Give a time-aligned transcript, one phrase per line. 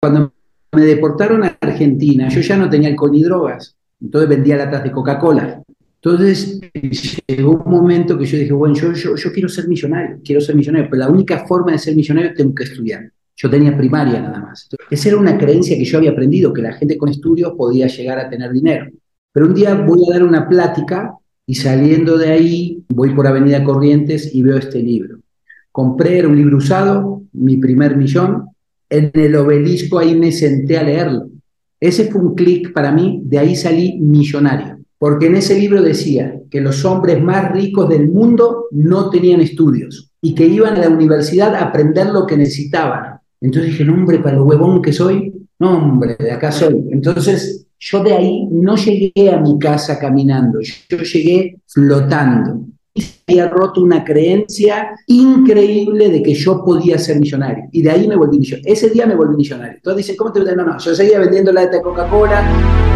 [0.00, 0.32] cuando
[0.72, 4.92] me deportaron a Argentina, yo ya no tenía alcohol ni drogas, entonces vendía latas de
[4.92, 5.62] Coca-Cola.
[6.02, 6.58] Entonces
[7.26, 11.00] llegó un momento que yo dije, bueno, yo, quiero ser millonario, quiero ser millonario, pero
[11.00, 13.12] la única forma de ser millonario tengo que estudiar.
[13.36, 14.68] Yo tenía primaria nada más.
[14.90, 18.18] esa era una creencia que yo había aprendido, que la gente con estudios podía llegar
[18.18, 18.86] a tener dinero.
[19.32, 21.14] Pero un día voy a dar una plática
[21.46, 25.18] y saliendo de ahí voy por Avenida Corrientes y veo este libro.
[25.70, 28.46] Compré, era un libro usado, mi primer millón,
[28.90, 31.28] en el obelisco ahí me senté a leerlo.
[31.78, 36.34] Ese fue un clic para mí, de ahí salí millonario, porque en ese libro decía
[36.50, 40.90] que los hombres más ricos del mundo no tenían estudios y que iban a la
[40.90, 43.20] universidad a aprender lo que necesitaban.
[43.40, 46.84] Entonces dije, no, hombre, para lo huevón que soy, no, hombre, de acá soy.
[46.90, 52.66] Entonces yo de ahí no llegué a mi casa caminando, yo llegué flotando
[53.26, 57.64] había roto una creencia increíble de que yo podía ser millonario.
[57.72, 58.72] Y de ahí me volví millonario.
[58.72, 59.78] Ese día me volví millonario.
[59.82, 62.90] Todos dicen, ¿cómo te No, no, yo seguía vendiendo la de Coca-Cola.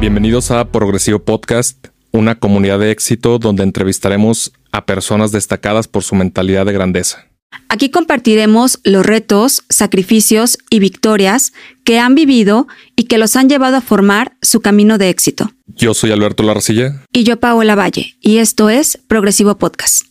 [0.00, 6.16] Bienvenidos a Progresivo Podcast, una comunidad de éxito donde entrevistaremos a personas destacadas por su
[6.16, 7.31] mentalidad de grandeza.
[7.68, 11.52] Aquí compartiremos los retos, sacrificios y victorias
[11.84, 15.50] que han vivido y que los han llevado a formar su camino de éxito.
[15.66, 17.02] Yo soy Alberto Larcilla.
[17.12, 20.06] Y yo Paola Valle, y esto es Progresivo Podcast.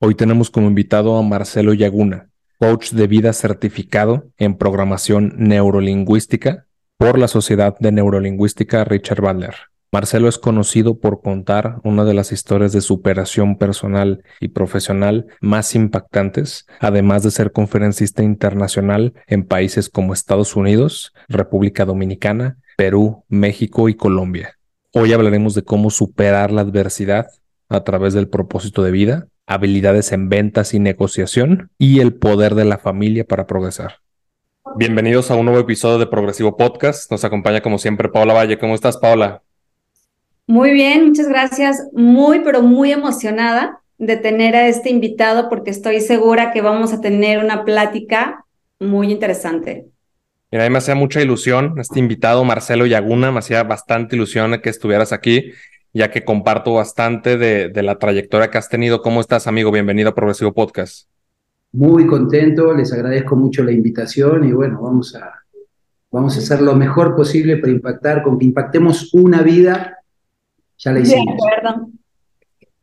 [0.00, 7.18] Hoy tenemos como invitado a Marcelo Yaguna, coach de vida certificado en programación neurolingüística por
[7.18, 9.69] la Sociedad de Neurolingüística Richard Bandler.
[9.92, 15.74] Marcelo es conocido por contar una de las historias de superación personal y profesional más
[15.74, 23.88] impactantes, además de ser conferencista internacional en países como Estados Unidos, República Dominicana, Perú, México
[23.88, 24.56] y Colombia.
[24.92, 27.26] Hoy hablaremos de cómo superar la adversidad
[27.68, 32.64] a través del propósito de vida, habilidades en ventas y negociación y el poder de
[32.64, 33.96] la familia para progresar.
[34.76, 37.10] Bienvenidos a un nuevo episodio de Progresivo Podcast.
[37.10, 38.56] Nos acompaña como siempre Paola Valle.
[38.56, 39.42] ¿Cómo estás, Paola?
[40.50, 41.86] Muy bien, muchas gracias.
[41.92, 47.00] Muy, pero muy emocionada de tener a este invitado porque estoy segura que vamos a
[47.00, 48.44] tener una plática
[48.80, 49.86] muy interesante.
[50.50, 54.60] Mira, a mí me hacía mucha ilusión este invitado, Marcelo Yaguna, me hacía bastante ilusión
[54.60, 55.52] que estuvieras aquí,
[55.92, 59.02] ya que comparto bastante de, de la trayectoria que has tenido.
[59.02, 59.70] ¿Cómo estás, amigo?
[59.70, 61.08] Bienvenido a Progresivo Podcast.
[61.70, 65.32] Muy contento, les agradezco mucho la invitación y bueno, vamos a,
[66.10, 69.98] vamos a hacer lo mejor posible para impactar, con que impactemos una vida
[70.80, 71.36] ya la hicimos.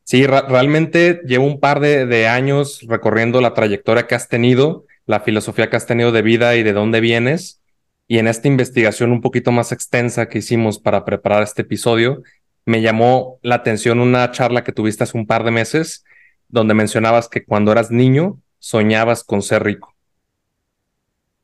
[0.03, 5.69] Sí, realmente llevo un par de, años recorriendo la trayectoria que has tenido, la filosofía
[5.69, 7.61] que has tenido de vida y de dónde vienes.
[8.07, 12.21] Y en esta investigación un poquito más extensa que hicimos para preparar este episodio,
[12.65, 16.05] me llamó la atención una charla que tuviste hace un par de meses,
[16.47, 19.93] donde mencionabas que cuando eras niño soñabas con ser rico.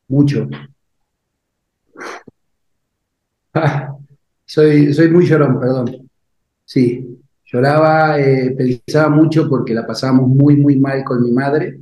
[0.07, 0.47] Mucho.
[3.53, 3.89] Ah,
[4.45, 6.09] soy, soy muy llorón, perdón.
[6.65, 11.79] Sí, lloraba, eh, pensaba mucho porque la pasábamos muy, muy mal con mi madre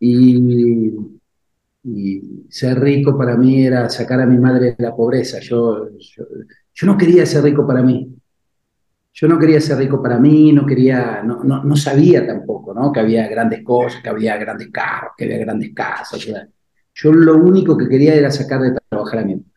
[0.00, 0.94] y,
[2.48, 5.38] ser rico para mí era sacar a mi madre de la pobreza.
[5.40, 8.12] Yo, yo, no quería ser rico para mí.
[9.12, 12.92] Yo no quería ser rico para mí, no quería, no, no, no sabía tampoco, ¿no?
[12.92, 16.26] Que había grandes cosas, que había grandes carros, que había grandes casas.
[16.94, 19.55] Yo lo único que quería era sacar de trabajar a mi madre.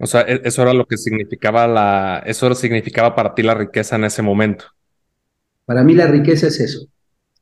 [0.00, 3.96] O sea, e-, eso era lo que significaba la, eso significaba para ti la riqueza
[3.96, 4.64] en ese momento.
[5.66, 6.86] Para mí la riqueza es eso.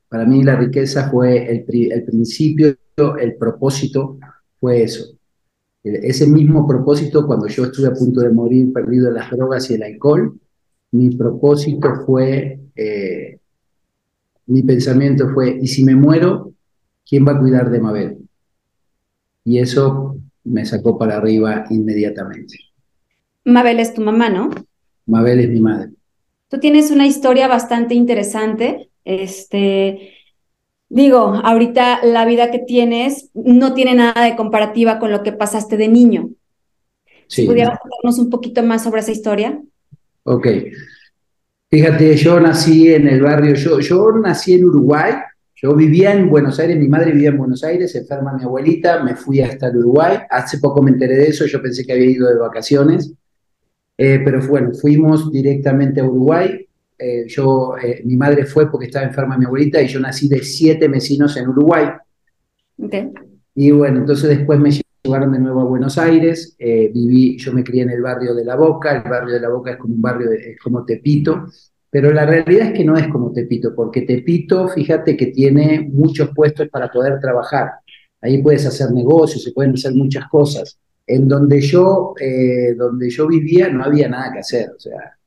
[0.09, 2.75] Para mí la riqueza fue el, el principio,
[3.19, 4.17] el propósito
[4.59, 5.05] fue eso.
[5.83, 9.75] Ese mismo propósito, cuando yo estuve a punto de morir perdido en las drogas y
[9.75, 10.37] el alcohol,
[10.91, 13.39] mi propósito fue, eh,
[14.47, 16.53] mi pensamiento fue, ¿y si me muero,
[17.07, 18.17] quién va a cuidar de Mabel?
[19.45, 20.17] Y eso
[20.49, 22.57] me sacó para arriba inmediatamente.
[23.45, 24.49] Mabel es tu mamá, ¿no?
[25.05, 25.91] Mabel es mi madre.
[26.49, 28.89] Tú tienes una historia bastante interesante.
[29.05, 30.13] Este,
[30.89, 35.77] digo, ahorita la vida que tienes no tiene nada de comparativa con lo que pasaste
[35.77, 36.31] de niño.
[37.27, 37.45] Sí.
[37.45, 39.61] ¿Pudieras contarnos un poquito más sobre esa historia?
[40.23, 40.47] Ok.
[41.69, 45.13] Fíjate, yo nací en el barrio, yo, yo nací en Uruguay,
[45.61, 49.15] yo vivía en Buenos Aires, mi madre vivía en Buenos Aires, enferma mi abuelita, me
[49.15, 50.19] fui hasta el Uruguay.
[50.29, 53.11] Hace poco me enteré de eso, yo pensé que había ido de vacaciones.
[53.97, 56.65] Eh, pero bueno, fuimos directamente a Uruguay.
[56.97, 60.41] Eh, yo, eh, mi madre fue porque estaba enferma mi abuelita y yo nací de
[60.43, 61.87] siete vecinos en Uruguay.
[63.53, 64.71] Y bueno, entonces después me
[65.03, 68.55] llevaron de nuevo a Buenos Aires, viví, yo me crié en el barrio de La
[68.55, 71.47] Boca, el barrio de La Boca es como un barrio, de, es como Tepito,
[71.89, 76.29] pero la realidad es que no es como Tepito, porque Tepito, fíjate que tiene muchos
[76.35, 77.71] puestos para poder trabajar.
[78.21, 80.77] Ahí puedes hacer negocios, se pueden hacer muchas cosas.
[81.07, 84.69] En donde yo, eh, donde yo vivía no había nada que hacer.
[84.75, 85.17] O sea,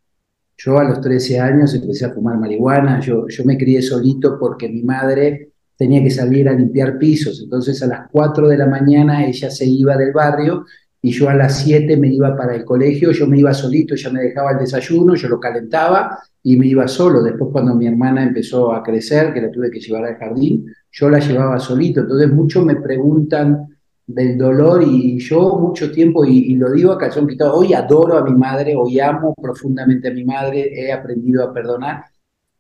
[0.57, 4.69] yo a los 13 años empecé a fumar marihuana, yo, yo me crié solito porque
[4.69, 7.41] mi madre tenía que salir a limpiar pisos.
[7.43, 10.65] Entonces a las 4 de la mañana ella se iba del barrio
[11.05, 14.11] y yo a las 7 me iba para el colegio, yo me iba solito, ella
[14.11, 17.21] me dejaba el desayuno, yo lo calentaba y me iba solo.
[17.25, 21.11] Después cuando mi hermana empezó a crecer, que la tuve que llevar al jardín, yo
[21.11, 22.03] la llevaba solito.
[22.03, 23.67] Entonces muchos me preguntan
[24.07, 28.25] del dolor y yo mucho tiempo, y, lo digo a calzón quitado, hoy adoro a
[28.25, 32.05] mi madre, hoy amo profundamente a mi madre, he aprendido a perdonar,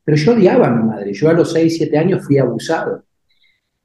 [0.03, 3.05] pero yo odiaba a mi madre, yo a los 6, 7 años fui abusado.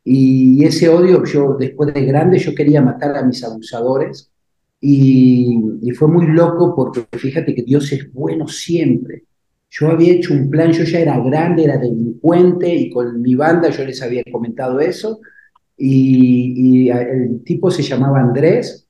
[0.03, 4.31] Y ese odio, yo después de grande, yo quería matar a mis abusadores.
[4.79, 9.24] Y, fue muy loco porque fíjate que Dios es bueno siempre.
[9.69, 13.69] Yo había hecho un plan, yo ya era grande, era delincuente y con mi banda
[13.69, 15.19] yo les había comentado eso.
[15.77, 18.88] Y, el tipo se llamaba Andrés,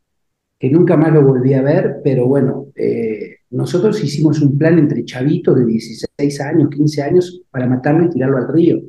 [0.60, 5.06] que nunca más lo volví a ver, pero bueno, eh, nosotros hicimos un plan entre
[5.06, 8.82] chavitos de 16 años, 15 años, para matarlo y tirarlo al río.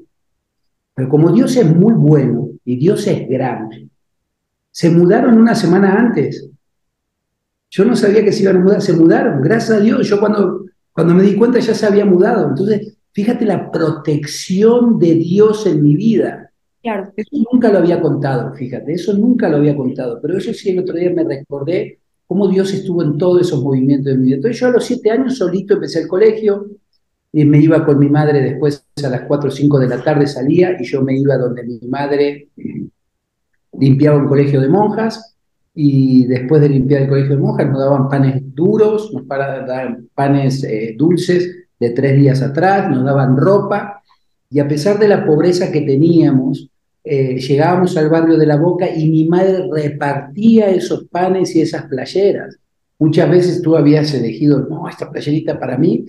[0.94, 3.88] Pero como Dios es muy bueno y Dios es grande,
[4.70, 6.48] se mudaron una semana antes.
[7.70, 10.08] Yo no sabía que se iban a mudar, se mudaron, gracias a Dios.
[10.08, 12.48] Yo cuando, cuando me di cuenta ya se había mudado.
[12.48, 16.50] Entonces, fíjate la protección de Dios en mi vida.
[16.82, 17.12] Claro.
[17.16, 20.20] Eso nunca lo había contado, fíjate, eso nunca lo había contado.
[20.22, 24.12] Pero eso sí, el otro día me recordé cómo Dios estuvo en todos esos movimientos
[24.12, 24.36] de mi vida.
[24.36, 26.66] Entonces yo a los siete años solito empecé el colegio,
[27.32, 30.26] y me iba con mi madre después a las 4 o 5 de la tarde
[30.26, 32.48] salía y yo me iba donde mi madre
[33.78, 35.36] limpiaba un colegio de monjas
[35.80, 40.64] y después de limpiar el colegio de monjas nos daban panes duros, nos daban panes
[40.64, 44.02] eh, dulces de tres días atrás, nos daban ropa
[44.50, 46.68] y a pesar de la pobreza que teníamos,
[47.04, 51.84] eh, llegábamos al barrio de la Boca y mi madre repartía esos panes y esas
[51.84, 52.58] playeras.
[52.98, 56.04] Muchas veces tú habías elegido, no, esta playerita para mí,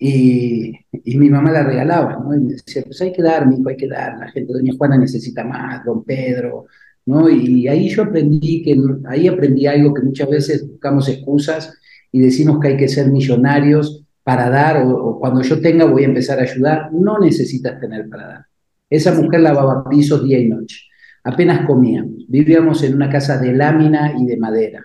[0.00, 0.72] y,
[1.16, 2.34] mi mamá la regalaba, ¿no?
[2.34, 4.72] Y me decía, pues hay que dar, mi hijo, hay que dar, la gente, doña
[4.76, 6.66] Juana necesita más, don Pedro,
[7.06, 7.28] ¿no?
[7.28, 8.76] Y ahí yo aprendí que,
[9.06, 11.72] ahí aprendí algo que muchas veces buscamos excusas
[12.10, 16.06] y decimos que hay que ser millonarios para dar, o, cuando yo tenga voy a
[16.06, 18.46] empezar a ayudar, no necesitas tener para dar.
[18.88, 20.76] Esa mujer lavaba pisos día y noche,
[21.24, 24.84] apenas comíamos, vivíamos en una casa de lámina y de madera,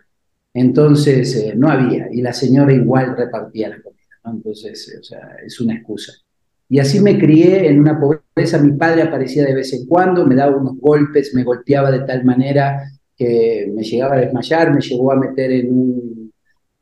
[0.53, 3.97] entonces eh, no había, y la señora igual repartía la comida.
[4.25, 6.13] Entonces, o sea, es una excusa.
[6.69, 8.61] Y así me crié en una pobreza.
[8.61, 12.25] Mi padre aparecía de vez en cuando, me daba unos golpes, me golpeaba de tal
[12.25, 12.83] manera
[13.15, 16.31] que me llegaba a desmayar, me llegó a meter en un,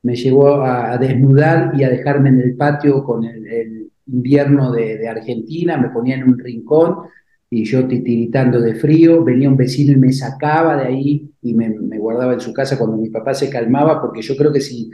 [0.05, 5.77] me llegó a, desnudar y a dejarme en el patio con el, invierno de, Argentina,
[5.77, 7.07] me ponía en un rincón
[7.49, 11.69] y yo titiritando de frío, venía un vecino y me sacaba de ahí y me,
[11.97, 14.91] guardaba en su casa cuando mi papá se calmaba, porque yo creo que si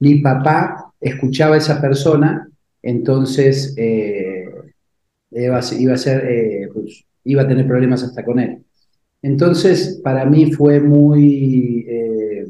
[0.00, 2.50] mi papá escuchaba a esa persona,
[2.82, 4.29] entonces eh,
[5.30, 8.64] iba, a eh, pues, iba a tener problemas hasta con él.
[9.22, 12.46] Entonces, para mí fue muy, eh,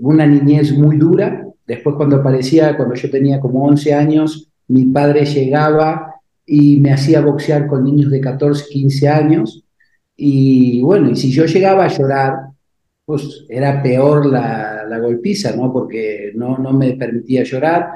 [0.00, 1.46] una niñez muy dura.
[1.66, 6.14] Después cuando aparecía, cuando yo tenía como 11 años, mi padre llegaba
[6.46, 9.64] y me hacía boxear con niños de 14, 15 años.
[10.16, 12.34] Y bueno, y si yo llegaba a llorar,
[13.04, 15.72] pues era peor la, la golpiza, ¿no?
[15.72, 17.90] Porque no, no me permitía llorar.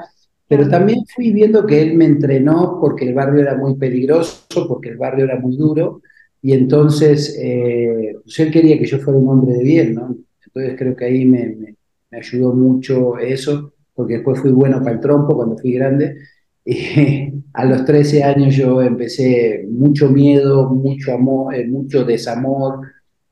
[0.47, 4.89] Pero también fui viendo que él me entrenó porque el barrio era muy peligroso, porque
[4.89, 6.01] el barrio era muy duro,
[6.41, 10.15] y entonces eh, pues él quería que yo fuera un hombre de bien, ¿no?
[10.45, 11.75] Entonces creo que ahí me, me,
[12.11, 16.15] ayudó mucho eso, porque después fui bueno para el trompo cuando fui grande.
[16.67, 22.79] Y a los 13 años yo empecé mucho miedo, mucho amor, eh, mucho desamor,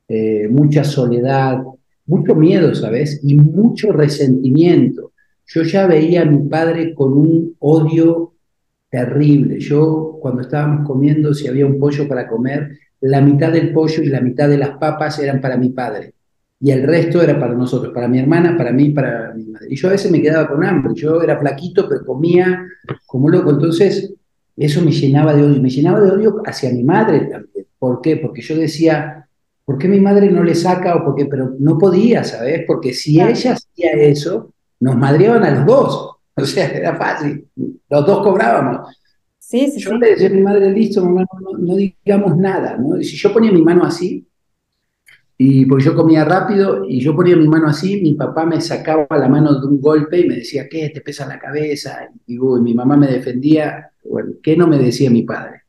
[0.08, 1.62] eh, mucha soledad,
[2.06, 3.20] mucho miedo, ¿sabes?
[3.24, 5.03] Y mucho resentimiento.
[5.46, 8.34] Yo ya veía a mi padre con un odio
[8.90, 9.58] terrible.
[9.60, 14.06] Yo, cuando estábamos comiendo, si había un pollo para comer, la mitad del pollo y
[14.06, 16.14] la mitad de las papas eran para mi padre.
[16.60, 19.66] Y el resto era para nosotros, para mi hermana, para mí, para mi madre.
[19.68, 20.94] Y yo a veces me quedaba con hambre.
[20.94, 22.66] Yo era flaquito, pero comía
[23.04, 23.50] como loco.
[23.50, 24.14] Entonces,
[24.56, 25.60] eso me llenaba de odio.
[25.60, 27.66] Me llenaba de odio hacia mi madre también.
[27.78, 28.16] ¿Por qué?
[28.16, 29.28] Porque yo decía,
[29.64, 30.96] ¿por qué mi madre no le saca?
[30.96, 32.62] O porque, pero no podía, ¿sabes?
[32.66, 34.53] Porque si ella hacía eso,
[34.84, 36.10] nos madreaban a los dos.
[36.36, 37.46] O sea, era fácil.
[37.88, 38.88] Los dos cobrábamos.
[39.38, 41.24] Sí, sí, yo le decía a mi madre, listo, mamá,
[41.60, 42.76] no, digamos nada.
[42.76, 42.98] ¿no?
[42.98, 44.26] Y si yo ponía mi mano así,
[45.38, 49.06] Y porque yo comía rápido y yo ponía mi mano así, mi papá me sacaba
[49.10, 50.90] la mano de un golpe y me decía, ¿qué?
[50.90, 52.08] ¿Te pesa la cabeza?
[52.26, 53.92] Y, mi mamá me defendía.
[54.02, 55.62] Bueno, ¿qué no me decía mi padre?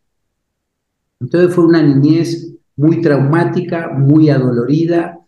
[1.20, 5.20] Entonces fue una niñez muy traumática, muy adolorida,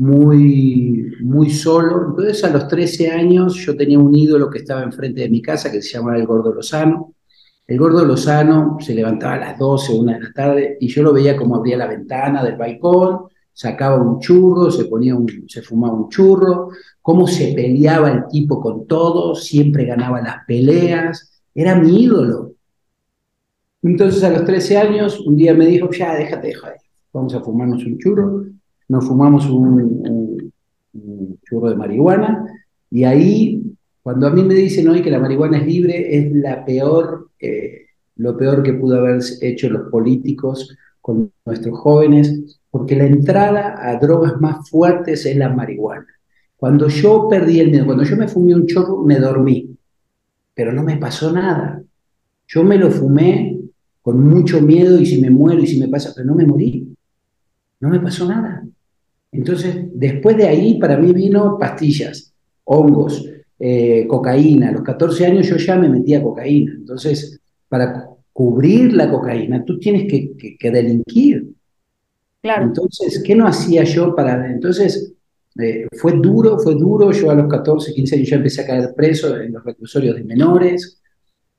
[0.00, 2.06] muy, muy solo.
[2.08, 5.70] Entonces a los 13 años yo tenía un ídolo que estaba enfrente de mi casa
[5.70, 7.14] que se llamaba el Gordo Lozano.
[7.66, 11.12] El Gordo Lozano se levantaba a las 12, una de la tarde y yo lo
[11.12, 15.92] veía como abría la ventana del balcón, sacaba un churro, se, ponía un, se fumaba
[15.92, 16.70] un churro,
[17.02, 22.54] cómo se peleaba el tipo con todo, siempre ganaba las peleas, era mi ídolo.
[23.82, 26.76] Entonces a los 13 años, un día me dijo, ya, déjate de joder,
[27.12, 28.46] vamos a fumarnos un churro,
[28.90, 30.52] nos fumamos un,
[31.48, 32.44] churro de marihuana,
[32.90, 33.62] y ahí,
[34.02, 37.86] cuando a mí me dicen hoy que la marihuana es libre, es la peor, eh,
[38.16, 43.96] lo peor que pudo haber hecho los políticos con nuestros jóvenes, porque la entrada a
[43.98, 46.06] drogas más fuertes es la marihuana.
[46.56, 49.70] Cuando yo perdí el miedo, cuando yo me fumé un chorro, me dormí,
[50.52, 51.80] pero no me pasó nada.
[52.48, 53.56] Yo me lo fumé
[54.02, 56.92] con mucho miedo y si me muero y si me pasa, pero no me morí,
[57.78, 58.59] no me pasó nada.
[59.32, 62.32] Entonces, después de ahí, para mí vino pastillas,
[62.64, 64.70] hongos, eh, cocaína.
[64.70, 66.72] A los 14 años yo ya me metía cocaína.
[66.72, 71.52] Entonces, para cubrir la cocaína, tú tienes que, delinquir.
[72.42, 72.64] Claro.
[72.64, 74.50] Entonces, ¿qué no hacía yo para...?
[74.50, 75.14] Entonces,
[75.58, 77.12] eh, fue duro, fue duro.
[77.12, 80.24] Yo a los 14, 15 años ya empecé a caer preso en los reclusorios de
[80.24, 81.00] menores,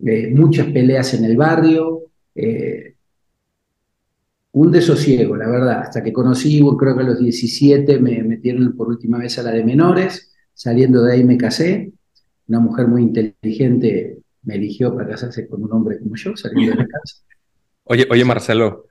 [0.03, 2.95] eh, muchas peleas en el barrio, eh,
[4.53, 8.89] un desosiego, la verdad, hasta que conocí, creo que a los 17 me metieron por
[8.89, 11.93] última vez a la de menores, saliendo de ahí me casé,
[12.47, 16.83] una mujer muy inteligente me eligió para casarse con un hombre como yo, saliendo de
[16.83, 17.17] la casa.
[17.83, 18.85] Oye, oye Marcelo,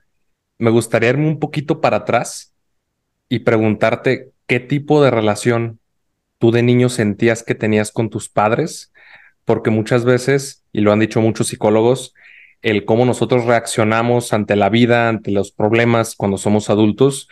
[0.59, 2.53] me gustaría irme un poquito para atrás
[3.29, 5.79] y preguntarte qué tipo de relación
[6.37, 8.91] tú de niño sentías que tenías con tus padres,
[9.45, 12.13] porque muchas veces, y lo han dicho muchos psicólogos,
[12.61, 17.27] el cómo nosotros reaccionamos ante la vida, ante los problemas cuando somos adultos,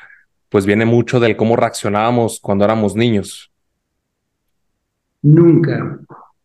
[0.50, 3.52] pues viene mucho del cómo reaccionábamos cuando éramos niños.
[5.22, 6.00] Nunca,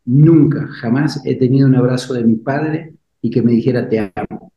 [0.05, 4.53] nunca, jamás he tenido un abrazo de mi padre y que me dijera te amo.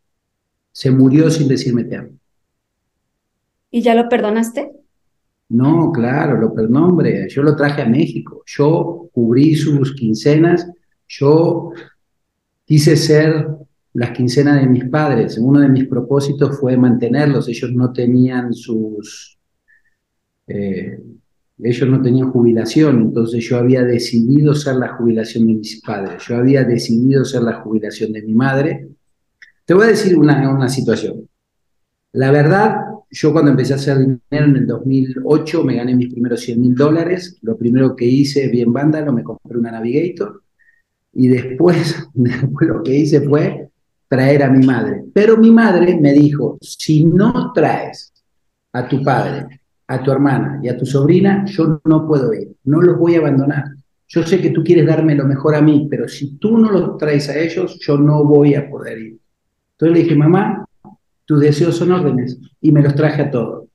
[0.72, 2.12] Se murió sin decirme te amo.
[3.72, 4.72] ¿Y ya lo perdonaste?
[5.50, 7.28] No, claro, lo perdono, hombre.
[7.30, 8.44] Yo lo traje a México.
[8.46, 10.70] Yo cubrí sus quincenas.
[11.08, 11.72] Yo
[12.66, 13.48] quise ser
[13.98, 15.40] las quincenas de mis padres.
[15.40, 17.50] Uno de mis propósitos fue mantenerlos.
[17.50, 19.40] Ellos no tenían sus...
[20.46, 21.00] Eh,
[21.64, 26.24] ellos no tenían jubilación, entonces yo había decidido ser la jubilación de mis padres.
[26.28, 28.88] Yo había decidido ser la jubilación de mi madre.
[29.66, 31.28] Te voy a decir una, una situación.
[32.12, 32.76] La verdad,
[33.10, 36.76] yo cuando empecé a hacer dinero en el 2008 me gané mis primeros 100 mil
[36.76, 37.40] dólares.
[37.42, 40.44] Lo primero que hice, bien vándalo, me compré una Navigator.
[41.14, 43.72] Y después, después lo que hice fue
[44.08, 45.04] traer a mi madre.
[45.14, 48.14] Pero mi madre me dijo, si no traes
[48.74, 52.82] a tu padre, a tu hermana y a tu sobrina, yo no puedo ir, no
[52.82, 53.66] los voy a abandonar.
[54.10, 56.98] Yo sé que tú quieres darme lo mejor a mí, pero si tú no los
[56.98, 59.20] traes a ellos, yo no voy a poder ir.
[59.72, 60.66] Entonces le dije, mamá,
[61.26, 63.67] tus deseos son órdenes, y me los traje a todos.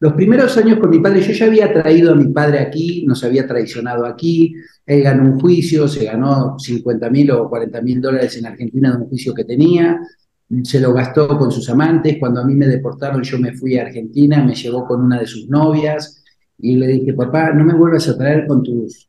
[0.00, 3.22] Los primeros años con mi padre, yo ya había traído a mi padre aquí, nos
[3.22, 4.54] había traicionado aquí,
[4.86, 8.96] él ganó un juicio, se ganó 50 mil o 40 mil dólares en Argentina de
[8.96, 10.00] un juicio que tenía,
[10.64, 13.82] se lo gastó con sus amantes, cuando a mí me deportaron yo me fui a
[13.82, 16.24] Argentina, me llevó con una de sus novias
[16.58, 19.06] y le dije, papá, no me vuelvas a traer con tus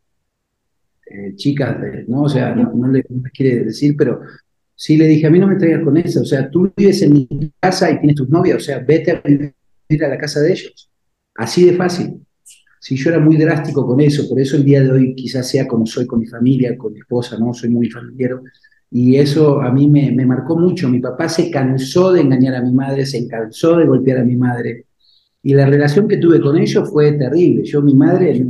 [1.05, 1.77] eh, chicas,
[2.09, 2.23] ¿no?
[2.23, 4.19] O sea, no, le quiere decir, pero
[4.75, 7.13] sí le dije, a mí no me traigas con eso, o sea, tú vives en
[7.13, 9.53] mi casa y tienes tus novias, o sea, vete a vivir
[9.93, 10.89] ir a la casa de ellos.
[11.35, 12.21] Así de fácil.
[12.79, 15.67] Si yo era muy drástico con eso, por eso el día de hoy quizás sea
[15.67, 17.53] como soy con mi familia, con mi esposa, ¿no?
[17.53, 18.41] Soy muy familiar.
[18.89, 20.89] Y eso a mí me, me marcó mucho.
[20.89, 24.35] Mi papá se cansó de engañar a mi madre, se cansó de golpear a mi
[24.35, 24.87] madre.
[25.43, 27.63] Y la relación que tuve con ellos fue terrible.
[27.63, 28.45] Yo, mi madre,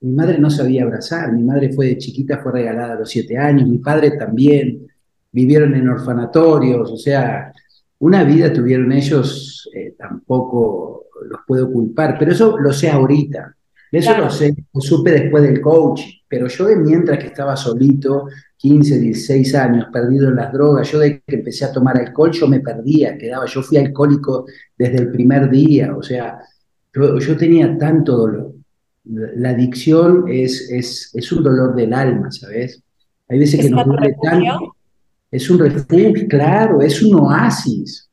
[0.00, 1.32] mi madre no sabía abrazar.
[1.32, 3.68] Mi madre fue de chiquita, fue regalada a los siete años.
[3.68, 4.86] Mi padre también.
[5.32, 6.90] Vivieron en orfanatorios.
[6.90, 7.52] O sea,
[8.00, 13.56] una vida tuvieron ellos, eh, tampoco los puedo culpar, pero eso lo sé ahorita.
[13.92, 18.28] Eso lo sé, lo supe después del coach, pero yo de mientras que estaba solito,
[18.56, 22.46] 15, 16 años, perdido en las drogas, yo de que empecé a tomar alcohol, yo
[22.46, 24.46] me perdía, quedaba, yo fui alcohólico
[24.78, 26.38] desde el primer día, o sea,
[26.92, 28.54] yo, tenía tanto dolor.
[29.04, 32.82] La adicción es, es, es, un dolor del alma, ¿sabes?
[33.28, 34.76] Hay veces que nos duele tanto.
[35.30, 38.10] Es un refugio, claro, es un oasis.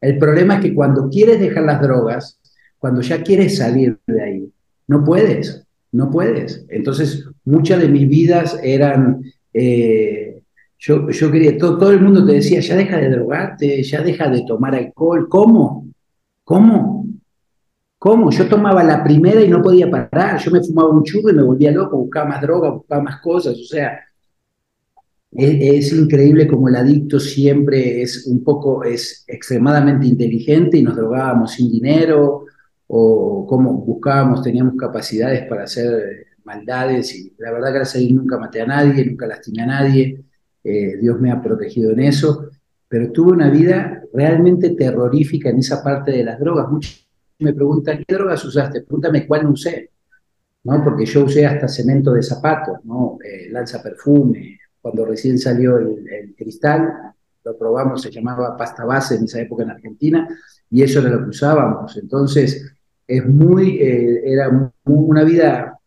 [0.00, 2.38] El problema es que cuando quieres dejar las drogas,
[2.78, 4.52] cuando ya quieres salir de ahí,
[4.88, 6.64] no puedes, no puedes.
[6.68, 9.22] Entonces, muchas de mis vidas eran,
[9.52, 10.42] eh,
[10.78, 14.28] yo, yo quería, todo, todo el mundo te decía, ya deja de drogarte, ya deja
[14.28, 15.28] de tomar alcohol.
[15.28, 15.88] ¿Cómo?
[16.44, 17.06] ¿Cómo?
[17.98, 18.30] ¿Cómo?
[18.30, 20.38] Yo tomaba la primera y no podía parar.
[20.38, 23.54] Yo me fumaba un churro y me volvía loco, buscaba más droga, buscaba más cosas.
[23.58, 24.00] O sea,
[25.32, 31.52] es, increíble como el adicto siempre es un poco, es extremadamente inteligente y nos drogábamos
[31.52, 32.46] sin dinero
[32.88, 38.38] o como buscábamos, teníamos capacidades para hacer maldades y la verdad gracias a Dios nunca
[38.38, 40.24] maté a nadie, nunca lastimé a nadie,
[40.64, 42.48] eh, Dios me ha protegido en eso,
[42.88, 46.68] pero tuve una vida realmente terrorífica en esa parte de las drogas.
[46.68, 47.06] Muchos
[47.38, 48.82] me preguntan, ¿qué drogas usaste?
[48.82, 49.90] Pregúntame cuál no usé,
[50.64, 50.84] ¿no?
[50.84, 53.18] Porque yo usé hasta cemento de zapatos, ¿no?
[53.24, 57.12] Eh, lanza perfume, cuando recién salió el, cristal,
[57.44, 60.28] lo probamos, se llamaba pasta base en esa época en Argentina,
[60.70, 61.96] y eso era lo que usábamos.
[61.96, 62.74] Entonces,
[63.06, 65.78] es muy, eh, era una vida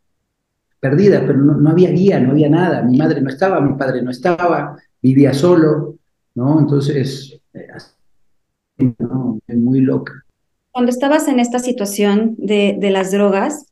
[0.79, 2.81] perdida, pero no, había guía, no había nada.
[2.81, 5.95] Mi madre no estaba, mi padre no estaba, vivía solo,
[6.35, 6.59] ¿no?
[6.59, 7.67] Entonces, eh,
[9.55, 10.13] muy loca.
[10.71, 13.67] Cuando estabas en esta situación de, de las drogas,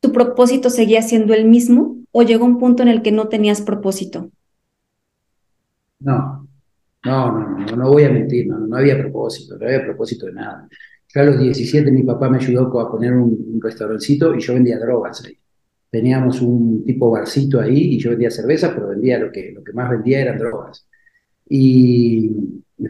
[0.00, 3.60] ¿tu propósito seguía siendo el mismo o llegó un punto en el que no tenías
[3.60, 4.30] propósito?
[6.00, 6.48] No,
[7.04, 10.32] no, no, no, no voy a mentir, no, no había propósito, no había propósito de
[10.32, 10.66] nada.
[11.12, 14.78] Yo a los 17 mi papá me ayudó a poner un, restaurancito y yo vendía
[14.78, 15.36] drogas ahí.
[15.90, 19.74] Teníamos un tipo barcito ahí y yo vendía cerveza, pero vendía lo que, lo que
[19.74, 20.88] más vendía eran drogas.
[21.50, 22.30] Y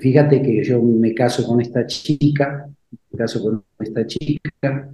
[0.01, 2.69] fíjate que yo me caso con esta chica,
[3.11, 4.89] me caso con esta chica,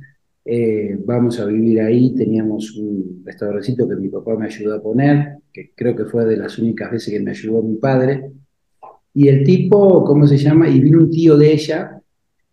[0.45, 5.39] eh, vamos a vivir ahí, teníamos un restaurancito que mi papá me ayudó a poner,
[5.53, 8.33] que creo que fue de las únicas veces que me ayudó mi padre,
[9.15, 10.69] y el tipo, ¿cómo se llama?
[10.69, 12.01] Y vino un tío de ella,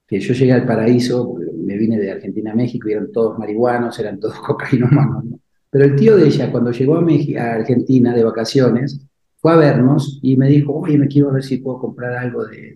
[0.08, 3.98] que yo llegué al paraíso, me vine de Argentina a México y eran todos marihuanos,
[4.00, 5.40] eran todos cocainómanos, ¿no?
[5.72, 9.06] Pero el tío de ella, cuando llegó a, Argentina de vacaciones,
[9.38, 12.76] fue a vernos y me dijo, oye, me quiero ver si puedo comprar algo de,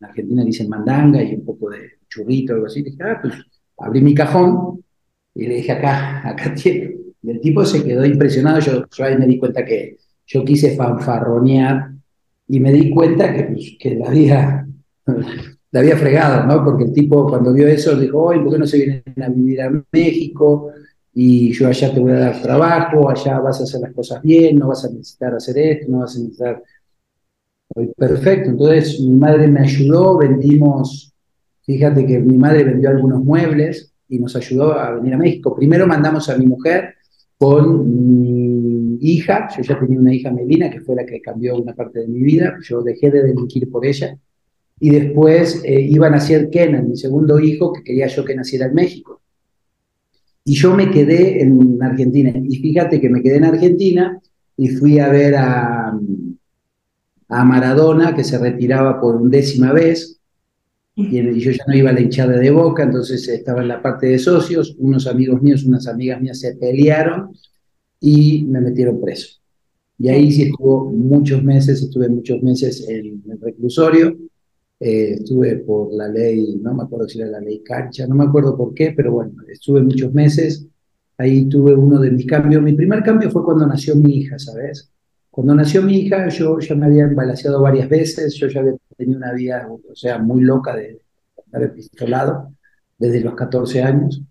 [0.00, 2.82] en Argentina dicen mandanga y un poco de churrito, algo así.
[2.82, 3.34] Dije, ah, pues
[3.80, 4.82] abrí mi cajón
[5.34, 6.96] y le dije acá, acá tiene.
[7.22, 11.92] Y el tipo se quedó impresionado, yo, ahí me di cuenta que yo quise fanfarronear
[12.48, 14.66] y me di cuenta que, que la había,
[15.70, 16.64] la había fregado, ¿no?
[16.64, 19.60] Porque el tipo cuando vio eso dijo, oye, ¿por qué no se vienen a vivir
[19.60, 20.72] a México?
[21.12, 24.56] Y yo allá te voy a dar trabajo, allá vas a hacer las cosas bien,
[24.56, 26.62] no vas a necesitar hacer esto, no vas a necesitar...
[27.96, 31.09] Perfecto, entonces mi madre me ayudó, vendimos
[31.70, 35.54] Fíjate que mi madre vendió algunos muebles y nos ayudó a venir a México.
[35.54, 36.94] Primero mandamos a mi mujer
[37.38, 41.72] con mi hija, yo ya tenía una hija Melina, que fue la que cambió una
[41.72, 44.18] parte de mi vida, yo dejé de delinquir por ella,
[44.80, 48.66] y después eh, iba a nacer Kenan, mi segundo hijo, que quería yo que naciera
[48.66, 49.22] en México.
[50.44, 54.20] Y yo me quedé en Argentina, y fíjate que me quedé en Argentina
[54.56, 55.96] y fui a ver a,
[57.28, 60.19] a Maradona, que se retiraba por undécima vez,
[61.08, 64.06] y yo ya no iba a la hinchada de boca, entonces estaba en la parte
[64.06, 67.30] de socios, unos amigos míos, unas amigas mías se pelearon
[68.00, 69.40] y me metieron preso.
[69.98, 74.16] Y ahí sí estuvo muchos meses, estuve muchos meses en el reclusorio,
[74.78, 78.24] eh, estuve por la ley, no me acuerdo si era la ley cancha, no me
[78.24, 80.66] acuerdo por qué, pero bueno, estuve muchos meses,
[81.18, 84.90] ahí tuve uno de mis cambios, mi primer cambio fue cuando nació mi hija, ¿sabes?
[85.30, 89.18] Cuando nació mi hija, yo ya me había embalaseado varias veces, yo ya había tenido
[89.18, 91.00] una vida, o sea, muy loca de
[91.36, 92.52] estar epistolado
[92.98, 94.22] desde los 14 años.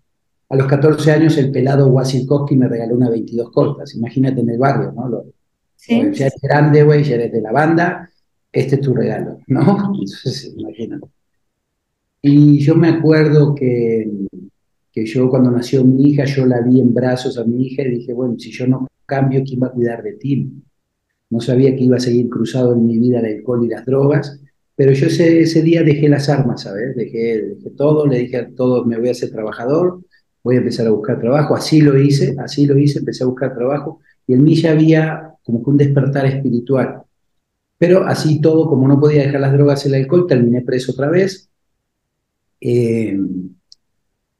[0.50, 4.58] A los 14 años el pelado Wasilkowski me regaló una 22 cortas, imagínate en el
[4.58, 5.08] barrio, ¿no?
[5.08, 5.24] Lo,
[5.76, 6.10] ¿Sí?
[6.12, 8.10] Ya eres grande, güey, ya eres de la banda,
[8.52, 9.94] este es tu regalo, ¿no?
[9.94, 11.06] Entonces, imagínate.
[12.20, 14.10] Y yo me acuerdo que,
[14.92, 17.92] que yo cuando nació mi hija, yo la vi en brazos a mi hija y
[17.92, 20.52] dije, bueno, si yo no cambio, ¿quién va a cuidar de ti?
[21.30, 24.40] No sabía que iba a seguir cruzado en mi vida el alcohol y las drogas,
[24.74, 26.96] pero yo ese, ese día dejé las armas, ¿sabes?
[26.96, 30.00] Dejé, dejé todo, le dije a todos, me voy a hacer trabajador,
[30.42, 33.54] voy a empezar a buscar trabajo, así lo hice, así lo hice, empecé a buscar
[33.54, 37.02] trabajo, y en mí ya había como que un despertar espiritual.
[37.78, 41.08] Pero así todo, como no podía dejar las drogas y el alcohol, terminé preso otra
[41.08, 41.48] vez.
[42.60, 43.18] Eh,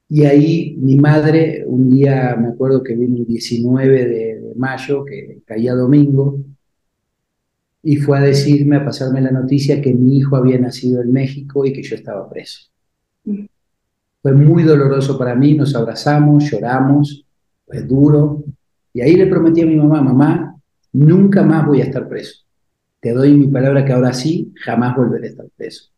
[0.09, 5.05] y ahí mi madre, un día, me acuerdo que vino el 19 de, de mayo,
[5.05, 6.38] que caía domingo,
[7.83, 11.64] y fue a decirme, a pasarme la noticia que mi hijo había nacido en México
[11.64, 12.69] y que yo estaba preso.
[13.25, 13.47] Mm.
[14.23, 17.25] Fue muy doloroso para mí, nos abrazamos, lloramos,
[17.66, 18.45] fue duro.
[18.93, 20.57] Y ahí le prometí a mi mamá, mamá,
[20.93, 22.45] nunca más voy a estar preso.
[23.01, 25.90] Te doy mi palabra que ahora sí, jamás volveré a estar preso.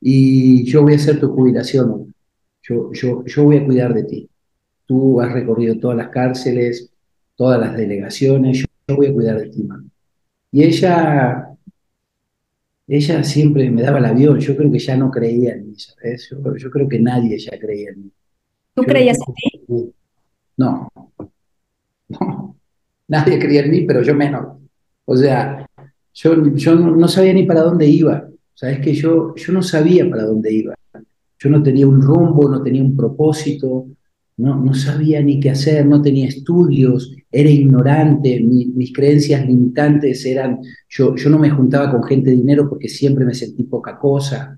[0.00, 2.14] Y yo voy a hacer tu jubilación.
[2.62, 4.30] yo, yo, yo voy a cuidar de ti.
[4.86, 6.90] Tú has recorrido todas las cárceles,
[7.36, 9.84] todas las delegaciones, yo, voy a cuidar de ti, mamá.
[10.54, 11.48] Y ella,
[12.86, 16.30] ella siempre me daba el avión, yo creo que ya no creía en mí, ¿sabes?
[16.30, 18.10] Yo, creo que nadie ya creía en mí.
[18.72, 19.92] ¿Tú creías en ti?
[20.56, 20.88] No,
[22.08, 22.56] no,
[23.08, 24.58] nadie creía en mí, pero yo menos.
[25.06, 25.68] O sea,
[26.12, 28.24] yo, yo no, sabía ni para dónde iba.
[28.54, 30.76] Sabes que yo, yo no sabía para dónde iba.
[31.36, 33.88] Yo no tenía un rumbo, no tenía un propósito,
[34.36, 40.60] no, no sabía ni qué hacer, no tenía estudios, era ignorante, mis creencias limitantes eran,
[40.88, 44.56] yo, yo no me juntaba con gente de dinero porque siempre me sentí poca cosa.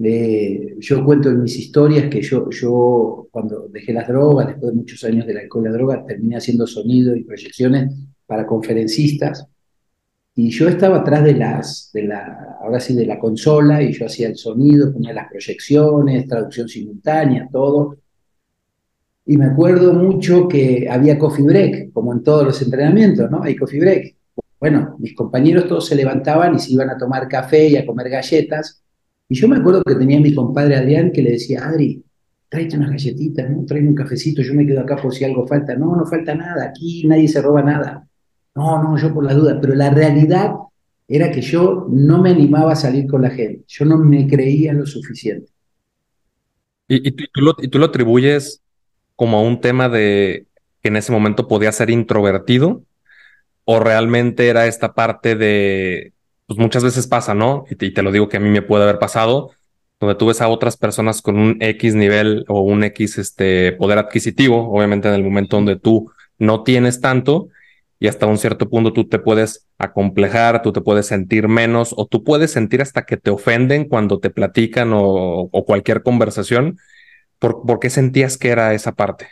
[0.00, 4.78] Eh, yo cuento en mis historias que yo, yo cuando dejé las drogas, después de
[4.78, 7.92] muchos años del alcohol y la droga, terminé haciendo sonido y proyecciones
[8.24, 9.44] para conferencistas.
[10.36, 14.06] Y yo estaba atrás de las, de la, ahora sí, de la consola y yo
[14.06, 17.96] hacía el sonido, ponía las proyecciones, traducción simultánea, todo.
[19.24, 23.42] Y me acuerdo mucho que había coffee break, como en todos los entrenamientos, ¿no?
[23.42, 24.16] Hay coffee break.
[24.58, 28.08] Bueno, mis compañeros todos se levantaban y se iban a tomar café y a comer
[28.08, 28.82] galletas.
[29.28, 32.04] Y yo me acuerdo que tenía a mi compadre Adrián que le decía, Adri,
[32.48, 33.46] tráete unas galletitas.
[33.66, 35.74] Tráeme un cafecito, yo me quedo acá por si algo falta.
[35.74, 38.06] No, no falta nada, aquí nadie se roba nada.
[38.54, 39.58] No, no, yo por la duda.
[39.60, 40.52] Pero la realidad
[41.08, 43.64] era que yo no me animaba a salir con la gente.
[43.68, 45.50] Yo no me creía lo suficiente.
[46.88, 48.62] ¿Y, y, tú, lo, y tú lo atribuyes
[49.16, 50.46] como un tema de
[50.82, 52.82] que en ese momento podía ser introvertido
[53.64, 56.12] o realmente era esta parte de,
[56.46, 57.64] pues muchas veces pasa, ¿no?
[57.70, 59.50] Y te, lo digo que a mí me puede haber pasado,
[60.00, 63.98] donde tú ves a otras personas con un X nivel o un X este, poder
[63.98, 67.48] adquisitivo, obviamente en el momento donde tú no tienes tanto
[68.00, 72.06] y hasta un cierto punto tú te puedes acomplejar, tú te puedes sentir menos o
[72.06, 76.78] tú puedes sentir hasta que te ofenden cuando te platican o, o cualquier conversación
[77.42, 79.26] ¿Por, qué sentías que era esa parte?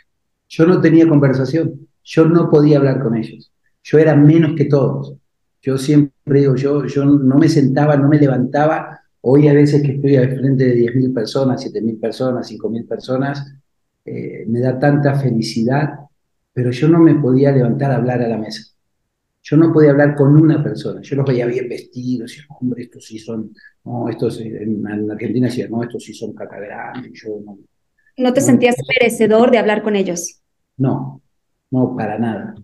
[0.49, 5.15] Yo no tenía conversación, yo no podía hablar con ellos, yo era menos que todos.
[5.61, 8.99] Yo siempre digo, yo, yo no me sentaba, no me levantaba.
[9.21, 13.55] Hoy a veces que estoy al frente de 10.000 personas, 7.000 personas, 5.000 personas,
[14.03, 15.91] eh, me da tanta felicidad,
[16.51, 18.73] pero yo no me podía levantar a hablar a la mesa.
[19.41, 20.99] Yo no podía hablar con una persona.
[21.01, 23.53] Yo los veía bien vestidos, y hombre, estos sí son,
[23.85, 26.57] no, estos en, Argentina decían, no, estos sí son caca
[27.13, 27.57] yo no,
[28.17, 30.41] ¿No te sentías merecedor de hablar con ellos?
[30.77, 31.21] No,
[31.71, 32.55] no, para nada.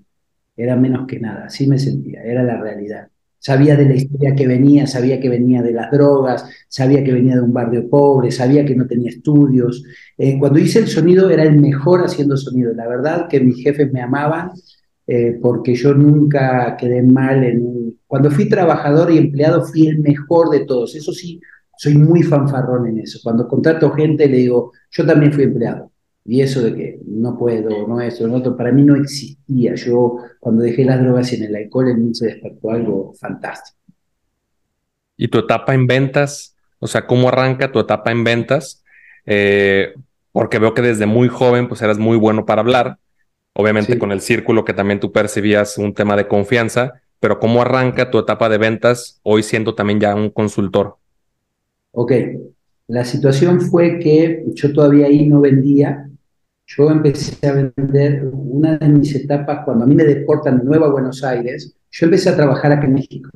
[0.55, 3.10] Era menos que nada, así me sentía, era la realidad.
[3.39, 7.36] Sabía de la historia que venía, sabía que venía de las drogas, sabía que venía
[7.36, 9.83] de un barrio pobre, sabía que no tenía estudios.
[10.17, 12.73] Eh, cuando hice el sonido era el mejor haciendo sonido.
[12.73, 14.49] La verdad que mis jefes me amaban
[15.05, 20.49] eh, porque yo nunca quedé mal en Cuando fui trabajador y empleado fui el mejor
[20.49, 20.95] de todos.
[20.95, 21.39] Eso sí,
[21.77, 23.19] soy muy fanfarrón en eso.
[23.23, 25.91] Cuando contrato gente le digo, yo también fui empleado.
[26.25, 29.75] Y eso de que no puedo, no eso, no otro, para mí no existía.
[29.75, 33.77] Yo cuando dejé las drogas y en el alcohol en mí se despertó algo fantástico.
[35.15, 36.57] ¿Y tu etapa en ventas?
[36.79, 38.83] O sea, ¿cómo arranca tu etapa en ventas?
[39.25, 39.93] Eh,
[40.33, 42.97] porque veo que desde muy joven pues eras muy bueno para hablar.
[43.53, 48.11] Obviamente con el círculo que también tú percibías un tema de confianza, pero ¿cómo arranca
[48.11, 50.97] tu etapa de ventas hoy siendo también ya un consultor?
[51.99, 52.12] Ok,
[52.89, 56.07] la situación fue que yo todavía ahí no vendía.
[56.67, 60.91] Yo empecé a vender una de mis etapas cuando a mí me deportan de Nueva
[60.91, 61.75] Buenos Aires.
[61.89, 63.31] Yo empecé a trabajar aquí en México.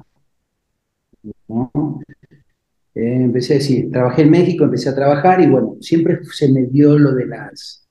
[2.94, 6.68] Eh, empecé a decir, trabajé en México, empecé a trabajar y bueno, siempre se me
[6.68, 7.88] dio lo de las.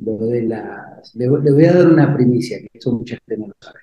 [0.00, 1.14] Lo de las.
[1.14, 3.78] Le, le voy a dar una primicia, que esto mucha gente no lo sabe.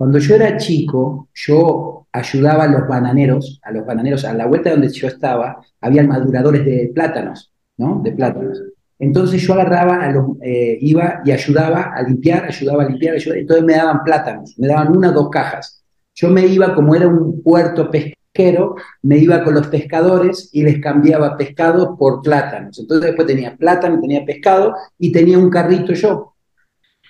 [0.00, 4.70] Cuando yo era chico, yo ayudaba a los bananeros, a los bananeros, a la vuelta
[4.70, 8.00] donde yo estaba, había maduradores de plátanos, ¿no?
[8.02, 8.62] De plátanos.
[8.98, 13.40] Entonces yo agarraba, a los, eh, iba y ayudaba a limpiar, ayudaba a limpiar, ayudaba,
[13.40, 15.84] entonces me daban plátanos, me daban una o dos cajas.
[16.14, 20.80] Yo me iba, como era un puerto pesquero, me iba con los pescadores y les
[20.80, 22.78] cambiaba pescado por plátanos.
[22.78, 26.29] Entonces después tenía plátano, tenía pescado y tenía un carrito yo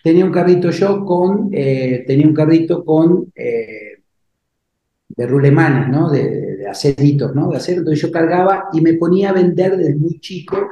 [0.02, 4.02] tenía un carrito yo con, eh, tenía un carrito con, eh,
[5.08, 6.10] de rulemanes, ¿no?
[6.10, 7.50] De, aceritos, ¿no?
[7.50, 10.68] De acero, entonces yo cargaba y me ponía a vender desde muy chico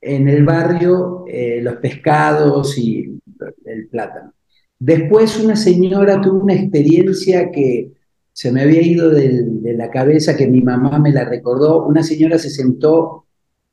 [0.00, 3.20] en el barrio eh, los pescados y
[3.66, 4.32] el plátano.
[4.78, 7.92] Después una señora tuvo una experiencia que
[8.32, 11.86] se me había ido de la cabeza, que mi mamá me la recordó.
[11.86, 13.26] Una señora se sentó,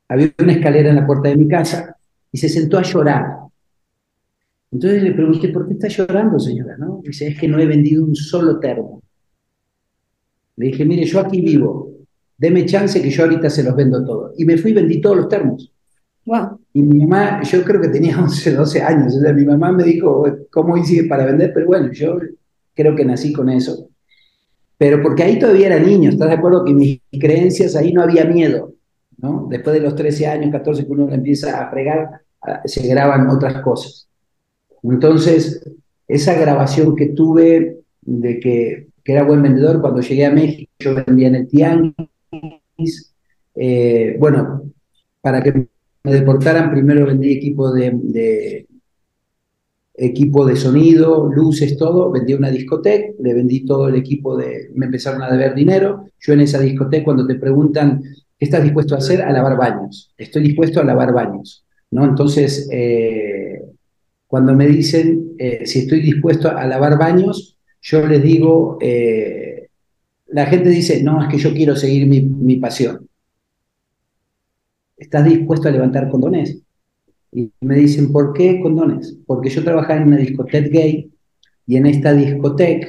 [0.08, 1.96] había una escalera en la puerta de mi casa,
[2.30, 3.41] y se sentó a llorar
[4.72, 6.76] entonces le pregunté, ¿por qué está llorando, señora?
[6.78, 7.02] ¿No?
[7.04, 9.02] Dice, es que no he vendido un solo termo.
[10.56, 11.92] Le dije, mire, yo aquí vivo,
[12.38, 14.32] deme chance que yo ahorita se los vendo todos.
[14.38, 15.70] Y me fui y vendí todos los termos.
[16.24, 16.58] Wow.
[16.72, 19.84] Y mi mamá, yo creo que tenía 11, 12 años, o sea, mi mamá me
[19.84, 21.52] dijo, ¿cómo hice para vender?
[21.52, 22.18] Pero bueno, yo
[22.74, 23.88] creo que nací con eso.
[24.78, 26.64] Pero porque ahí todavía era niño, ¿estás de acuerdo?
[26.64, 28.72] Que mis creencias, ahí no había miedo,
[29.18, 29.46] ¿no?
[29.50, 32.22] Después de los 13 años, 14, que uno empieza a fregar,
[32.64, 34.08] se graban otras cosas.
[34.82, 35.62] Entonces,
[36.08, 41.28] esa grabación que tuve de que, era buen vendedor, cuando llegué a México, yo vendía
[41.28, 43.14] en el Tianguis,
[43.56, 44.70] eh, bueno,
[45.20, 45.66] para que
[46.04, 48.66] me deportaran, primero vendí equipo de,
[49.94, 54.86] equipo de sonido, luces, todo, vendí una discoteca, le vendí todo el equipo de, me
[54.86, 58.98] empezaron a deber dinero, yo en esa discoteca cuando te preguntan, ¿qué estás dispuesto a
[58.98, 59.22] hacer?
[59.22, 62.04] A lavar baños, estoy dispuesto a lavar baños, ¿no?
[62.04, 63.51] Entonces, eh,
[64.32, 69.68] cuando me dicen eh, si estoy dispuesto a lavar baños, yo les digo, eh,
[70.28, 73.06] la gente dice, no, es que yo quiero seguir mi, mi pasión.
[74.96, 76.62] ¿estás dispuesto a levantar condones?
[77.30, 79.18] Y me dicen, ¿por qué condones?
[79.26, 81.12] Porque yo trabajaba en una discoteca gay
[81.66, 82.88] y en esta discoteca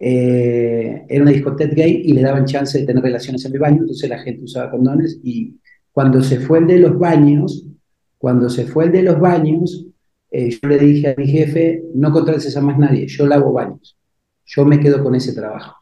[0.00, 3.82] eh, era una discoteca gay y le daban chance de tener relaciones en el baño,
[3.82, 5.54] entonces la gente usaba condones y
[5.92, 7.64] cuando se fue el de los baños,
[8.18, 9.86] cuando se fue el de los baños,
[10.36, 13.96] eh, yo le dije a mi jefe, no contrates a más nadie, yo lavo baños,
[14.44, 15.76] yo me quedo con ese trabajo.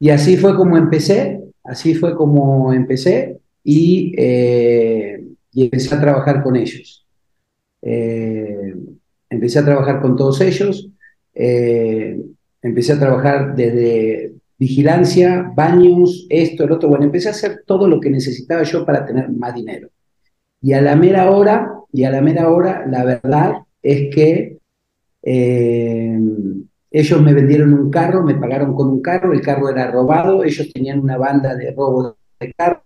[0.00, 6.56] Y así fue como empecé, así fue como empecé, eh, y, empecé a trabajar con
[6.56, 7.06] ellos.
[7.82, 8.74] Eh,
[9.30, 10.88] empecé a trabajar con todos ellos,
[11.32, 12.20] eh,
[12.62, 18.00] empecé a trabajar desde vigilancia, baños, esto, el otro, bueno, empecé a hacer todo lo
[18.00, 19.88] que necesitaba yo para tener más dinero.
[20.62, 24.58] Y a la mera hora, y a la mera hora, la verdad es que
[26.90, 30.72] ellos me vendieron un carro, me pagaron con un carro, el carro era robado, ellos
[30.72, 32.82] tenían una banda de robo de carro,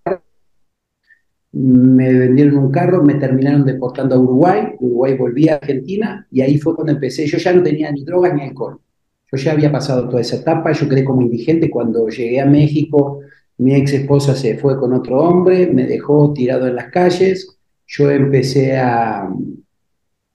[1.52, 6.58] me vendieron un carro, me terminaron deportando a Uruguay, Uruguay volví a Argentina y ahí
[6.58, 7.26] fue cuando empecé.
[7.26, 8.80] Yo ya no tenía ni drogas ni alcohol.
[9.32, 13.20] Yo ya había pasado toda esa etapa, yo quedé como indigente cuando llegué a México.
[13.58, 17.59] Mi ex esposa se fue con otro hombre, me dejó tirado en las calles.
[17.92, 19.28] Yo empecé a,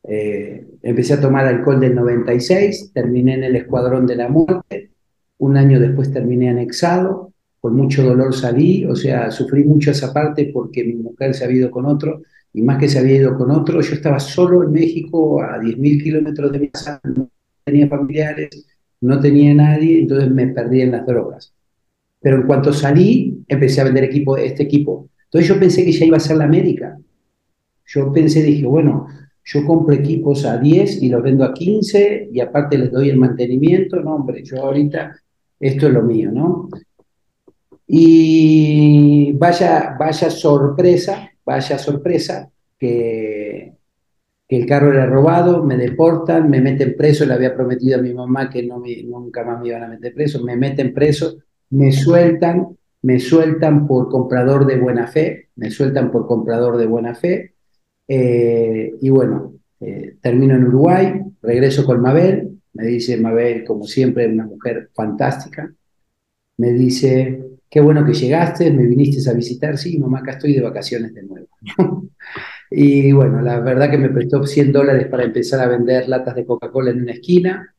[0.03, 4.91] eh, empecé a tomar alcohol del 96, terminé en el Escuadrón de la Muerte.
[5.37, 7.33] Un año después terminé anexado
[7.65, 11.61] con mucho dolor salí, o sea, sufrí mucho esa parte porque mi mujer se había
[11.61, 12.21] ido con otro,
[12.53, 16.03] y más que se había ido con otro, yo estaba solo en México a 10.000
[16.03, 17.27] kilómetros de mi casa, no
[17.63, 18.67] tenía familiares,
[19.01, 21.55] no tenía nadie, entonces me perdí en las drogas.
[22.21, 25.09] Pero en cuanto salí, empecé a vender equipo, este equipo.
[25.23, 26.99] Entonces yo pensé que ya iba a ser la América.
[27.85, 29.07] Yo pensé, dije, bueno,
[29.43, 33.17] yo compro equipos a 10 y los vendo a 15 y aparte les doy el
[33.17, 34.01] mantenimiento.
[34.01, 35.15] No, hombre, yo ahorita,
[35.59, 36.67] esto es lo mío, ¿no?
[37.87, 43.73] Y vaya, vaya sorpresa, vaya sorpresa que,
[44.47, 48.13] que, el carro era robado, me deportan, me meten preso, le había prometido a mi
[48.13, 51.37] mamá que no nunca más me iban a meter preso, me meten preso,
[51.69, 57.13] me sueltan, me sueltan por comprador de buena fe, me sueltan por comprador de buena
[57.13, 57.54] fe,
[58.07, 64.27] eh, y bueno, eh, termino en Uruguay, regreso con Mabel, me dice Mabel, como siempre,
[64.27, 65.71] una mujer fantástica,
[66.57, 70.61] me dice, qué bueno que llegaste, me viniste a visitar, sí, mamá, acá estoy de
[70.61, 71.47] vacaciones de nuevo.
[72.71, 76.45] y bueno, la verdad que me prestó 100 dólares para empezar a vender latas de
[76.45, 77.73] Coca-Cola en una esquina.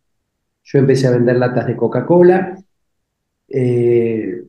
[0.65, 2.59] Yo empecé a vender latas de Coca-Cola.
[3.49, 4.46] Eh,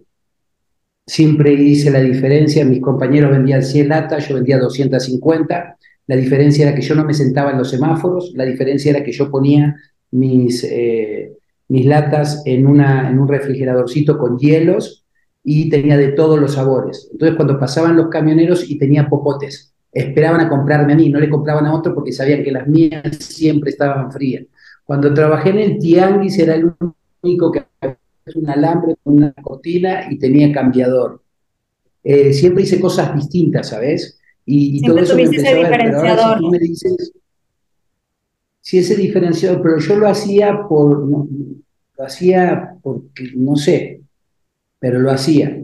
[1.08, 5.78] siempre hice la diferencia, mis compañeros vendían 100 latas, yo vendía 250.
[6.06, 9.14] La diferencia era que yo no me sentaba en los semáforos, la diferencia era que
[9.14, 9.76] yo ponía
[10.12, 11.34] mis, eh,
[11.70, 15.06] mis latas en, una, en un refrigeradorcito con hielos
[15.44, 17.10] y tenía de todos los sabores.
[17.12, 21.30] Entonces cuando pasaban los camioneros y tenía popotes, esperaban a comprarme a mí, no le
[21.30, 24.44] compraban a otro porque sabían que las mías siempre estaban frías.
[24.84, 26.74] Cuando trabajé en el Tianguis era el
[27.22, 27.64] único que
[28.36, 31.24] un alambre con una cortina y tenía cambiador.
[32.04, 34.20] Eh, siempre hice cosas distintas, ¿sabes?
[34.46, 37.14] Y, todo eso me empezó a ver, pero ahora si tú me dices,
[38.62, 44.02] sí, ese diferenciador, pero yo lo hacía por, lo hacía porque, no sé,
[44.80, 45.62] pero lo hacía.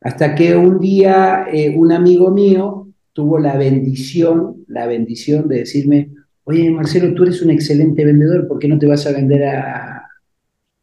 [0.00, 6.10] Hasta que un día eh, un amigo mío tuvo la bendición, la bendición de decirme,
[6.44, 9.89] oye Marcelo, tú eres un excelente vendedor, ¿por qué no te vas a vender a,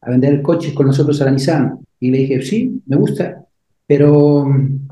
[0.08, 1.80] a vender coches con nosotros a la Nissan?
[2.00, 3.44] Y le dije, sí, me gusta,
[3.86, 4.88] pero mm,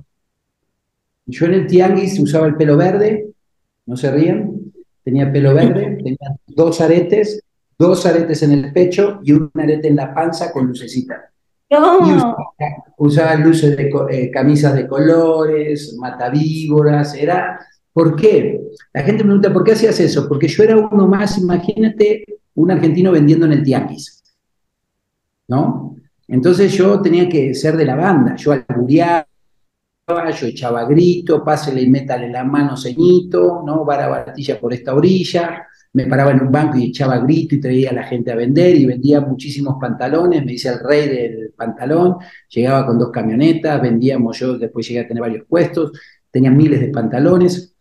[1.27, 3.27] yo en el Tianguis usaba el pelo verde,
[3.85, 4.51] no se rían,
[5.03, 7.41] tenía pelo verde, tenía dos aretes,
[7.77, 11.31] dos aretes en el pecho y un arete en la panza con lucecita.
[12.97, 17.59] usaba, luces de eh, camisas de colores, matavíboras, era
[17.95, 18.59] ¿Por qué?
[18.93, 20.27] La gente me pregunta, ¿por qué hacías eso?
[20.27, 22.25] Porque yo era uno más, imagínate,
[22.55, 24.21] un argentino vendiendo en el tianguis,
[25.47, 25.95] ¿no?
[26.27, 29.27] Entonces yo tenía que ser de la banda, yo albureaba,
[30.07, 33.85] yo echaba grito, pásele y métale la mano, ceñito, ¿no?
[33.85, 37.91] Vara baratilla por esta orilla, me paraba en un banco y echaba grito y traía
[37.91, 42.17] a la gente a vender y vendía muchísimos pantalones, me dice el rey del pantalón,
[42.49, 45.91] llegaba con dos camionetas, vendíamos, yo después llegué a tener varios puestos,
[46.29, 47.74] tenía miles de pantalones.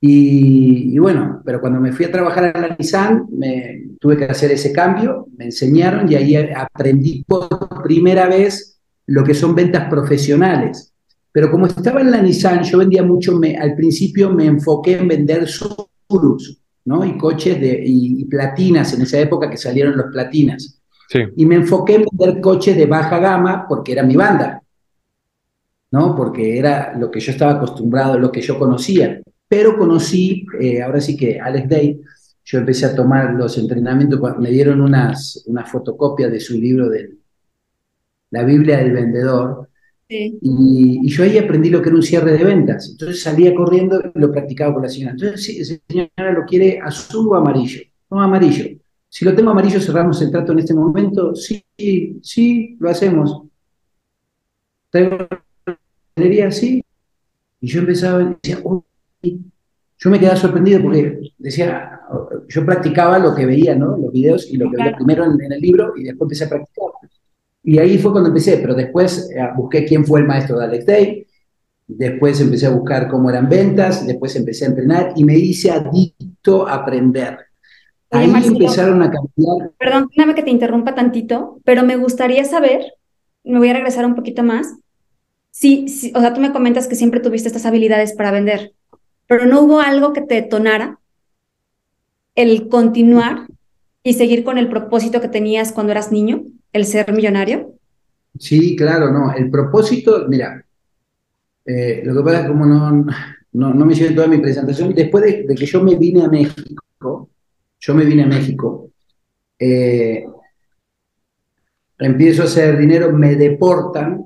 [0.00, 4.52] Y, bueno, pero cuando me fui a trabajar a la Nissan, me, tuve que hacer
[4.52, 7.48] ese cambio, me enseñaron y ahí aprendí por
[7.82, 10.92] primera vez lo que son ventas profesionales.
[11.32, 15.08] Pero como estaba en la Nissan, yo vendía mucho, me, al principio me enfoqué en
[15.08, 17.04] vender Surus, ¿no?
[17.04, 20.80] Y coches de, y, platinas, en esa época que salieron los platinas.
[21.08, 21.20] Sí.
[21.36, 24.62] Y me enfoqué en vender coches de baja gama porque era mi banda,
[25.90, 26.14] ¿no?
[26.14, 31.00] Porque era lo que yo estaba acostumbrado, lo que yo conocía pero conocí, eh, ahora
[31.00, 32.00] sí que Alex Day,
[32.44, 37.16] yo empecé a tomar los entrenamientos, me dieron unas, una fotocopia de su libro de
[38.30, 39.68] La Biblia del Vendedor,
[40.10, 42.88] y, yo ahí aprendí lo que era un cierre de ventas.
[42.90, 45.12] Entonces salía corriendo y lo practicaba con la señora.
[45.12, 47.82] Entonces, si señora lo quiere azul o amarillo.
[48.10, 48.64] No, amarillo.
[49.08, 51.34] Si lo tengo amarillo, cerramos el trato en este momento.
[51.34, 51.62] Sí,
[52.22, 53.42] sí, lo hacemos.
[54.90, 55.28] ¿Traigo
[56.46, 56.82] así?
[57.60, 58.62] Y yo empezaba y decía,
[59.22, 62.00] yo me quedaba sorprendido porque decía,
[62.48, 63.96] yo practicaba lo que veía, ¿no?
[63.96, 66.86] Los videos y lo que veía primero en, el libro y después empecé a practicar.
[67.64, 70.86] Y ahí fue cuando empecé, pero después eh, busqué quién fue el maestro de Alex
[70.86, 71.26] Day,
[71.86, 76.66] después empecé a buscar cómo eran ventas, después empecé a entrenar y me hice adicto
[76.68, 77.38] a aprender.
[78.10, 79.72] Ahí empezaron a cambiar.
[79.78, 82.94] Perdón, déjame que te interrumpa tantito, pero me gustaría saber,
[83.44, 84.74] me voy a regresar un poquito más.
[85.50, 88.72] Sí, sí, o sea, tú me comentas que siempre tuviste estas habilidades para vender
[89.28, 90.98] pero no hubo algo que te detonara
[92.34, 93.46] el continuar
[94.02, 97.74] y seguir con el propósito que tenías cuando eras niño, el ser millonario?
[98.38, 99.32] Sí, claro, no.
[99.34, 100.64] El propósito, mira,
[101.66, 103.06] eh, lo que pasa es como no,
[103.52, 107.28] no, no me hice toda mi presentación, después de, que yo me vine a México,
[107.78, 108.90] yo me vine a México,
[109.58, 110.24] eh,
[111.98, 114.24] empiezo a hacer dinero, me deportan,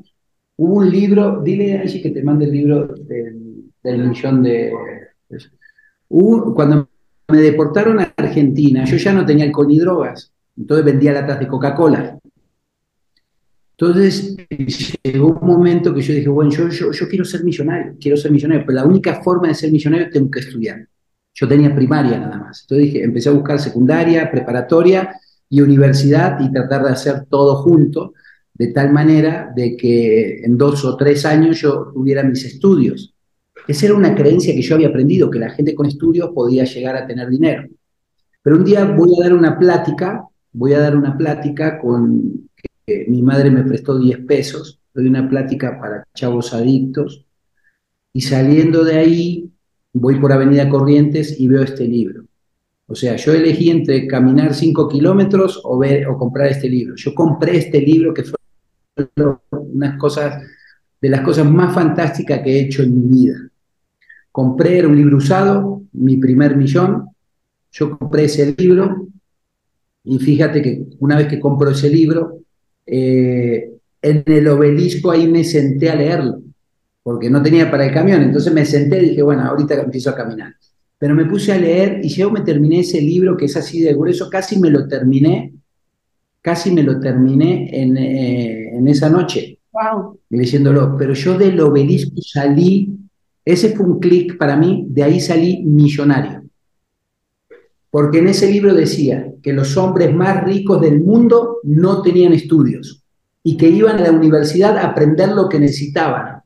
[0.56, 3.41] hubo un libro, dile a Angie que te mande el libro del
[3.82, 4.72] del millón de...
[6.08, 6.88] cuando
[7.28, 11.48] me deportaron a Argentina, yo ya no tenía alcohol ni drogas, entonces vendía latas de
[11.48, 12.18] Coca-Cola.
[13.82, 14.36] Entonces
[15.02, 18.64] llegó un momento que yo dije, bueno, yo, yo, quiero ser millonario, quiero ser millonario,
[18.64, 20.86] pero la única forma de ser millonario tengo que estudiar.
[21.34, 22.60] Yo tenía primaria nada más.
[22.62, 25.16] Entonces dije, empecé a buscar secundaria, preparatoria
[25.48, 28.12] y universidad y tratar de hacer todo junto,
[28.54, 33.11] de tal manera de que en dos o tres años yo tuviera mis estudios.
[33.66, 36.96] Esa era una creencia que yo había aprendido, que la gente con estudios podía llegar
[36.96, 37.68] a tener dinero.
[38.42, 42.48] Pero un día voy a dar una plática, voy a dar una plática con,
[42.86, 47.24] que mi madre me prestó 10 pesos, doy una plática para chavos adictos,
[48.12, 49.50] y saliendo de ahí
[49.92, 52.24] voy por Avenida Corrientes y veo este libro.
[52.86, 56.94] O sea, yo elegí entre caminar 5 kilómetros o, ver, o comprar este libro.
[56.96, 58.38] Yo compré este libro que fue
[59.98, 60.42] cosas
[61.00, 63.34] de las cosas más fantásticas que he hecho en mi vida.
[64.32, 67.10] Compré, era un libro usado, mi primer millón.
[67.70, 69.08] Yo compré ese libro
[70.04, 72.38] y fíjate que una vez que compro ese libro,
[72.86, 76.42] eh, en el obelisco ahí me senté a leerlo,
[77.02, 78.22] porque no tenía para el camión.
[78.22, 80.54] Entonces me senté y dije, bueno, ahorita empiezo a caminar.
[80.98, 83.92] Pero me puse a leer y yo me terminé ese libro que es así de
[83.94, 85.52] grueso, casi me lo terminé,
[86.40, 89.58] casi me lo terminé en, eh, en esa noche.
[89.72, 90.18] Wow.
[90.30, 90.96] Leyéndolo.
[90.96, 93.01] Pero yo del obelisco salí
[93.44, 96.42] ese fue un clic para mí, de ahí salí millonario.
[97.90, 103.02] Porque en ese libro decía que los hombres más ricos del mundo no tenían estudios
[103.42, 106.42] y que iban a la universidad a aprender lo que necesitaban.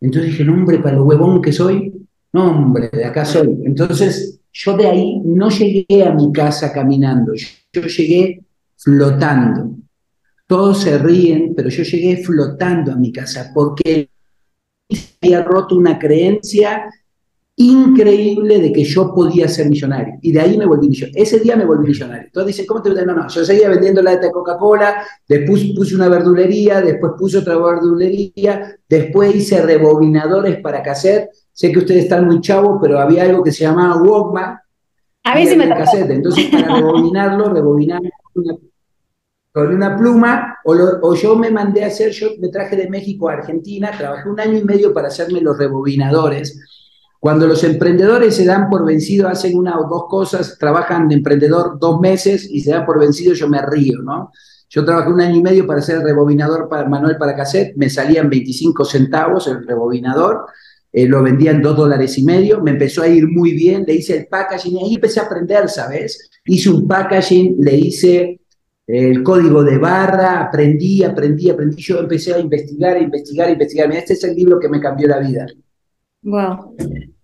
[0.00, 1.92] Entonces dije, hombre, para lo huevón que soy,
[2.32, 3.62] no, hombre, de acá soy.
[3.64, 8.44] Entonces yo de ahí no llegué a mi casa caminando, yo llegué
[8.76, 9.76] flotando.
[10.46, 14.10] Todos se ríen, pero yo llegué flotando a mi casa porque
[15.20, 16.90] había roto una creencia
[17.56, 20.14] increíble de que yo podía ser millonario.
[20.22, 21.22] Y de ahí me volví millonario.
[21.22, 22.28] Ese día me volví millonario.
[22.32, 26.08] Todos dicen, ¿cómo te No, no, yo seguía vendiendo la de Coca-Cola, después puse una
[26.08, 31.28] verdulería, después puse otra verdulería, después hice rebobinadores para cassette.
[31.52, 34.58] Sé que ustedes están muy chavos, pero había algo que se llamaba Walkman.
[35.24, 36.10] A ver si me cassette.
[36.10, 38.00] Entonces, para rebobinarlo, rebobinar
[39.52, 43.34] con una pluma, o, yo me mandé a hacer, yo me traje de México a
[43.34, 46.58] Argentina, trabajé un año y medio para hacerme los rebobinadores,
[47.20, 51.78] Cuando los emprendedores se dan por vencido, hacen una o dos cosas, trabajan de emprendedor
[51.78, 54.32] dos meses y se dan por vencido, yo me río, ¿no?
[54.68, 58.28] Yo trabajé un año y medio para ser rebobinador para, manual para cassette, me salían
[58.28, 60.46] 25 centavos el rebobinador,
[60.92, 63.94] eh, lo vendía en dos dólares y medio, me empezó a ir muy bien, le
[63.94, 66.30] hice el packaging y ahí empecé a aprender, ¿sabes?
[66.44, 68.41] Hice un packaging, le hice
[68.86, 73.92] el código de barra, aprendí, aprendí, aprendí, yo empecé a investigar, a investigar, a investigar.
[73.92, 75.46] Este es el libro que me cambió la vida.
[76.22, 76.76] Wow.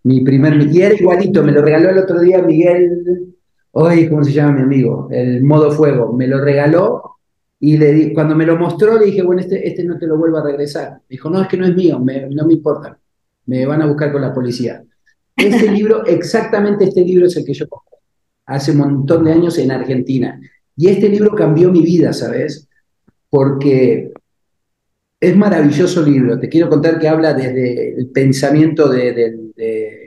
[0.05, 3.35] Mi primer, y era igualito, me lo regaló el otro día Miguel,
[3.73, 5.09] hoy, ¿cómo se llama mi amigo?
[5.11, 7.17] El modo fuego, me lo regaló
[7.61, 10.17] y le di, cuando me lo mostró le dije, bueno, este, este no te lo
[10.17, 11.01] vuelvo a regresar.
[11.09, 12.99] dijo, no, es que no es mío, no me importa,
[13.47, 14.83] me van a buscar con la policía.
[15.37, 17.89] Este libro, exactamente este libro es el que yo compré
[18.49, 20.41] hace un montón de años en Argentina.
[20.79, 22.69] Y este libro cambió mi vida, ¿sabes?
[23.29, 24.13] Porque
[25.19, 26.39] es maravilloso libro.
[26.39, 29.51] Te quiero contar que habla desde el pensamiento de,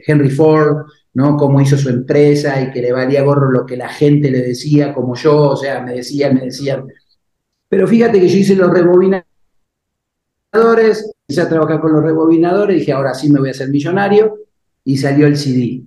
[0.07, 1.35] Henry Ford, ¿no?
[1.35, 4.93] Cómo hizo su empresa y que le valía gorro lo que la gente le decía,
[4.93, 6.87] como yo, o sea, me decían, me decían.
[7.67, 9.25] Pero fíjate que yo hice los rebobinadores,
[10.53, 14.37] empecé a trabajar con los rebobinadores, dije, ahora sí me voy a hacer millonario,
[14.85, 15.83] y salió el CD.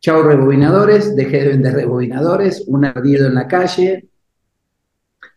[0.00, 4.08] Chao rebobinadores, dejé de vender rebobinadores, un ardido en la calle,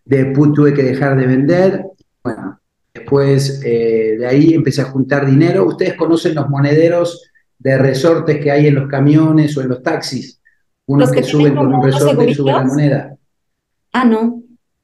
[0.06, 1.86] después tuve que dejar de vender,
[2.24, 2.60] bueno,
[2.94, 5.66] después eh, de ahí empecé a juntar dinero.
[5.66, 10.40] Ustedes conocen los monederos de resortes que hay en los camiones o en los taxis.
[10.86, 13.18] Unos que, suben con un resorte y suben la moneda.
[13.94, 14.44] Ah, no.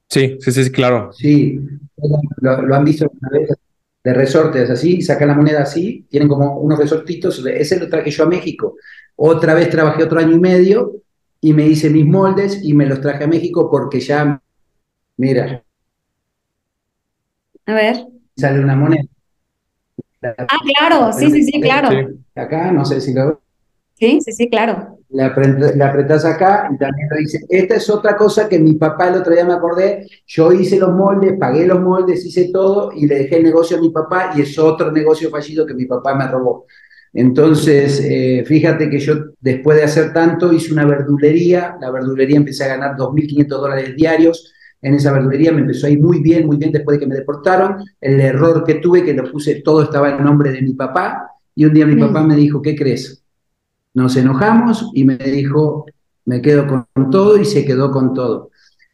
[0.09, 1.11] Sí, sí, sí, claro.
[1.13, 1.59] Sí,
[2.41, 3.49] lo, han visto una vez
[4.03, 8.23] de resortes así, sacan la moneda así, tienen como unos resortitos, ese lo traje yo
[8.23, 8.75] a México.
[9.15, 10.93] Otra vez trabajé otro año y medio
[11.41, 14.41] y me hice mis moldes y me los traje a México porque ya,
[15.17, 15.63] mira,
[17.69, 17.97] a ver.
[18.35, 19.03] Sale una moneda.
[20.23, 21.89] Ah, claro, sí, sí, sí, claro.
[22.35, 23.41] Acá, no sé si lo...
[23.99, 24.99] Sí, sí, sí, claro.
[25.09, 27.39] La, apretás acá y también lo dice.
[27.49, 30.07] Esta es otra cosa que mi papá el otro día me acordé.
[30.27, 33.81] Yo hice los moldes, pagué los moldes, hice todo y le dejé el negocio a
[33.81, 36.65] mi papá y es otro negocio fallido que mi papá me robó.
[37.11, 41.75] Entonces, eh, fíjate que yo después de hacer tanto hice una verdulería.
[41.81, 45.99] La verdulería empecé a ganar 2.500 dólares diarios en esa verdulería, me empezó a ir
[45.99, 47.83] muy bien, muy bien después de que me deportaron.
[47.99, 51.65] El error que tuve, que lo puse, todo estaba en nombre de mi papá, y
[51.65, 53.21] un día mi papá me dijo, ¿qué crees?
[53.93, 55.85] Nos enojamos y me dijo,
[56.25, 58.49] me quedo con todo y se quedó con todo.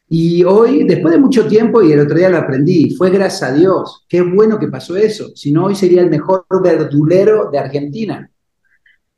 [0.08, 3.54] Y hoy, después de mucho tiempo, y el otro día lo aprendí, fue gracias a
[3.54, 8.30] Dios, qué bueno que pasó eso, si no hoy sería el mejor verdulero de Argentina.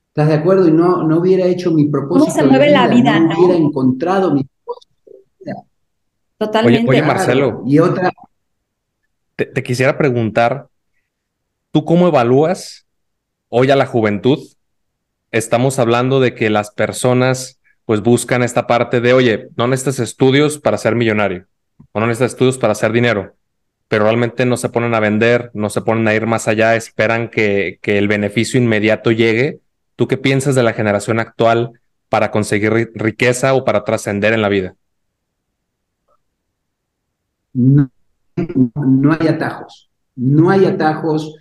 [0.08, 0.66] ¿Estás de acuerdo?
[0.66, 2.32] Y no, no hubiera hecho mi propósito.
[2.32, 3.20] ¿Cómo se mueve la vida?
[3.20, 4.44] No, hubiera encontrado mi
[6.38, 6.88] Totalmente.
[6.88, 7.62] Oye, Marcelo.
[7.66, 8.12] Y otra.
[9.34, 10.68] Te, quisiera preguntar,
[11.72, 12.86] ¿tú cómo evalúas
[13.48, 14.38] hoy a la juventud?
[15.30, 20.58] Estamos hablando de que las personas pues buscan esta parte de, oye, no necesitas estudios
[20.58, 21.46] para ser millonario,
[21.92, 23.34] o no necesitas estudios para hacer dinero,
[23.88, 27.28] pero realmente no se ponen a vender, no se ponen a ir más allá, esperan
[27.28, 29.60] que, que el beneficio inmediato llegue.
[29.96, 31.72] ¿Tú qué piensas de la generación actual
[32.08, 34.74] para conseguir riqueza o para trascender en la vida?
[37.58, 37.90] no,
[38.36, 41.34] no hay atajos, no hay atajos.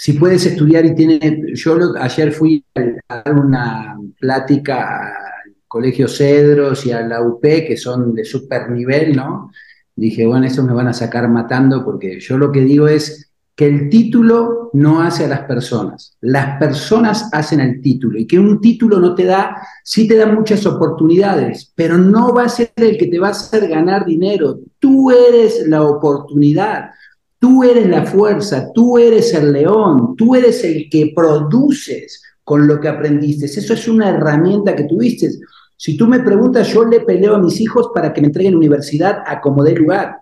[0.00, 2.64] Si puedes estudiar y tiene, yo ayer fui
[3.08, 8.70] a dar una plática al Colegio Cedros y a la UP, que son de super
[8.70, 9.50] nivel, ¿no?
[9.96, 13.66] Dije, bueno, esos me van a sacar matando porque yo lo que digo es, que
[13.66, 18.60] el título no hace a las personas, las personas hacen el título y que un
[18.60, 22.96] título no te da, sí te da muchas oportunidades, pero no va a ser el
[22.96, 24.60] que te va a hacer ganar dinero.
[24.78, 26.90] Tú eres la oportunidad,
[27.38, 32.80] tú eres la fuerza, tú eres el león, tú eres el que produces con lo
[32.80, 33.46] que aprendiste.
[33.46, 35.30] Eso es una herramienta que tuviste.
[35.76, 39.22] Si tú me preguntas, yo le peleo a mis hijos para que me entreguen universidad
[39.26, 40.16] a como dé lugar.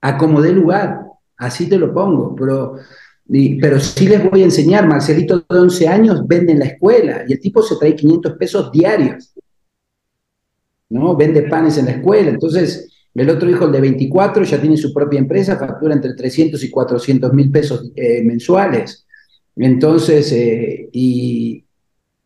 [0.00, 1.04] A como dé lugar
[1.36, 2.76] Así te lo pongo, pero,
[3.60, 4.86] pero sí les voy a enseñar.
[4.86, 8.72] Marcelito de 11 años vende en la escuela y el tipo se trae 500 pesos
[8.72, 9.34] diarios.
[10.90, 11.16] ¿no?
[11.16, 12.30] Vende panes en la escuela.
[12.30, 16.62] Entonces, el otro hijo, el de 24, ya tiene su propia empresa, factura entre 300
[16.64, 19.06] y 400 mil pesos eh, mensuales.
[19.56, 21.64] Entonces, eh, y,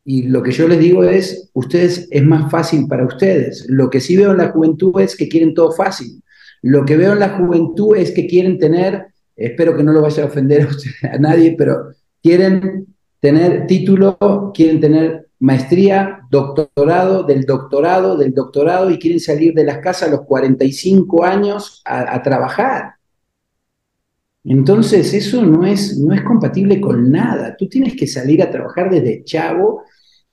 [0.05, 3.67] y lo que yo les digo es, ustedes es más fácil para ustedes.
[3.69, 6.23] Lo que sí veo en la juventud es que quieren todo fácil.
[6.63, 10.23] Lo que veo en la juventud es que quieren tener, espero que no lo vaya
[10.23, 10.67] a ofender
[11.13, 11.91] a, nadie, pero
[12.23, 12.87] quieren
[13.21, 14.17] tener título,
[14.55, 20.11] quieren tener maestría, doctorado, del doctorado, del doctorado y quieren salir de las casas a
[20.11, 22.95] los 45 años a, trabajar.
[24.45, 27.55] Entonces, eso no es, no es compatible con nada.
[27.57, 29.83] Tú tienes que salir a trabajar desde chavo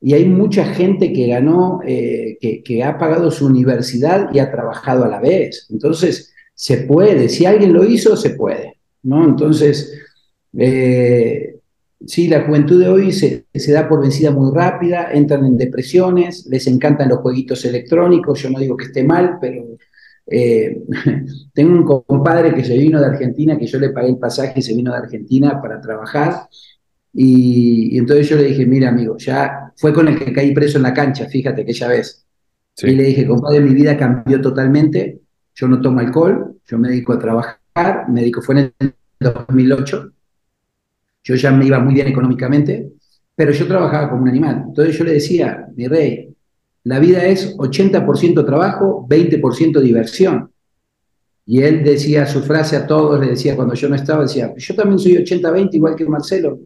[0.01, 5.03] y hay mucha gente que ganó, eh, que, ha pagado su universidad y ha trabajado
[5.03, 5.68] a la vez.
[5.70, 7.30] Entonces, se puede.
[7.30, 8.78] Si alguien lo hizo, se puede.
[9.03, 9.24] ¿no?
[9.26, 9.93] Entonces,
[10.58, 11.45] eh,
[12.06, 16.47] sí, la juventud de hoy se, se, da por vencida muy rápida, entran en depresiones,
[16.49, 18.41] les encantan los jueguitos electrónicos.
[18.41, 19.64] Yo no digo que esté mal, pero
[20.28, 20.84] eh,
[21.53, 24.62] tengo un compadre que se vino de Argentina, que yo le pagué el pasaje y
[24.62, 26.47] se vino de Argentina para trabajar.
[27.14, 30.84] Y, entonces yo le dije, mira amigo, ya fue con el que caí preso en
[30.84, 32.26] la cancha, fíjate que ya ves.
[32.84, 35.22] Y le dije, compadre, mi vida cambió totalmente,
[35.53, 40.12] yo no tomo alcohol, yo me dedico a trabajar, me dedico, fue en el 2008,
[41.26, 42.91] yo ya me iba muy bien económicamente,
[43.36, 44.65] pero yo trabajaba como un animal.
[44.67, 46.30] Entonces yo le decía, mi rey,
[46.84, 50.51] la vida es 80% trabajo, 20% diversión.
[51.47, 54.76] Y él decía su frase a todos, le decía cuando yo no estaba, decía, yo
[54.76, 56.59] también soy 80-20 igual que Marcelo.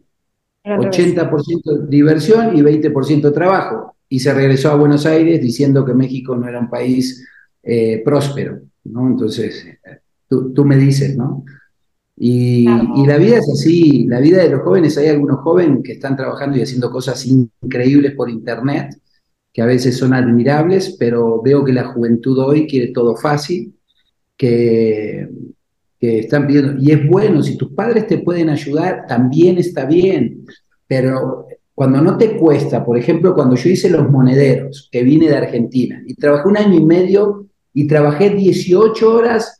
[0.62, 3.96] 80% diversión y 20% trabajo.
[4.10, 7.26] Y se regresó a Buenos Aires diciendo que México no era un país
[7.62, 9.06] eh, próspero, ¿no?
[9.06, 9.66] Entonces,
[10.28, 11.44] tú, me dices, ¿no?
[12.22, 15.92] Y, y, la vida es así, la vida de los jóvenes, hay algunos jóvenes que
[15.92, 18.94] están trabajando y haciendo cosas increíbles por internet,
[19.50, 23.74] que a veces son admirables, pero veo que la juventud hoy quiere todo fácil,
[24.36, 25.30] que,
[25.98, 30.44] que están pidiendo, y es bueno, si tus padres te pueden ayudar, también está bien,
[30.86, 35.36] pero cuando no te cuesta, por ejemplo, cuando yo hice los monederos, que vine de
[35.36, 39.59] Argentina, y trabajé un año y medio, y trabajé 18 horas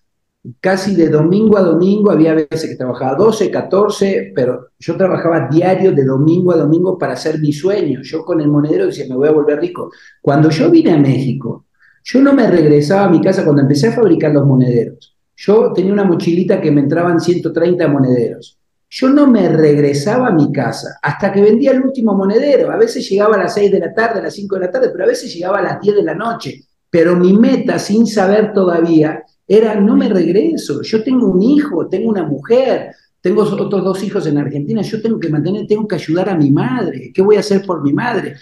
[0.61, 5.93] casi de domingo a domingo, había veces que trabajaba 12, 14, pero yo trabajaba diario
[5.93, 8.01] de domingo a domingo para hacer mi sueño.
[8.03, 9.91] Yo con el monedero decía, me voy a volver rico.
[10.21, 11.67] Cuando yo vine a México,
[12.03, 15.17] yo no me regresaba a mi casa cuando empecé a fabricar los monederos.
[15.37, 18.59] Yo tenía una mochilita que me entraban 130 monederos.
[18.89, 22.73] Yo no me regresaba a mi casa hasta que vendía el último monedero.
[22.73, 24.89] A veces llegaba a las 6 de la tarde, a las 5 de la tarde,
[24.91, 26.65] pero a veces llegaba a las 10 de la noche.
[26.91, 29.23] Pero mi meta, sin saber todavía,
[29.53, 34.25] era no me regreso, yo tengo un hijo, tengo una mujer, tengo otros dos hijos
[34.29, 37.41] en Argentina, yo tengo que mantener, tengo que ayudar a mi madre, ¿qué voy a
[37.41, 38.37] hacer por mi madre?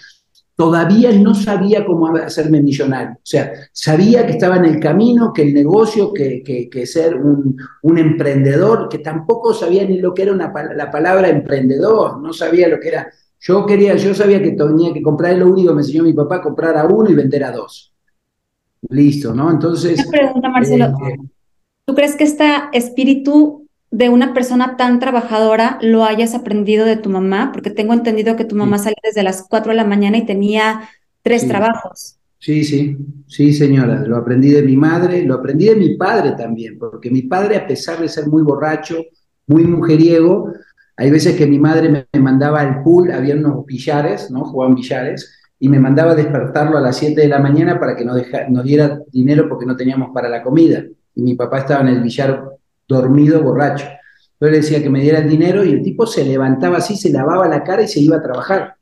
[0.55, 5.41] Todavía no sabía cómo hacerme millonario, o sea, sabía que estaba en el camino, que
[5.41, 10.31] el negocio, que, que, ser un, un, emprendedor, que tampoco sabía ni lo que era
[10.31, 13.09] una, la palabra emprendedor, no sabía lo que era.
[13.39, 16.39] Yo quería, yo sabía que tenía que comprar, lo único que me enseñó mi papá,
[16.39, 17.95] comprar a uno y vender a dos.
[18.87, 19.51] Listo, ¿no?
[19.51, 19.99] Entonces...
[19.99, 20.85] Una pregunta, Marcelo.
[20.85, 21.17] Eh,
[21.85, 27.09] ¿Tú crees que este espíritu de una persona tan trabajadora lo hayas aprendido de tu
[27.09, 27.51] mamá?
[27.51, 30.81] Porque tengo entendido que tu mamá salió desde las 4 de la mañana y tenía
[31.21, 32.17] tres trabajos.
[32.37, 34.01] Sí, sí, sí, señora.
[34.05, 37.67] Lo aprendí de mi madre, lo aprendí de mi padre también, porque mi padre, a
[37.67, 39.03] pesar de ser muy borracho,
[39.45, 40.53] muy mujeriego,
[40.95, 44.45] hay veces que mi madre me mandaba al pool, había unos billares, ¿no?
[44.45, 48.05] Jugaban billares, y me mandaba a despertarlo a las 7 de la mañana para que
[48.05, 50.83] nos, diera dinero porque no teníamos para la comida.
[51.15, 52.43] Y mi papá estaba en el billar
[52.87, 53.85] dormido, borracho.
[54.39, 57.11] Yo le decía que me diera el dinero y el tipo se levantaba así, se
[57.11, 58.75] lavaba la cara y se iba a trabajar.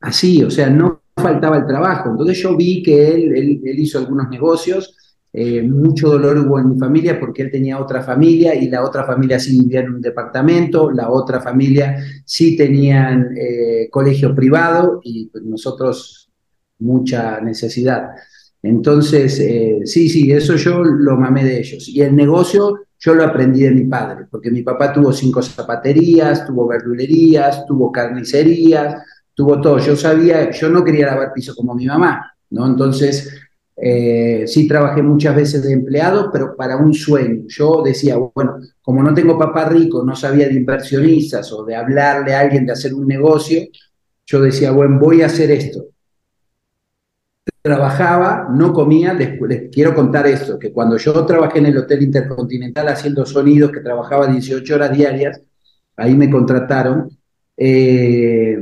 [0.00, 2.10] Así, o sea, no faltaba el trabajo.
[2.10, 4.96] Entonces yo vi que él hizo algunos negocios
[5.38, 9.04] eh, mucho dolor hubo en mi familia porque él tenía otra familia y la otra
[9.04, 15.26] familia sí vivía en un departamento, la otra familia sí tenían eh, colegio privado y
[15.26, 16.30] pues, nosotros
[16.78, 18.12] mucha necesidad.
[18.62, 21.86] Entonces, eh, sí, sí, eso yo lo mamé de ellos.
[21.86, 26.46] Y el negocio yo lo aprendí de mi padre, porque mi papá tuvo cinco zapaterías,
[26.46, 29.02] tuvo verdulerías, tuvo carnicerías,
[29.34, 29.80] tuvo todo.
[29.80, 32.66] Yo sabía, yo no quería lavar piso como mi mamá, ¿no?
[32.66, 33.45] Entonces,
[33.76, 37.44] eh, sí trabajé muchas veces de empleado, pero para un sueño.
[37.46, 42.34] Yo decía, bueno, como no tengo papá rico, no sabía de inversionistas o de hablarle
[42.34, 43.62] a alguien de hacer un negocio,
[44.24, 45.86] yo decía, bueno, voy a hacer esto.
[47.62, 49.38] Trabajaba, no comía, les,
[49.70, 54.26] quiero contar esto, que cuando yo trabajé en el Hotel Intercontinental haciendo sonidos, que trabajaba
[54.28, 55.40] 18 horas diarias,
[55.96, 57.10] ahí me contrataron,
[57.56, 58.58] eh,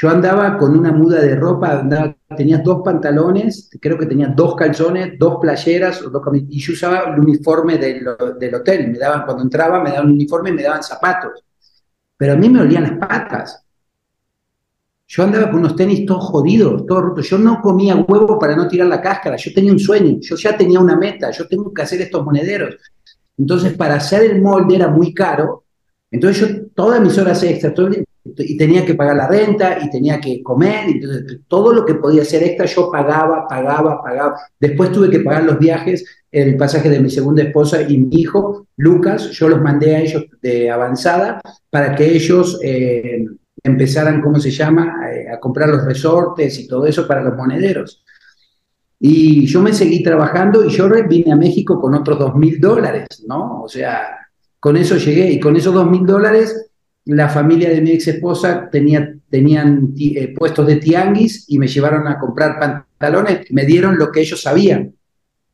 [0.00, 4.54] yo andaba con una muda de ropa, andaba, tenía dos pantalones, creo que tenía dos
[4.54, 6.04] calzones, dos playeras,
[6.48, 8.92] y yo usaba el uniforme del, hotel.
[8.92, 11.42] Me daban, cuando entraba, me daban un uniforme y me daban zapatos.
[12.16, 13.64] Pero a mí me olían las patas.
[15.08, 17.28] Yo andaba con unos tenis todos jodidos, todos rotos.
[17.28, 19.34] Yo no comía huevo para no tirar la cáscara.
[19.34, 22.76] Yo tenía un sueño, yo ya tenía una meta, yo tengo que hacer estos monederos.
[23.36, 25.64] Entonces, para hacer el molde era muy caro.
[26.08, 27.88] Entonces, yo todas mis horas extras, todo
[28.36, 32.22] y tenía que pagar la renta y tenía que comer, entonces todo lo que podía
[32.22, 34.36] hacer extra yo pagaba, pagaba, pagaba.
[34.58, 38.66] Después tuve que pagar los viajes, el pasaje de mi segunda esposa y mi hijo,
[38.76, 43.24] Lucas, yo los mandé a ellos de avanzada para que ellos eh,
[43.62, 48.04] empezaran, ¿cómo se llama?, eh, a comprar los resortes y todo eso para los monederos.
[49.00, 53.06] Y yo me seguí trabajando y yo vine a México con otros dos mil dólares,
[53.28, 53.62] ¿no?
[53.62, 56.67] O sea, con eso llegué y con esos dos mil dólares
[57.08, 62.06] la familia de mi ex esposa tenía, tenían eh, puestos de tianguis y me llevaron
[62.06, 64.94] a comprar pantalones, me dieron lo que ellos sabían,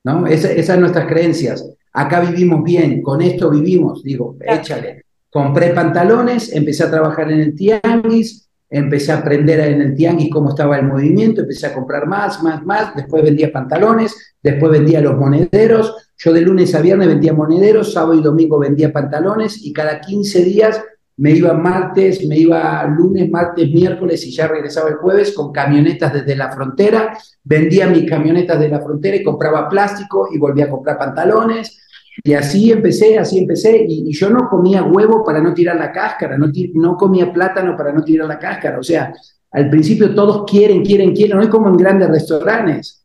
[0.03, 0.27] ¿no?
[0.27, 1.65] esas son nuestras creencias.
[1.93, 5.05] Acá vivimos bien, con esto vivimos, digo, échale.
[5.31, 10.51] Compré pantalones, empecé a trabajar en el tianguis, empecé a aprender en el tianguis cómo
[10.51, 15.17] estaba el movimiento, empecé a comprar más, más, más, después vendía pantalones, después vendía los
[15.17, 20.01] monederos, yo de lunes a viernes vendía monederos, sábado y domingo vendía pantalones y cada
[20.01, 20.81] 15 días
[21.17, 26.13] me iba martes, me iba lunes, martes, miércoles y ya regresaba el jueves con camionetas
[26.13, 30.71] desde la frontera, vendía mis camionetas de la frontera y compraba plástico y volvía a
[30.71, 31.81] comprar pantalones.
[32.23, 36.39] Y así empecé, así empecé, y, yo no comía huevo para no tirar la cáscara,
[36.39, 39.13] no, no comía plátano para no tirar la cáscara, o sea,
[39.51, 43.05] al principio todos quieren, quieren, quieren, no es como en grandes restaurantes.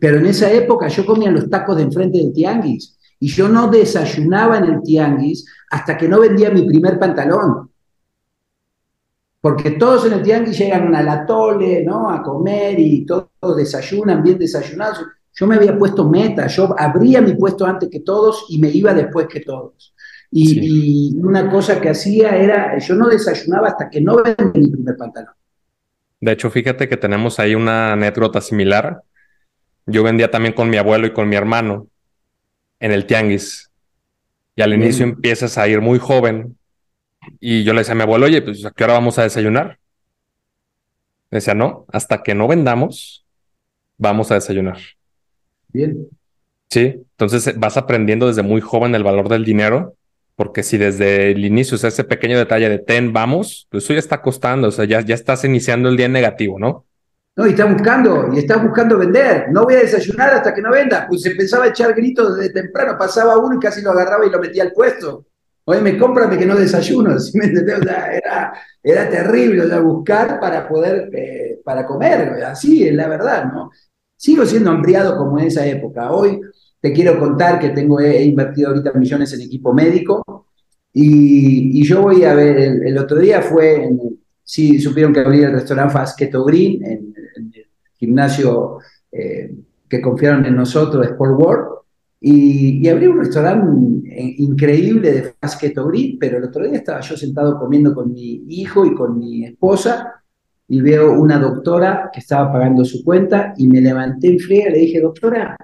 [0.00, 2.98] Pero en esa época yo comía los tacos de enfrente del tianguis.
[3.20, 7.70] Y yo no desayunaba en el tianguis hasta que no vendía mi primer pantalón.
[9.40, 12.10] Porque todos en el tianguis llegan a la tole, ¿no?
[12.10, 15.02] A comer y todos desayunan, bien desayunados.
[15.32, 18.92] Yo me había puesto meta, yo abría mi puesto antes que todos y me iba
[18.92, 19.94] después que todos.
[20.32, 24.96] Y, una cosa que hacía era, yo no desayunaba hasta que no vendía mi primer
[24.96, 25.34] pantalón.
[26.20, 29.02] De hecho, fíjate que tenemos ahí una anécdota similar.
[29.86, 31.88] Yo vendía también con mi abuelo y con mi hermano
[32.78, 33.69] en el tianguis.
[34.60, 36.58] Y al inicio empiezas a ir muy joven.
[37.40, 39.78] Y yo le decía a mi abuelo, oye, pues ¿a qué hora vamos a desayunar?
[41.30, 43.24] Me decía, no, hasta que no vendamos,
[43.96, 44.76] vamos a desayunar.
[45.68, 46.08] Bien.
[46.68, 49.94] Sí, entonces vas aprendiendo desde muy joven el valor del dinero,
[50.36, 53.98] porque si desde el inicio es ese pequeño detalle de ten, vamos, pues eso ya
[53.98, 56.84] está costando, o sea, ya, ya estás iniciando el día en negativo, ¿no?
[57.40, 59.46] No, y está buscando, y está buscando vender.
[59.50, 61.06] No voy a desayunar hasta que no venda.
[61.08, 64.30] Pues se empezaba a echar gritos desde temprano, pasaba uno y casi lo agarraba y
[64.30, 65.24] lo metía al puesto.
[65.64, 67.16] Oye, me cómprame que no desayuno,
[68.82, 73.70] era, terrible, buscar para poder, eh, para comer, así es la verdad, ¿no?
[74.18, 76.12] Sigo siendo ampliado como en esa época.
[76.12, 76.42] Hoy
[76.78, 80.46] te quiero contar que tengo, he, invertido ahorita millones en equipo médico
[80.92, 84.19] y, yo voy a ver, el, otro día fue, en,
[84.50, 87.14] sí supieron que abrí el restaurante Fasqueto Green en,
[87.54, 88.78] el gimnasio
[89.12, 89.54] eh,
[89.88, 91.66] que confiaron en nosotros, Sport World,
[92.20, 97.00] y, y abrí un restaurante eh, increíble de Fasqueto Green, pero el otro día estaba
[97.00, 100.14] yo sentado comiendo con mi hijo y con mi esposa,
[100.66, 104.72] y veo una doctora que estaba pagando su cuenta, y me levanté en friega y
[104.72, 105.56] le dije, doctora,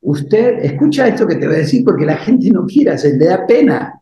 [0.00, 3.26] usted escucha esto que te voy a decir porque la gente no quiere hacer, le
[3.26, 4.00] da pena.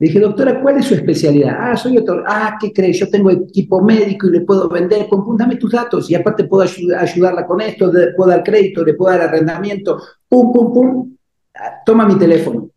[0.00, 1.56] Le dije, doctora, ¿cuál es su especialidad?
[1.58, 2.22] Ah, soy doctor.
[2.24, 3.00] Ah, ¿qué crees?
[3.00, 5.08] Yo tengo equipo médico y le puedo vender.
[5.36, 6.62] Dame tus datos y aparte puedo
[6.96, 10.00] ayudarla con esto, le puedo dar crédito, le puedo dar arrendamiento.
[10.28, 11.16] Pum, pum, pum.
[11.84, 12.70] Toma mi teléfono.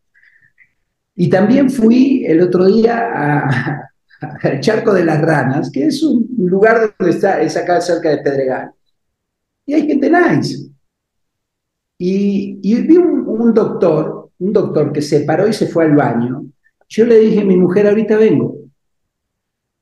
[1.15, 3.45] Y también fui el otro día
[4.41, 8.17] al Charco de las Ranas, que es un lugar donde está, es acá cerca de
[8.17, 8.71] Pedregal.
[9.67, 10.71] Y hay gente nice.
[11.99, 16.51] Y, y vi un doctor, un doctor que se paró y se fue al baño
[16.91, 18.57] yo le dije a mi mujer, ahorita vengo,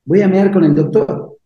[0.04, 1.38] voy a mear con el doctor.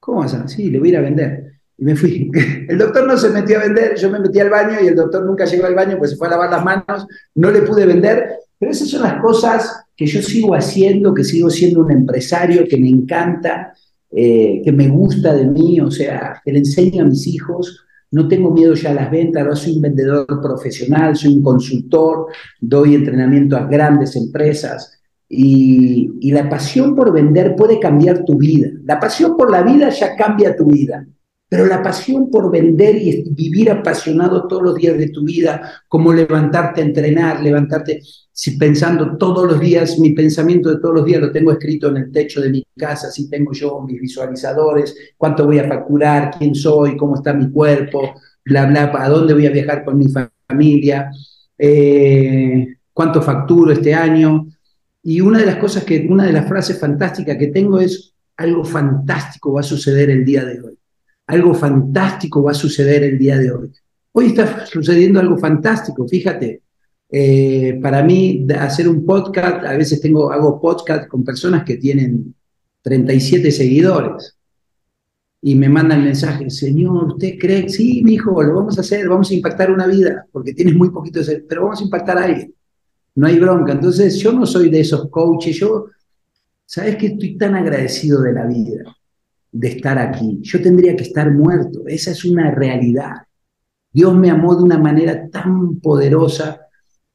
[0.00, 0.48] ¿Cómo vas a?
[0.48, 1.52] Sí, le voy a ir a vender.
[1.76, 2.30] Y me fui.
[2.68, 5.26] El doctor no se metió a vender, yo me metí al baño y el doctor
[5.26, 8.36] nunca llegó al baño, pues se fue a lavar las manos, no le pude vender.
[8.58, 12.78] Pero esas son las cosas que yo sigo haciendo, que sigo siendo un empresario, que
[12.78, 13.74] me encanta,
[14.10, 17.84] eh, que me gusta de mí, o sea, que le enseño a mis hijos.
[18.10, 22.28] No tengo miedo ya a las ventas, ahora soy un vendedor profesional, soy un consultor,
[22.60, 25.01] doy entrenamiento a grandes empresas.
[25.34, 28.68] Y, la pasión por vender puede cambiar tu vida.
[28.84, 31.06] La pasión por la vida ya cambia tu vida.
[31.48, 36.12] Pero la pasión por vender y vivir apasionado todos los días de tu vida, como
[36.12, 38.00] levantarte a entrenar, levantarte
[38.32, 41.98] si pensando todos los días, mi pensamiento de todos los días lo tengo escrito en
[41.98, 46.54] el techo de mi casa, si tengo yo mis visualizadores, cuánto voy a facturar, quién
[46.54, 48.14] soy, cómo está mi cuerpo,
[48.44, 51.10] bla, bla, a dónde voy a viajar con mi familia,
[51.58, 54.46] eh, cuánto facturo este año.
[55.02, 58.64] Y una de las cosas que, una de las frases fantásticas que tengo es, algo
[58.64, 60.78] fantástico va a suceder el día de hoy.
[61.26, 63.72] Algo fantástico va a suceder el día de hoy.
[64.12, 66.62] Hoy está sucediendo algo fantástico, fíjate.
[67.10, 72.34] Eh, para mí, hacer un podcast, a veces tengo, hago podcast con personas que tienen
[72.82, 74.36] 37 seguidores.
[75.40, 77.68] Y me mandan el mensaje, Señor, ¿usted cree?
[77.68, 80.90] Sí, mi hijo, lo vamos a hacer, vamos a impactar una vida, porque tienes muy
[80.90, 82.54] poquito de ser, pero vamos a impactar a alguien.
[83.14, 83.72] No hay bronca.
[83.72, 85.86] Entonces, yo no soy de esos coaches, yo,
[86.64, 88.84] ¿sabes que Estoy tan agradecido de la vida,
[89.50, 90.38] de estar aquí.
[90.42, 93.12] Yo tendría que estar muerto, esa es una realidad.
[93.92, 96.66] Dios me amó de una manera tan poderosa,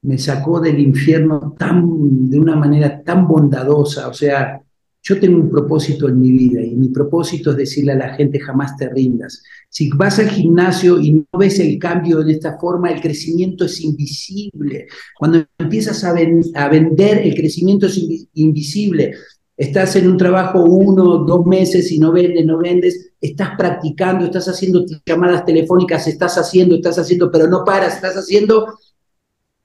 [0.03, 4.61] me sacó del infierno tan, de una manera tan bondadosa, o sea,
[5.07, 8.41] yo tengo un propósito en mi vida y mi propósito es decirle a la gente
[8.41, 9.41] jamás te rindas.
[9.69, 13.79] Si vas al gimnasio y no ves el cambio de esta forma, el crecimiento es
[13.79, 14.87] invisible.
[15.17, 17.97] Cuando empiezas a, vender, el crecimiento es
[18.33, 19.13] invisible.
[19.55, 24.49] Estás en un trabajo uno, dos meses y no vendes, no vendes, estás practicando, estás
[24.49, 28.77] haciendo llamadas telefónicas, estás haciendo, estás haciendo, pero no paras, estás haciendo.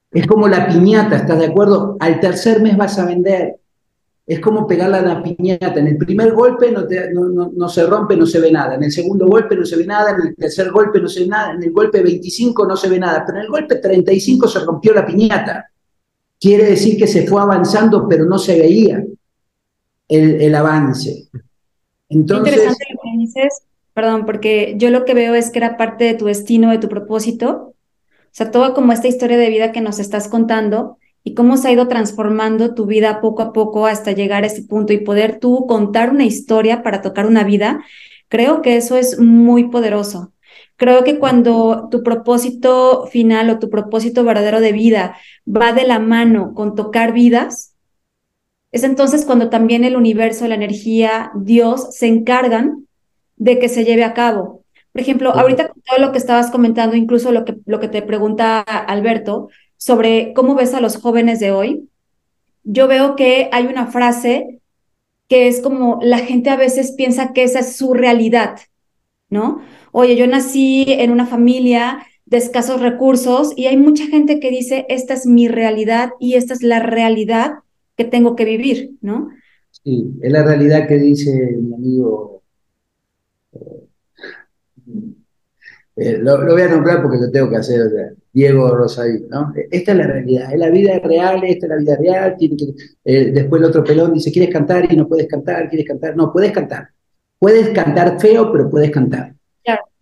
[0.09, 1.97] Es como la piñata, ¿estás de acuerdo?
[1.99, 3.57] Al tercer mes vas a vender,
[4.25, 5.79] es como pegarla la piñata.
[5.79, 6.85] En el primer golpe no,
[7.51, 8.75] no, se rompe, no se ve nada.
[8.75, 10.11] En el segundo golpe no se ve nada.
[10.11, 11.53] En el tercer golpe no se ve nada.
[11.53, 13.23] En el golpe 25 no se ve nada.
[13.25, 15.69] Pero en el golpe 35 se rompió la piñata.
[16.39, 19.03] Quiere decir que se fue avanzando, pero no se veía
[20.07, 21.27] el, avance.
[22.07, 23.63] Entonces, Interesante lo que dices,
[23.93, 26.87] perdón, porque yo lo que veo es que era parte de tu destino, de tu
[26.87, 27.73] propósito.
[27.75, 31.69] O sea, toda como esta historia de vida que nos estás contando y cómo se
[31.69, 35.39] ha ido transformando tu vida poco a poco hasta llegar a este punto y poder
[35.39, 37.83] tú contar una historia para tocar una vida,
[38.27, 40.33] creo que eso es muy poderoso.
[40.75, 45.17] Creo que cuando tu propósito final o tu propósito verdadero de vida
[45.47, 47.75] va de la mano con tocar vidas,
[48.71, 52.87] es entonces cuando también el universo, la energía, Dios se encargan
[53.35, 54.63] de que se lleve a cabo.
[54.91, 58.01] Por ejemplo, ahorita con todo lo que estabas comentando, incluso lo que, lo que te
[58.01, 59.49] pregunta Alberto,
[59.83, 61.89] sobre cómo ves a los jóvenes de hoy,
[62.63, 64.61] yo veo que hay una frase
[65.27, 68.59] que es como la gente a veces piensa que esa es su realidad,
[69.29, 69.61] ¿no?
[69.91, 74.85] Oye, yo nací en una familia de escasos recursos y hay mucha gente que dice,
[74.87, 77.55] esta es mi realidad y esta es la realidad
[77.97, 79.31] que tengo que vivir, ¿no?
[79.83, 82.41] Sí, es la realidad que dice mi amigo
[83.51, 83.89] eh,
[85.95, 89.53] eh, lo, voy a nombrar porque lo tengo que hacer, Diego Rosaí, ¿no?
[89.69, 92.65] Esta es la realidad, es la vida real, esta es la vida real, tiene que,
[93.05, 94.91] eh, después el otro pelón dice, ¿quieres cantar?
[94.91, 96.15] Y no puedes cantar, ¿quieres cantar?
[96.15, 96.89] No, puedes cantar.
[97.37, 99.33] Puedes cantar feo, pero puedes cantar.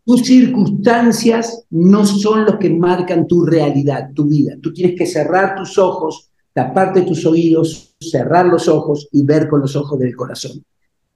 [0.03, 4.57] Tus circunstancias no son los que marcan tu realidad, tu vida.
[4.59, 9.61] Tú tienes que cerrar tus ojos, taparte tus oídos, cerrar los ojos y ver con
[9.61, 10.63] los ojos del corazón.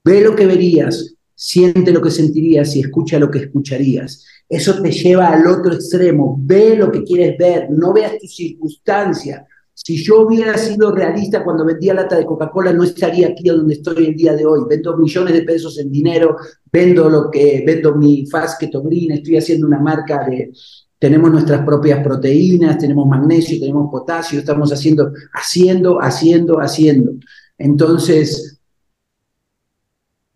[0.04, 4.24] Ve lo que verías, siente lo que sentirías y escucha lo que escucharías.
[4.48, 6.36] Eso te lleva al otro extremo.
[6.40, 9.46] Ve lo que quieres ver, no veas tu circunstancia.
[9.74, 14.06] Si yo hubiera sido realista cuando vendía lata de Coca-Cola, no estaría aquí donde estoy
[14.06, 14.62] el día de hoy.
[14.68, 16.36] Vendo millones de pesos en dinero,
[16.72, 20.50] vendo lo que vendo mi Fast Green, estoy haciendo una marca de
[20.98, 27.12] tenemos nuestras propias proteínas, tenemos magnesio, tenemos potasio, estamos haciendo haciendo, haciendo, haciendo.
[27.58, 28.55] Entonces,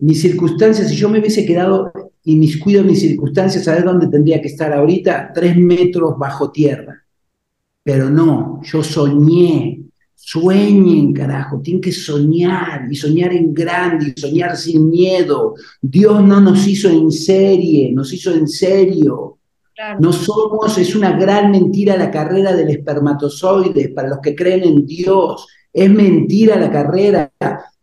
[0.00, 1.92] mis circunstancias, si yo me hubiese quedado
[2.24, 5.32] y mis cuido mis circunstancias, ¿sabes dónde tendría que estar ahorita?
[5.34, 7.04] Tres metros bajo tierra.
[7.82, 9.82] Pero no, yo soñé,
[10.14, 15.54] sueñen, carajo, tienen que soñar y soñar en grande y soñar sin miedo.
[15.80, 19.38] Dios no nos hizo en serie, nos hizo en serio.
[19.98, 24.86] No somos, es una gran mentira la carrera del espermatozoide para los que creen en
[24.86, 25.46] Dios.
[25.72, 27.32] Es mentira la carrera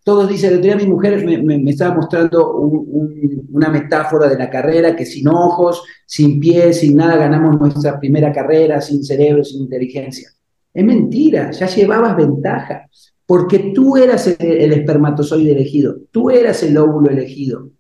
[0.08, 5.06] todos dicen, el día mi mujer me, estaba mostrando una metáfora de la carrera, que
[5.06, 10.30] sin ojos, sin pies, sin nada ganamos nuestra primera carrera, sin cerebro, sin inteligencia.
[10.74, 12.88] Es mentira, ya llevabas ventaja,
[13.26, 17.72] porque tú eras el, el espermatozoide elegido, tú eras el óvulo elegido.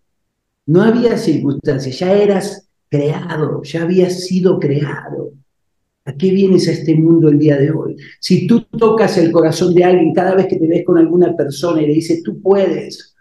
[0.66, 5.32] No había circunstancias, ya eras creado, ya habías sido creado.
[6.08, 7.98] ¿A qué vienes a este mundo el día de hoy?
[8.22, 11.82] Si tú tocas el corazón de alguien cada vez que te ves con alguna persona
[11.82, 13.14] y le dices, tú puedes,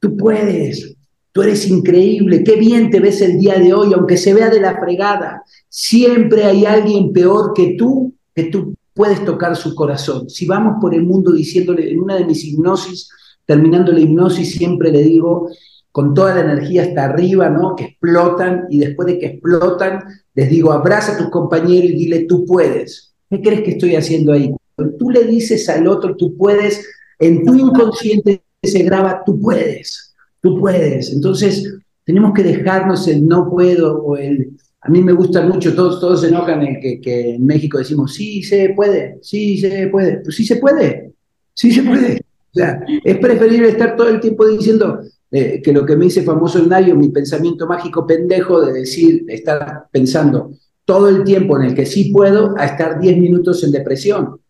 [0.00, 0.96] tú puedes,
[1.32, 4.58] tú eres increíble, qué bien te ves el día de hoy, aunque se vea de
[4.58, 10.30] la fregada, siempre hay alguien peor que tú, que tú puedes tocar su corazón.
[10.30, 13.10] Si vamos por el mundo diciéndole, en una de mis hipnosis,
[13.44, 15.50] terminando la hipnosis, siempre le digo,
[15.98, 17.74] con toda la energía hasta arriba, ¿no?
[17.74, 19.98] Que explotan y después de que explotan,
[20.32, 23.16] les digo, abraza a tus compañeros y dile, tú puedes.
[23.28, 24.54] ¿Qué crees que estoy haciendo ahí?
[24.76, 26.86] Cuando tú le dices al otro, tú puedes,
[27.18, 31.12] en tu inconsciente se graba, tú puedes, tú puedes.
[31.12, 31.68] Entonces,
[32.04, 34.52] tenemos que dejarnos el no puedo o el...
[34.82, 38.44] A mí me gusta mucho, todos, todos se enojan en que, en México decimos, sí
[38.44, 41.10] se puede, sí se puede, pues sí se puede,
[41.54, 42.22] sí se puede.
[42.52, 45.00] O sea, es preferible estar todo el tiempo diciendo
[45.30, 49.24] eh, que lo que me dice famoso el Nayo, mi pensamiento mágico pendejo de decir,
[49.28, 50.52] estar pensando
[50.84, 54.40] todo el tiempo en el que sí puedo, a estar 10 minutos en depresión.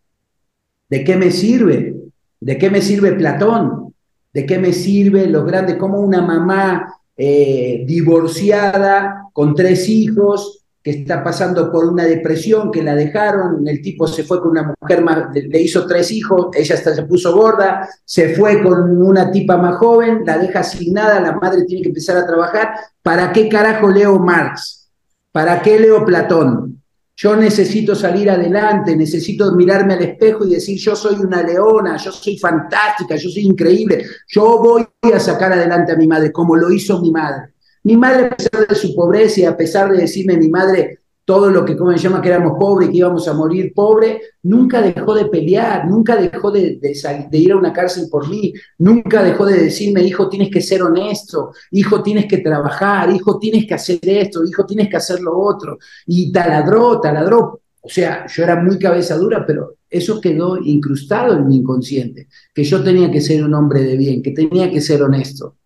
[0.88, 1.96] ¿De qué me sirve?
[2.40, 3.92] ¿De qué me sirve Platón?
[4.32, 5.76] ¿De qué me sirve los grandes?
[5.76, 12.94] Como una mamá eh, divorciada con tres hijos está pasando por una depresión, que la
[12.94, 16.94] dejaron, el tipo se fue con una mujer más, le hizo tres hijos, ella hasta
[16.94, 21.32] se puso gorda, se fue con una tipa más joven, la deja sin nada, la
[21.32, 22.70] madre tiene que empezar a trabajar.
[23.02, 24.90] ¿Para qué carajo leo Marx?
[25.32, 26.82] ¿Para qué leo Platón?
[27.20, 32.12] Yo necesito salir adelante, necesito mirarme al espejo y decir, yo soy una leona, yo
[32.12, 36.70] soy fantástica, yo soy increíble, yo voy a sacar adelante a mi madre, como lo
[36.70, 37.54] hizo mi madre.
[37.88, 41.48] Mi madre, a pesar de su pobreza y a pesar de decirme mi madre todo
[41.48, 44.82] lo que, como se llama, que éramos pobres y que íbamos a morir pobre, nunca
[44.82, 49.46] dejó de pelear, nunca dejó de, de, ir a una cárcel por mí, nunca dejó
[49.46, 53.98] de decirme, hijo, tienes que ser honesto, hijo, tienes que trabajar, hijo, tienes que hacer
[54.02, 55.78] esto, hijo, tienes que hacer lo otro.
[56.06, 57.62] Y taladró, taladró.
[57.80, 62.64] O sea, yo era muy cabeza dura, pero eso quedó incrustado en mi inconsciente, que
[62.64, 65.56] yo tenía que ser un hombre de bien, que tenía que ser honesto.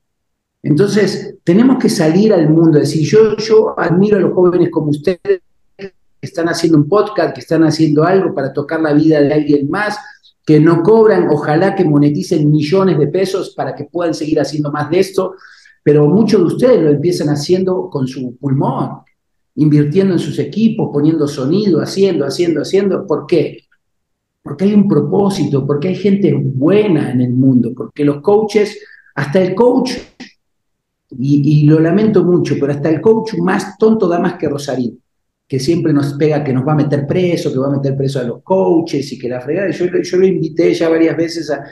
[0.63, 5.43] Entonces, tenemos que salir al mundo, decir, yo, yo admiro a los jóvenes como ustedes,
[5.77, 9.69] que están haciendo un podcast, que están haciendo algo para tocar la vida de alguien
[9.69, 9.99] más,
[10.47, 14.89] que no cobran, ojalá que moneticen millones de pesos para que puedan seguir haciendo más
[14.91, 15.35] de esto,
[15.83, 18.99] pero muchos de ustedes lo empiezan haciendo con su pulmón,
[19.57, 23.07] invirtiendo en sus equipos, poniendo sonido, haciendo, haciendo, haciendo.
[23.07, 23.65] ¿Por qué?
[24.43, 28.79] Porque hay un propósito, porque hay gente buena en el mundo, porque los coaches,
[29.15, 29.93] hasta el coach,
[31.19, 34.99] y, lo lamento mucho, pero hasta el coach más tonto da más que Rosarín
[35.53, 38.19] que siempre nos pega que nos va a meter preso, que va a meter preso
[38.19, 39.71] a los coaches y que la fregada.
[39.71, 41.63] Yo, yo lo invité ya varias veces a,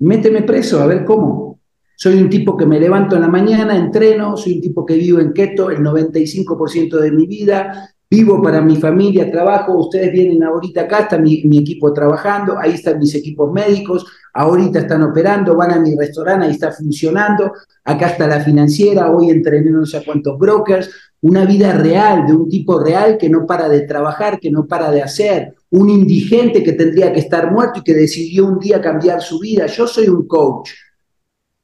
[0.00, 1.60] méteme preso, a ver cómo.
[1.94, 5.20] Soy un tipo que me levanto en la mañana, entreno, soy un tipo que vivo
[5.20, 10.82] en keto el 95% de mi vida, vivo para mi familia, trabajo, ustedes vienen ahorita
[10.82, 14.04] acá, está mi, equipo trabajando, ahí están mis equipos médicos,
[14.34, 17.52] ahorita están operando, van a mi restaurante, ahí está funcionando,
[17.82, 20.90] acá está la financiera, hoy entrené no sé cuántos brokers,
[21.22, 24.90] una vida real, de un tipo real que no para de trabajar, que no para
[24.90, 29.22] de hacer, un indigente que tendría que estar muerto y que decidió un día cambiar
[29.22, 29.64] su vida.
[29.64, 30.68] Yo soy un coach.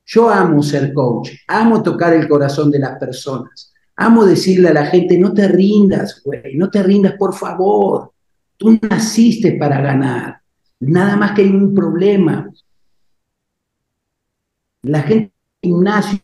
[0.06, 3.74] Yo amo ser coach, amo tocar el corazón de las personas.
[4.00, 8.12] Amo decirle a la gente, no te rindas, güey, no te rindas, por favor.
[8.56, 10.40] Tú naciste para ganar.
[10.78, 12.48] Nada más que hay un problema.
[14.82, 15.32] La gente
[15.62, 16.20] en gimnasio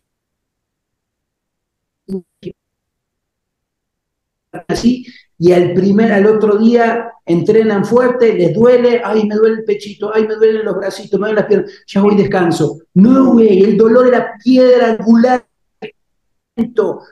[4.69, 5.05] así
[5.37, 10.15] y al primer, al otro día entrenan fuerte, les duele, ay, me duele el pechito,
[10.15, 12.79] ay, me duelen los bracitos, me duelen las piernas, ya voy descanso.
[12.95, 15.45] No, güey, el dolor era piedra angular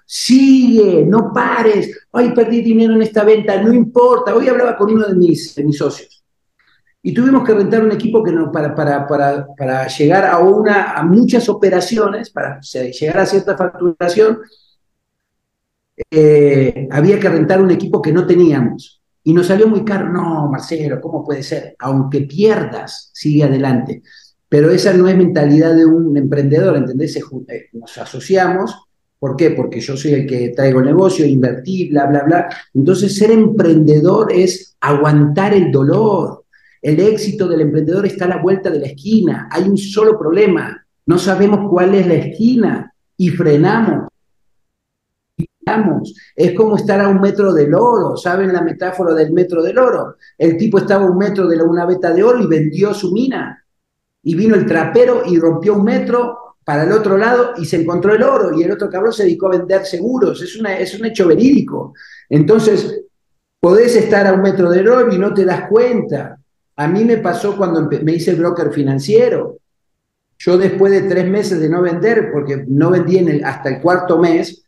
[0.07, 4.35] sigue, no pares, ay, perdí dinero en esta venta, no importa.
[4.35, 6.23] Hoy hablaba con uno de mis, mis socios
[7.03, 10.93] y tuvimos que rentar un equipo que no, para, para, para, para llegar a, una,
[10.93, 14.39] a muchas operaciones, para llegar a cierta facturación,
[16.11, 19.03] eh, había que rentar un equipo que no teníamos.
[19.25, 20.09] Y nos salió muy caro.
[20.09, 21.75] No, Marcelo, ¿cómo puede ser?
[21.81, 24.03] Aunque pierdas, sigue adelante.
[24.49, 27.17] Pero esa no es mentalidad de un emprendedor, ¿entendés?
[27.17, 28.77] Eh, nos asociamos
[29.23, 29.51] ¿Por qué?
[29.51, 32.49] Porque yo soy el que traigo el negocio, invertí, bla, bla, bla.
[32.75, 36.47] Entonces, ser emprendedor es aguantar el dolor.
[36.81, 39.49] El éxito del emprendedor está a la vuelta de la esquina.
[39.53, 40.85] Hay un solo problema.
[41.07, 44.09] No sabemos cuál es la esquina y frenamos.
[46.35, 48.17] Es como estar a un metro del oro.
[48.17, 50.17] ¿Saben la metáfora del metro del oro?
[50.37, 53.65] El tipo estaba a un metro de una veta de oro y vendió su mina.
[54.25, 58.15] Y vino el trapero y rompió un metro para el otro lado y se encontró
[58.15, 60.41] el oro y el otro cabrón se dedicó a vender seguros.
[60.43, 61.95] Es, es un hecho verídico.
[62.29, 63.03] Entonces,
[63.61, 66.39] podés estar a un metro del oro y no te das cuenta.
[66.77, 69.59] A mí me pasó cuando me hice el broker financiero.
[70.39, 73.81] Yo después de tres meses de no vender, porque no vendí en el, hasta el
[73.81, 74.65] cuarto mes,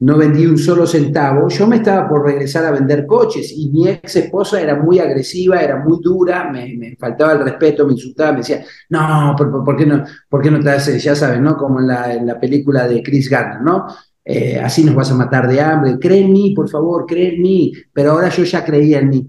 [0.00, 3.88] no vendí un solo centavo, yo me estaba por regresar a vender coches y mi
[3.88, 8.38] ex esposa era muy agresiva, era muy dura, me, faltaba el respeto, me insultaba, me
[8.38, 11.56] decía, no, ¿por, qué, no, ¿por qué no te haces, ya sabes, ¿no?
[11.56, 13.86] Como en la, la película de Chris Garner, ¿no?
[14.24, 17.42] Eh, así nos vas a matar de hambre, cree en mí, por favor, cree en
[17.42, 19.28] mí, pero ahora yo ya creía en mí.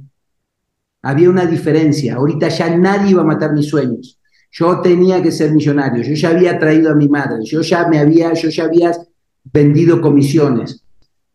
[1.02, 4.20] Había una diferencia, ahorita ya nadie iba a matar mis sueños.
[4.52, 8.00] Yo tenía que ser millonario, yo ya había traído a mi madre, yo ya me
[8.00, 8.92] había, yo ya había
[9.56, 10.84] vendido comisiones.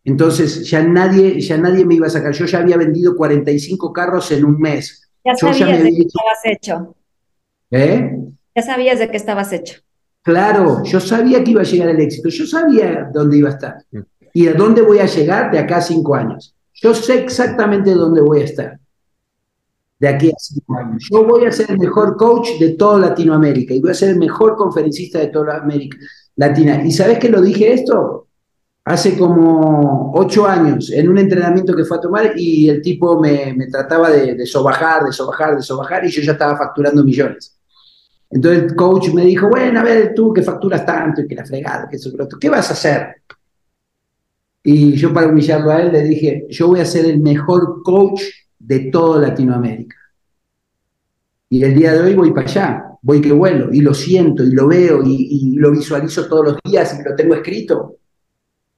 [0.04, 2.32] Entonces ya nadie, ya nadie me iba a sacar.
[2.32, 5.10] Yo ya había vendido 45 carros en un mes.
[5.24, 5.90] Ya Yo sabías ya me había...
[5.90, 6.96] que estabas hecho.
[7.70, 8.18] ¿Eh?
[8.54, 9.80] Ya sabías de qué estabas hecho.
[10.22, 13.76] Claro, yo sabía que iba a llegar el éxito, yo sabía dónde iba a estar
[14.34, 16.54] y a dónde voy a llegar de acá a cinco años.
[16.74, 18.78] Yo sé exactamente dónde voy a estar
[19.98, 21.08] de aquí a cinco años.
[21.10, 24.18] Yo voy a ser el mejor coach de toda Latinoamérica y voy a ser el
[24.18, 25.96] mejor conferencista de toda América
[26.40, 26.82] Latina.
[26.82, 28.28] ¿Y sabes que lo dije esto?
[28.86, 33.54] Hace como ocho años, en un entrenamiento que fue a tomar y el tipo me,
[33.70, 37.58] trataba de, de sobajar, de sobajar, de sobajar y yo ya estaba facturando millones.
[38.30, 41.44] Entonces el coach me dijo, bueno, a ver, tú que facturas tanto y que la
[41.44, 42.10] fregada, que eso,
[42.40, 43.16] ¿qué vas a hacer?
[44.62, 48.22] Y yo para humillarlo a él le dije, yo voy a ser el mejor coach
[48.58, 49.96] de toda Latinoamérica.
[51.50, 54.52] Y el día de hoy voy para allá, voy que vuelo, y lo siento, y
[54.52, 57.96] lo veo, y, lo visualizo todos los días, y lo tengo escrito.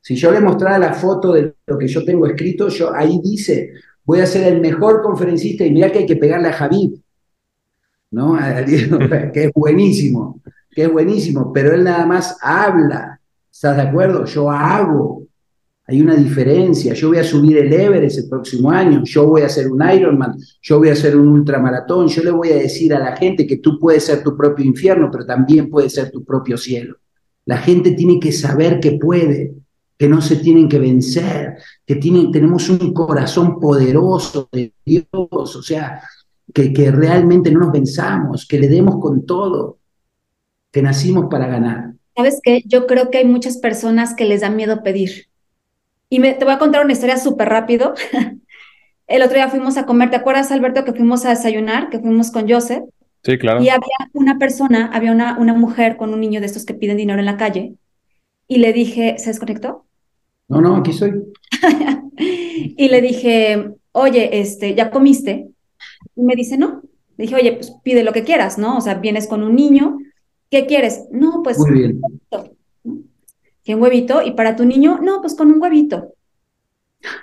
[0.00, 3.72] Si yo le mostrara la foto de lo que yo tengo escrito, yo ahí dice,
[4.04, 6.94] voy a ser el mejor conferencista, y mira que hay que pegarle a Javid,
[8.10, 8.36] ¿no?
[9.32, 13.20] que es buenísimo, que es buenísimo, pero él nada más habla,
[13.50, 14.24] ¿estás de acuerdo?
[14.24, 15.21] Yo hago,
[15.92, 16.94] hay una diferencia.
[16.94, 20.36] Yo voy a subir el Everest el próximo año, yo voy a hacer un Ironman,
[20.60, 23.58] yo voy a hacer un ultramaratón, yo le voy a decir a la gente que
[23.58, 26.96] tú puedes ser tu propio infierno, pero también puedes ser tu propio cielo.
[27.44, 29.54] La gente tiene que saber que puede,
[29.98, 35.62] que no se tienen que vencer, que tienen, tenemos un corazón poderoso de Dios, o
[35.62, 36.00] sea,
[36.52, 39.78] que, realmente no nos venzamos, que le demos con todo,
[40.70, 41.94] que nacimos para ganar.
[42.16, 42.62] ¿Sabes qué?
[42.66, 45.31] Yo creo que hay muchas personas que les da miedo pedir.
[46.12, 47.94] Y me, te voy a contar una historia súper rápido.
[49.06, 52.30] El otro día fuimos a comer, ¿te acuerdas, Alberto, que fuimos a desayunar, que fuimos
[52.30, 52.84] con Joseph?
[53.22, 53.62] Sí, claro.
[53.62, 56.98] Y había una persona, había una, una mujer con un niño de estos que piden
[56.98, 57.76] dinero en la calle.
[58.46, 59.86] Y le dije, ¿se desconectó?
[60.48, 61.14] No, no, aquí estoy.
[62.18, 65.48] y le dije, oye, este, ¿ya comiste?
[66.14, 66.82] Y me dice, no.
[67.16, 68.76] Le dije, oye, pues pide lo que quieras, ¿no?
[68.76, 69.96] O sea, vienes con un niño,
[70.50, 71.06] ¿qué quieres?
[71.10, 71.58] No, pues.
[71.58, 72.02] Muy bien.
[73.64, 74.22] ¿Qué un huevito?
[74.22, 74.98] ¿Y para tu niño?
[75.02, 76.14] No, pues con un huevito.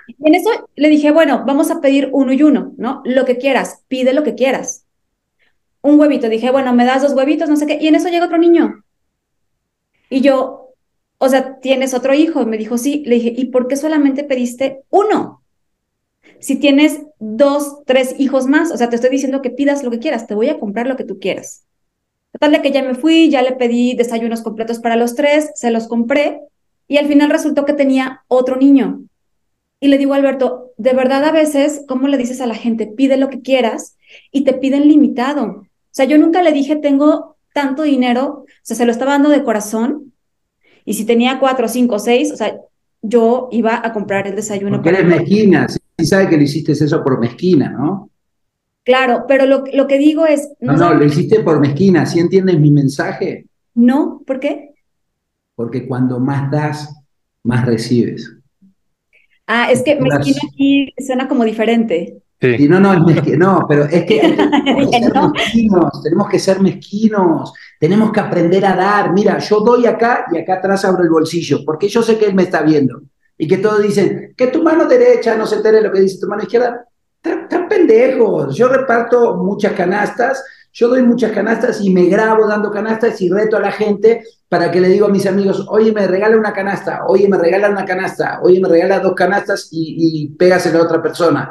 [0.06, 3.02] Y en eso le dije, bueno, vamos a pedir uno y uno, ¿no?
[3.04, 4.84] Lo que quieras, pide lo que quieras.
[5.82, 6.28] Un huevito.
[6.28, 7.78] Dije, bueno, me das dos huevitos, no sé qué.
[7.80, 8.84] Y en eso llega otro niño.
[10.10, 10.74] Y yo,
[11.18, 12.46] o sea, ¿tienes otro hijo?
[12.46, 13.02] Me dijo, sí.
[13.06, 15.42] Le dije, ¿y por qué solamente pediste uno?
[16.40, 19.98] Si tienes dos, tres hijos más, o sea, te estoy diciendo que pidas lo que
[20.00, 21.64] quieras, te voy a comprar lo que tú quieras.
[22.32, 25.70] Total de que ya me fui, ya le pedí desayunos completos para los tres, se
[25.70, 26.40] los compré
[26.86, 29.02] y al final resultó que tenía otro niño.
[29.80, 32.86] Y le digo Alberto, de verdad a veces, ¿cómo le dices a la gente?
[32.86, 33.96] Pide lo que quieras
[34.30, 35.44] y te piden limitado.
[35.44, 39.30] O sea, yo nunca le dije, tengo tanto dinero, o sea, se lo estaba dando
[39.30, 40.12] de corazón.
[40.84, 42.56] Y si tenía cuatro, cinco, seis, o sea,
[43.02, 44.76] yo iba a comprar el desayuno.
[44.76, 48.10] Porque eres mezquina, sí sabe que le hiciste eso por mezquina, ¿no?
[48.90, 50.50] Claro, pero lo, lo que digo es...
[50.58, 53.46] No, no, lo hiciste por mezquina, ¿sí entiendes mi mensaje?
[53.72, 54.74] No, ¿por qué?
[55.54, 56.92] Porque cuando más das,
[57.44, 58.36] más recibes.
[59.46, 62.20] Ah, es que mezquina aquí suena como diferente.
[62.40, 62.66] Sí.
[62.68, 64.18] no, no, es no, pero es que,
[64.90, 69.12] tenemos, que ser mezquinos, tenemos que ser mezquinos, tenemos que aprender a dar.
[69.12, 72.34] Mira, yo doy acá y acá atrás abro el bolsillo, porque yo sé que él
[72.34, 73.02] me está viendo.
[73.38, 76.26] Y que todos dicen, que tu mano derecha no se entere lo que dice tu
[76.26, 76.88] mano izquierda
[77.22, 78.54] están pendejos.
[78.56, 83.56] Yo reparto muchas canastas, yo doy muchas canastas y me grabo dando canastas y reto
[83.56, 87.04] a la gente para que le digo a mis amigos, oye, me regala una canasta,
[87.06, 91.02] oye, me regala una canasta, oye, me regala dos canastas y, y pégasela a otra
[91.02, 91.50] persona.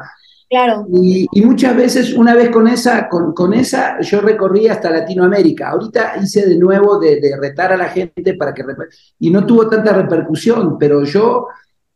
[0.50, 0.88] Claro.
[0.92, 5.70] Y, muchas veces, una vez con esa, con, con, esa, yo recorrí hasta Latinoamérica.
[5.70, 8.64] Ahorita hice de nuevo de, de retar a la gente para que...
[9.20, 11.46] Y no tuvo tanta repercusión, pero yo,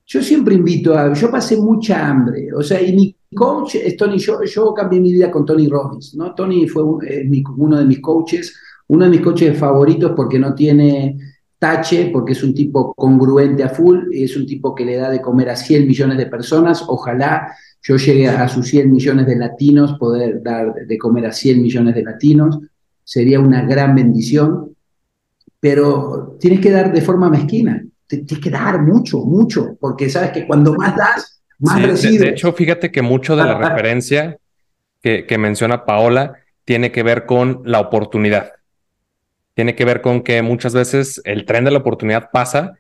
[0.06, 1.12] yo siempre invito a...
[1.14, 5.32] Yo pasé mucha hambre, o sea, y mi coach Tony, yo, yo cambié mi vida
[5.32, 6.34] con Tony Robbins, ¿no?
[6.34, 8.56] Tony fue uno de mis coaches,
[8.88, 11.18] uno de mis coaches favoritos porque no tiene
[11.64, 15.22] tache, porque es un tipo congruente a full, es un tipo que le da de
[15.22, 19.98] comer a 100 millones de personas, ojalá yo llegue a sus 100 millones de latinos,
[19.98, 22.60] poder dar de comer a 100 millones de latinos,
[23.04, 24.76] sería una gran bendición,
[25.58, 30.46] pero tienes que dar de forma mezquina, tienes que dar mucho, mucho, porque sabes que
[30.46, 31.33] cuando más das,
[31.64, 34.38] de, hecho, fíjate que mucho de la referencia
[35.02, 38.54] que, que menciona Paola tiene que ver con la oportunidad.
[39.54, 42.74] Tiene que ver con que muchas veces el tren de la oportunidad pasa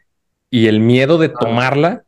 [0.49, 2.03] y el miedo de tomarla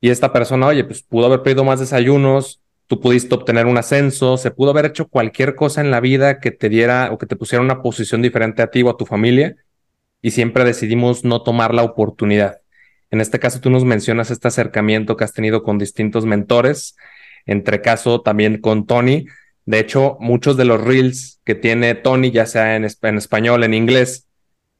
[0.00, 4.36] y esta persona, oye, pues pudo haber pedido más desayunos, tú pudiste obtener un ascenso,
[4.36, 7.36] se pudo haber hecho cualquier cosa en la vida que te diera o que te
[7.36, 9.56] pusiera una posición diferente a ti o a tu familia
[10.22, 12.60] y siempre decidimos no tomar la oportunidad.
[13.10, 16.96] En este caso, tú nos mencionas este acercamiento que has tenido con distintos mentores,
[17.46, 19.26] entre caso también con Tony,
[19.64, 23.74] De hecho, muchos de los reels que tiene Tony, ya sea en, en español, en
[23.74, 24.26] inglés,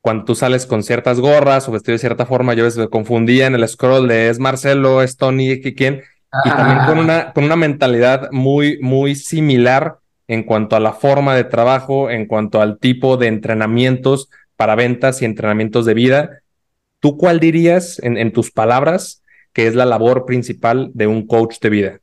[0.00, 3.56] cuando tú sales con ciertas gorras o vestido de cierta forma, yo me confundía en
[3.56, 6.02] el scroll de es Marcelo, es Tony, ¿quién?
[6.44, 9.98] Y también con una, con una mentalidad muy, muy similar
[10.28, 15.22] en cuanto a la forma de trabajo, en cuanto al tipo de entrenamientos para ventas
[15.22, 16.30] y entrenamientos de vida.
[17.06, 21.70] ¿Tú cuál dirías en, tus palabras que es la labor principal de un coach de
[21.70, 22.00] vida?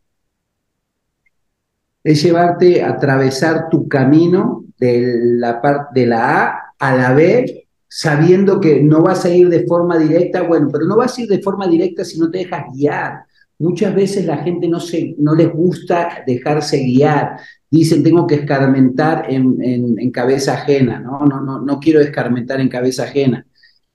[2.05, 7.67] Es llevarte a atravesar tu camino de la, parte de la A a la B
[7.85, 11.27] sabiendo que no vas a ir de forma directa, bueno, pero no vas a ir
[11.27, 13.25] de forma directa si no te dejas guiar.
[13.59, 17.41] Muchas veces la gente no, se, no les gusta dejarse guiar.
[17.69, 21.25] Dicen, tengo que escarmentar en, en, cabeza ajena, ¿no?
[21.25, 23.45] No, no, no quiero escarmentar en cabeza ajena.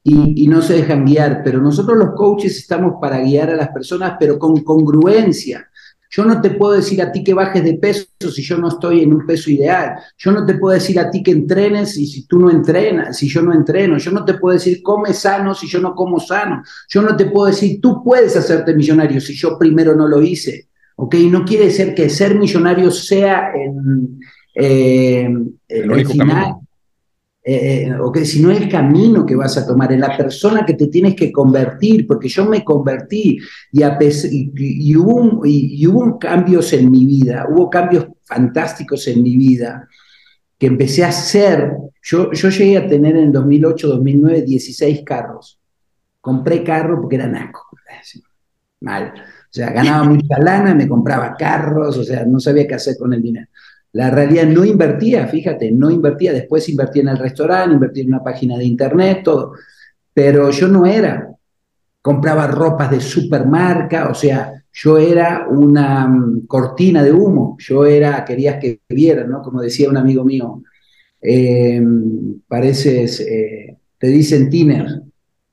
[0.08, 3.68] Y, y, no se dejan guiar, pero nosotros los coaches estamos para guiar a las
[3.68, 5.68] personas, pero con congruencia.
[6.10, 9.02] Yo no te puedo decir a ti que bajes de peso si yo no estoy
[9.02, 9.96] en un peso ideal.
[10.16, 13.28] Yo no te puedo decir a ti que entrenes y si tú no entrenas, si
[13.28, 13.98] yo no entreno.
[13.98, 16.62] Yo no te puedo decir come sano si yo no como sano.
[16.88, 20.68] Yo no te puedo decir tú puedes hacerte millonario si yo primero no lo hice.
[20.96, 21.14] ¿Ok?
[21.30, 24.18] No quiere decir que ser millonario sea el,
[24.54, 25.28] eh,
[25.68, 26.54] el, final.
[27.42, 30.66] Eh, o que si no es el camino que vas a tomar, es la persona
[30.66, 33.38] que te tienes que convertir, porque yo me convertí
[33.72, 39.88] y, hubo, y, hubo cambios en mi vida, hubo cambios fantásticos en mi vida
[40.58, 41.72] que empecé a hacer.
[42.02, 45.60] Yo, yo llegué a tener en 2008, 2009 16 carros.
[46.20, 47.66] Compré carro porque era naco.
[48.80, 49.14] Mal.
[49.16, 53.14] O sea, ganaba mucha lana, me compraba carros, o sea, no sabía qué hacer con
[53.14, 53.46] el dinero.
[53.92, 56.32] La realidad no invertía, fíjate, no invertía.
[56.32, 59.52] Después invertí en el restaurante, invertí en una página de internet, todo.
[60.12, 61.28] Pero yo no era.
[62.02, 67.56] Compraba ropas de supermarca, o sea, yo era una mm, cortina de humo.
[67.58, 69.42] Yo era, querías que vieran, ¿no?
[69.42, 70.62] Como decía un amigo mío,
[71.20, 71.82] eh,
[72.46, 75.02] pareces, eh, te dicen tiner,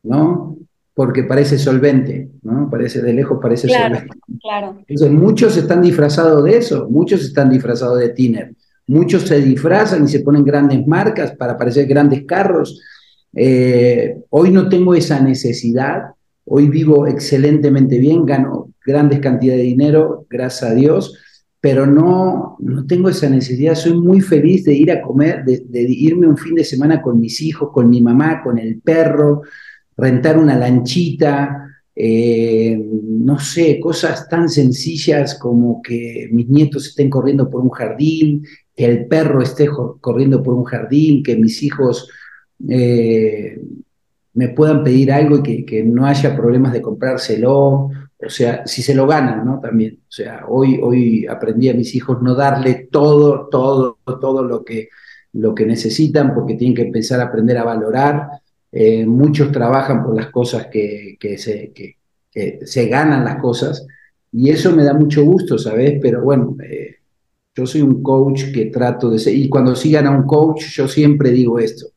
[0.03, 0.54] ¿no?
[0.95, 2.69] Porque parece solvente, ¿no?
[2.69, 4.07] Parece de lejos, parece solvente.
[4.41, 4.77] Claro.
[4.87, 8.53] Entonces, muchos están disfrazados de eso, muchos están disfrazados de tiner,
[8.87, 12.81] muchos se disfrazan y se ponen grandes marcas para parecer grandes carros.
[13.35, 16.03] Eh, hoy no tengo esa necesidad,
[16.45, 21.17] hoy vivo excelentemente bien, gano grandes cantidades de dinero, gracias a Dios,
[21.59, 25.81] pero no, no tengo esa necesidad, soy muy feliz de ir a comer, de, de
[25.81, 29.41] irme un fin de semana con mis hijos, con mi mamá, con el perro,
[29.97, 31.65] rentar una lanchita,
[31.95, 38.45] eh, no sé, cosas tan sencillas como que mis nietos estén corriendo por un jardín,
[38.75, 39.67] que el perro esté
[40.01, 42.09] corriendo por un jardín, que mis hijos
[42.67, 43.61] eh,
[44.33, 48.93] me puedan pedir algo y que, no haya problemas de comprárselo, o sea, si se
[48.93, 49.59] lo ganan, ¿no?
[49.61, 54.65] También, o sea, hoy, hoy aprendí a mis hijos no darle todo, todo, todo lo
[54.65, 54.89] que,
[55.33, 58.27] lo que necesitan porque tienen que empezar a aprender a valorar
[58.77, 61.71] eh, muchos trabajan por las cosas que, se,
[62.65, 63.87] se, ganan las cosas
[64.33, 65.97] y eso me da mucho gusto, ¿sabes?
[66.01, 66.97] Pero bueno, eh,
[67.55, 70.89] yo soy un coach que trato de ser, y cuando sigan a un coach, yo
[70.89, 71.87] siempre digo esto.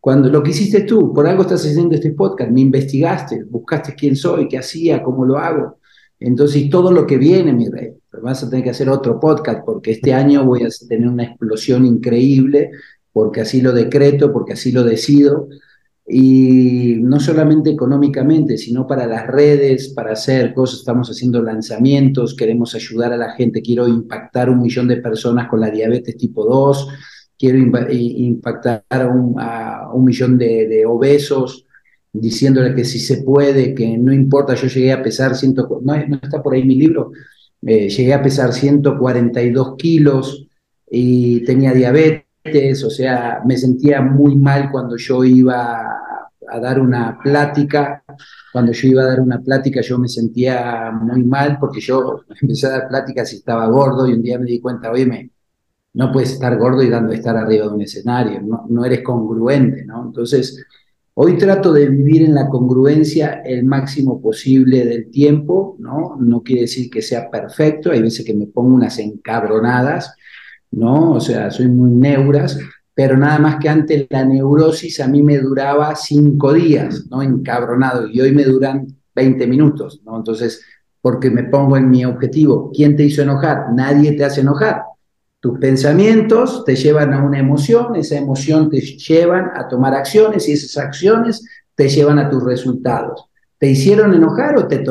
[0.00, 4.16] Cuando lo que hiciste tú, por algo estás haciendo este podcast, me investigaste, buscaste quién
[4.16, 5.80] soy, qué hacía, cómo lo hago.
[6.18, 9.90] Entonces, todo lo que viene, mi rey, vas a tener que hacer otro podcast porque
[9.90, 12.70] este año voy a tener una explosión increíble,
[13.12, 15.50] porque así lo decreto, porque así lo decido
[16.14, 22.74] y no solamente económicamente, sino para las redes, para hacer cosas, estamos haciendo lanzamientos, queremos
[22.74, 26.88] ayudar a la gente, quiero impactar un millón de personas con la diabetes tipo 2,
[27.38, 31.64] quiero impactar a un, millón de, obesos,
[32.12, 36.20] diciéndole que si se puede, que no importa, yo llegué a pesar, ciento, no, no
[36.22, 37.12] está por ahí mi libro,
[37.62, 40.46] eh, llegué a pesar 142 kilos
[40.90, 45.80] y tenía diabetes o sea, me sentía muy mal cuando yo iba
[46.48, 48.04] a dar una plática,
[48.52, 52.66] cuando yo iba a dar una plática yo me sentía muy mal porque yo empecé
[52.66, 55.30] a dar pláticas y estaba gordo y un día me di cuenta, oye,
[55.94, 59.84] no puedes estar gordo y dando estar arriba de un escenario, no, no eres congruente,
[59.84, 60.06] ¿no?
[60.06, 60.64] Entonces,
[61.14, 66.16] hoy trato de vivir en la congruencia el máximo posible del tiempo, ¿no?
[66.18, 70.16] No quiere decir que sea perfecto, hay veces que me pongo unas encabronadas,
[70.72, 71.12] ¿no?
[71.12, 72.58] O sea, soy muy neuras,
[72.94, 77.22] pero nada más que antes la neurosis a mí me duraba cinco días, ¿no?
[77.22, 80.16] Encabronado, y hoy me duran 20 minutos, ¿no?
[80.16, 80.62] Entonces,
[81.00, 83.72] porque me pongo en mi objetivo, ¿quién te hizo enojar?
[83.74, 84.82] Nadie te hace enojar.
[85.40, 90.52] Tus pensamientos te llevan a una emoción, esa emoción te llevan a tomar acciones y
[90.52, 91.44] esas acciones
[91.74, 93.26] te llevan a tus resultados.
[93.58, 94.84] ¿Te hicieron enojar o te,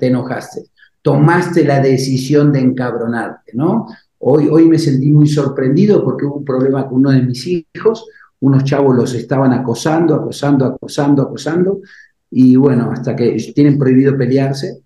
[0.00, 0.62] te enojaste?
[1.02, 3.86] Tomaste la decisión de encabronarte, ¿no?
[4.18, 8.06] Hoy, hoy me sentí muy sorprendido porque hubo un problema con uno de mis hijos,
[8.40, 11.80] unos chavos los estaban acosando, acosando, acosando, acosando,
[12.30, 14.80] y bueno, hasta que tienen prohibido pelearse,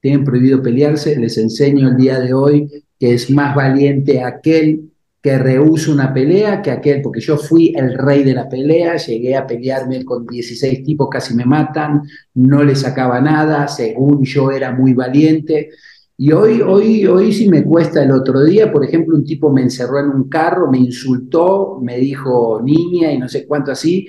[0.00, 4.90] tienen prohibido pelearse, les enseño el día de hoy que es más valiente aquel
[5.24, 9.34] que rehúsa una pelea que aquel, porque yo fui el rey de la pelea, llegué
[9.34, 12.02] a pelearme con 16 tipos, casi me matan,
[12.34, 15.70] no le sacaba nada, según yo era muy valiente.
[16.16, 19.62] Y hoy, hoy, hoy sí me cuesta el otro día, por ejemplo, un tipo me
[19.62, 24.06] encerró en un carro, me insultó, me dijo niña y no sé cuánto así,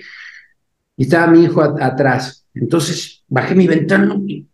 [0.95, 2.45] y estaba mi hijo atrás.
[2.53, 4.48] Entonces bajé mi ventana y,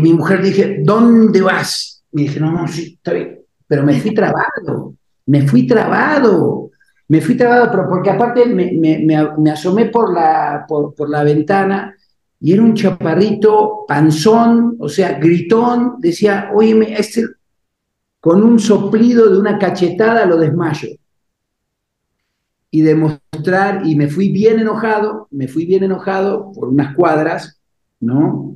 [0.00, 2.04] mi mujer dije, ¿dónde vas?
[2.12, 4.94] Me dije, no, no, sí, está bien, pero me fui trabado
[5.26, 6.70] me fui trabado,
[7.08, 11.95] me fui trabado, pero porque aparte me, me, asomé por la, por, por, la ventana
[12.46, 17.24] y era un chaparrito panzón, o sea, gritón, decía, oye, este,
[18.20, 20.90] con un soplido de una cachetada lo desmayo.
[22.70, 27.60] Y demostrar, y me fui bien enojado, me fui bien enojado por unas cuadras,
[27.98, 28.54] ¿no?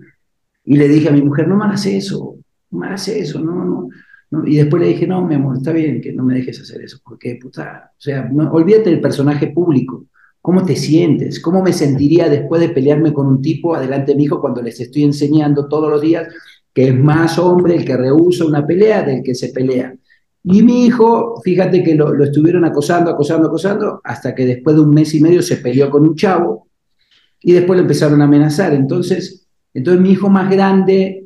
[0.65, 2.37] Y le dije a mi mujer, no me hagas eso,
[2.71, 3.89] no me hagas eso, no,
[4.31, 6.81] no, y después le dije, no, mi amor, está bien que no me dejes hacer
[6.81, 10.07] eso, porque, puta, o sea, no, olvídate del personaje público.
[10.41, 11.41] ¿Cómo te sientes?
[11.41, 14.81] ¿Cómo me sentiría después de pelearme con un tipo adelante de mi hijo cuando les
[14.81, 16.29] estoy enseñando todos los días
[16.73, 19.95] que es más hombre el que rehúsa una pelea del que se pelea?
[20.43, 24.83] Y mi hijo, fíjate que lo, lo estuvieron acosando, acosando, acosando, hasta que después de
[24.83, 26.69] un mes y medio se peleó con un chavo
[27.41, 28.73] y después lo empezaron a amenazar.
[28.73, 31.21] Entonces, entonces mi hijo más grande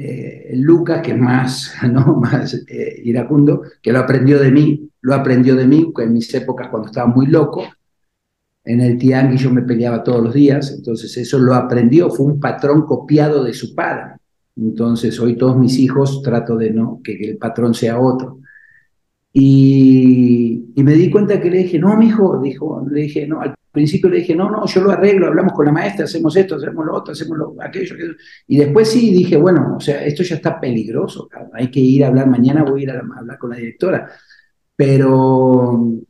[0.00, 2.14] eh, Lucas, que es más, ¿no?
[2.14, 6.68] más eh, iracundo, que lo aprendió de mí, lo aprendió de mí en mis épocas
[6.68, 7.64] cuando estaba muy loco.
[8.68, 12.38] En el tianguis yo me peleaba todos los días, entonces eso lo aprendió, fue un
[12.38, 14.16] patrón copiado de su padre.
[14.56, 18.40] Entonces hoy todos mis hijos trato de no que, el patrón sea otro.
[19.32, 23.54] Y, me di cuenta que le dije, no, mi hijo, dijo, le dije, no, al
[23.72, 26.84] principio le dije, no, no, yo lo arreglo, hablamos con la maestra, hacemos esto, hacemos
[26.84, 27.96] lo otro, hacemos lo, aquello,
[28.46, 32.08] Y después sí dije, bueno, o sea, esto ya está peligroso, hay que ir a
[32.08, 34.10] hablar, mañana voy a ir a, hablar con la directora.
[34.76, 36.04] Pero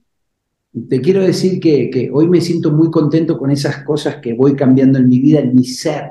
[0.89, 4.55] te quiero decir que, que, hoy me siento muy contento con esas cosas que voy
[4.55, 6.11] cambiando en mi vida, en mi ser,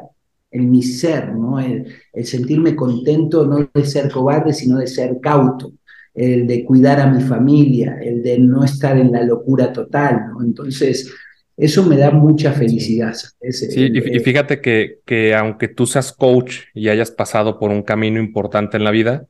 [0.51, 1.59] en mi ser, ¿no?
[1.59, 5.73] El, el sentirme contento no de ser cobarde, sino de ser cauto
[6.17, 10.43] el de cuidar a mi familia, el de no estar en la locura total, ¿no?
[10.43, 11.13] Entonces,
[11.55, 13.13] eso me da mucha felicidad.
[13.13, 18.19] sí, y, fíjate que, que aunque tú seas coach y hayas pasado por un camino
[18.19, 19.27] importante en la vida,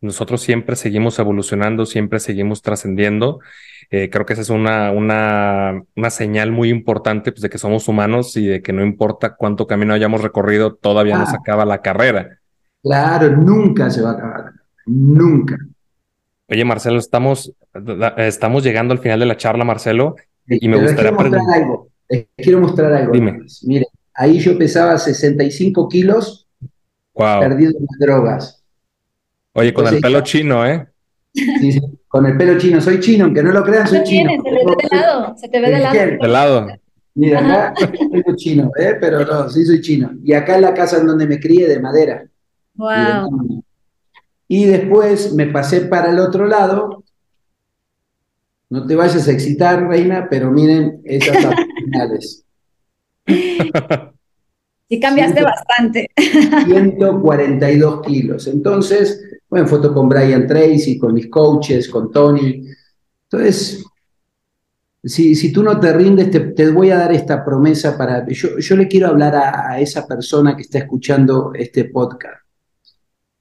[0.00, 3.40] nosotros siempre seguimos evolucionando, siempre seguimos trascendiendo.
[3.90, 7.88] Eh, creo que esa es una, una, una señal muy importante pues, de que somos
[7.88, 11.38] humanos y de que no importa cuánto camino hayamos recorrido, todavía no se ah.
[11.40, 12.38] acaba la carrera.
[12.82, 14.52] Claro, nunca se va a acabar.
[14.86, 15.58] Nunca.
[16.48, 17.52] Oye, Marcelo, estamos,
[18.16, 20.16] estamos llegando al final de la charla, Marcelo.
[20.46, 21.88] Y me gustaría quiero mostrar algo.
[22.36, 23.12] quiero mostrar algo.
[23.12, 23.40] Dime.
[23.62, 26.48] Mire, ahí yo pesaba 65 kilos
[27.14, 27.40] wow.
[27.40, 28.59] perdido en las drogas.
[29.52, 30.86] Oye, con el pelo chino, ¿eh?
[31.32, 32.80] Sí, sí, con el pelo chino.
[32.80, 34.30] Soy chino, aunque no lo crean, soy chino.
[34.42, 35.94] se, ve de lado, se te ve de lado.
[35.94, 36.66] De lado.
[37.14, 38.96] Mira, acá soy chino, ¿eh?
[39.00, 40.12] pero no, sí soy chino.
[40.24, 42.24] Y acá en la casa en donde me crié, de madera.
[42.74, 43.62] Wow.
[44.48, 47.04] Y, y después me pasé para el otro lado
[48.70, 52.46] no te vayas a excitar, reina, pero miren esas abdominales.
[54.90, 56.10] Sí, cambiaste bastante.
[56.66, 58.48] 142 kilos.
[58.48, 62.66] Entonces, bueno, foto con Brian Tracy, con mis coaches, con Tony.
[63.30, 63.84] Entonces,
[65.04, 68.26] si, si tú no te rindes, te, voy a dar esta promesa para...
[68.26, 72.42] Yo, yo le quiero hablar a esa persona que está escuchando este podcast,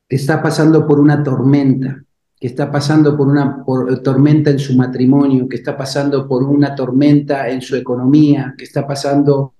[0.08, 2.04] que está pasando por una tormenta,
[2.40, 3.66] que está pasando por una
[4.04, 8.86] tormenta en su matrimonio, que está pasando por una tormenta en su economía, que está
[8.86, 9.56] pasando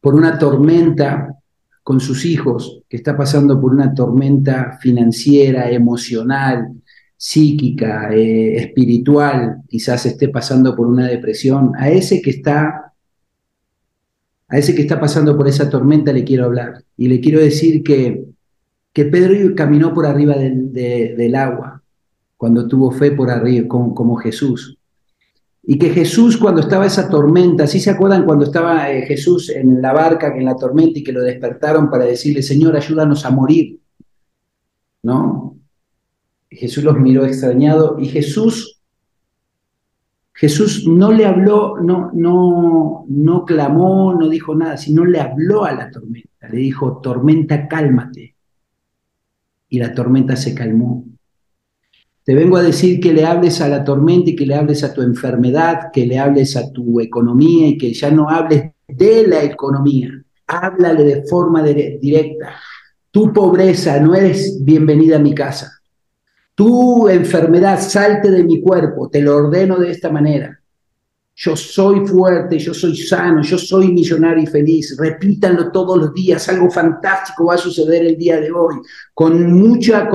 [0.00, 1.36] por una tormenta
[1.82, 6.72] con sus hijos, que está pasando por una tormenta financiera, emocional,
[7.16, 12.86] psíquica, eh, espiritual, quizás esté pasando por una depresión, a ese que está
[14.52, 17.84] a ese que está pasando por esa tormenta le quiero hablar y le quiero decir
[17.84, 18.24] que
[18.92, 21.82] que Pedro caminó por arriba del, agua,
[22.36, 24.78] cuando tuvo fe por arriba, como, Jesús.
[25.62, 29.82] Y que Jesús cuando estaba esa tormenta, ¿sí se acuerdan cuando estaba eh, Jesús en
[29.82, 33.78] la barca, en la tormenta y que lo despertaron para decirle, Señor, ayúdanos a morir?
[35.02, 35.56] ¿No?
[36.50, 38.82] Jesús los miró extrañado y Jesús,
[40.32, 45.72] Jesús no le habló, no, no, no clamó, no dijo nada, sino le habló a
[45.72, 46.48] la tormenta.
[46.48, 48.34] Le dijo, tormenta, cálmate
[49.70, 51.04] y la tormenta se calmó.
[52.30, 54.94] Te vengo a decir que le hables a la tormenta y que le hables a
[54.94, 59.42] tu enfermedad, que le hables a tu economía y que ya no hables de la
[59.42, 60.10] economía.
[60.46, 62.54] Háblale de forma directa.
[63.10, 65.72] Tu pobreza no eres bienvenida a mi casa.
[66.54, 69.10] Tu enfermedad salte de mi cuerpo.
[69.10, 70.56] Te lo ordeno de esta manera.
[71.34, 74.96] Yo soy fuerte, yo soy sano, yo soy millonario y feliz.
[74.96, 76.48] Repítanlo todos los días.
[76.48, 78.76] Algo fantástico va a suceder el día de hoy.
[79.12, 80.08] Con mucha...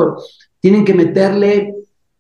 [0.62, 1.75] tienen que meterle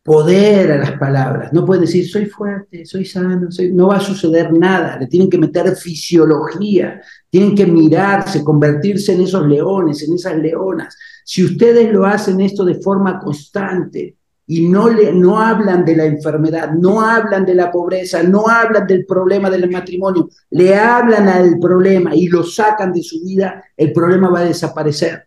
[0.06, 1.52] poder a las palabras.
[1.52, 5.00] No pueden decir, soy fuerte, soy sano, no va a suceder nada.
[5.00, 10.96] Le tienen que meter fisiología, tienen que mirarse, convertirse en esos leones, en esas leonas.
[11.24, 14.16] Si ustedes lo hacen esto de forma constante
[14.46, 18.86] y no, le, no hablan de la enfermedad, no hablan de la pobreza, no hablan
[18.86, 23.92] del problema del matrimonio, le hablan al problema y lo sacan de su vida, el
[23.92, 25.25] problema va a desaparecer.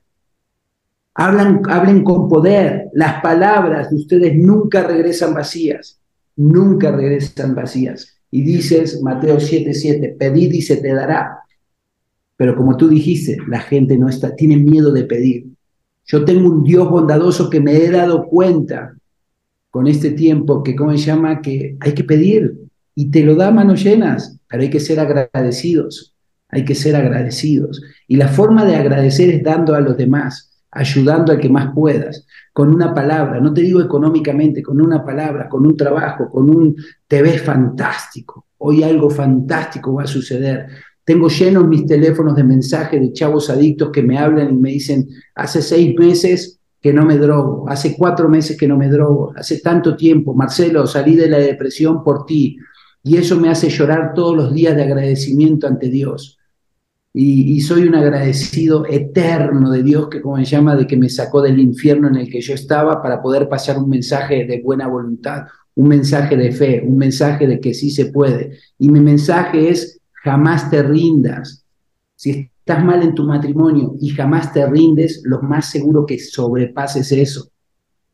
[1.20, 2.90] Hablan, hablen con poder.
[2.92, 5.98] Las palabras de ustedes nunca regresan vacías.
[6.36, 8.20] Nunca regresan vacías.
[8.30, 11.40] Y dices, Mateo 7:7, pedid y se te dará.
[12.36, 15.46] Pero como tú dijiste, la gente no está, tiene miedo de pedir.
[16.06, 18.96] Yo tengo un Dios bondadoso que me he dado cuenta
[19.70, 21.42] con este tiempo que, ¿cómo se llama?
[21.42, 22.60] Que hay que pedir
[22.94, 26.14] y te lo da manos llenas, pero hay que ser agradecidos.
[26.48, 27.82] Hay que ser agradecidos.
[28.06, 32.26] Y la forma de agradecer es dando a los demás ayudando al que más puedas,
[32.52, 36.76] con una palabra, no te digo económicamente, con una palabra, con un trabajo, con un
[37.06, 40.66] te ves fantástico, hoy algo fantástico va a suceder.
[41.04, 45.08] Tengo llenos mis teléfonos de mensajes de chavos adictos que me hablan y me dicen,
[45.34, 49.60] hace seis meses que no me drogo, hace cuatro meses que no me drogo, hace
[49.60, 52.58] tanto tiempo, Marcelo, salí de la depresión por ti.
[53.02, 56.37] Y eso me hace llorar todos los días de agradecimiento ante Dios
[57.20, 61.42] y, soy un agradecido eterno de Dios que, como me llama, de que me sacó
[61.42, 65.46] del infierno en el que yo estaba para poder pasar un mensaje de buena voluntad,
[65.74, 68.58] un mensaje de fe, un mensaje de que sí se puede.
[68.78, 71.64] Y mi mensaje es, jamás te rindas.
[72.14, 77.10] Si estás mal en tu matrimonio y jamás te rindes, lo más seguro que sobrepases
[77.10, 77.48] eso.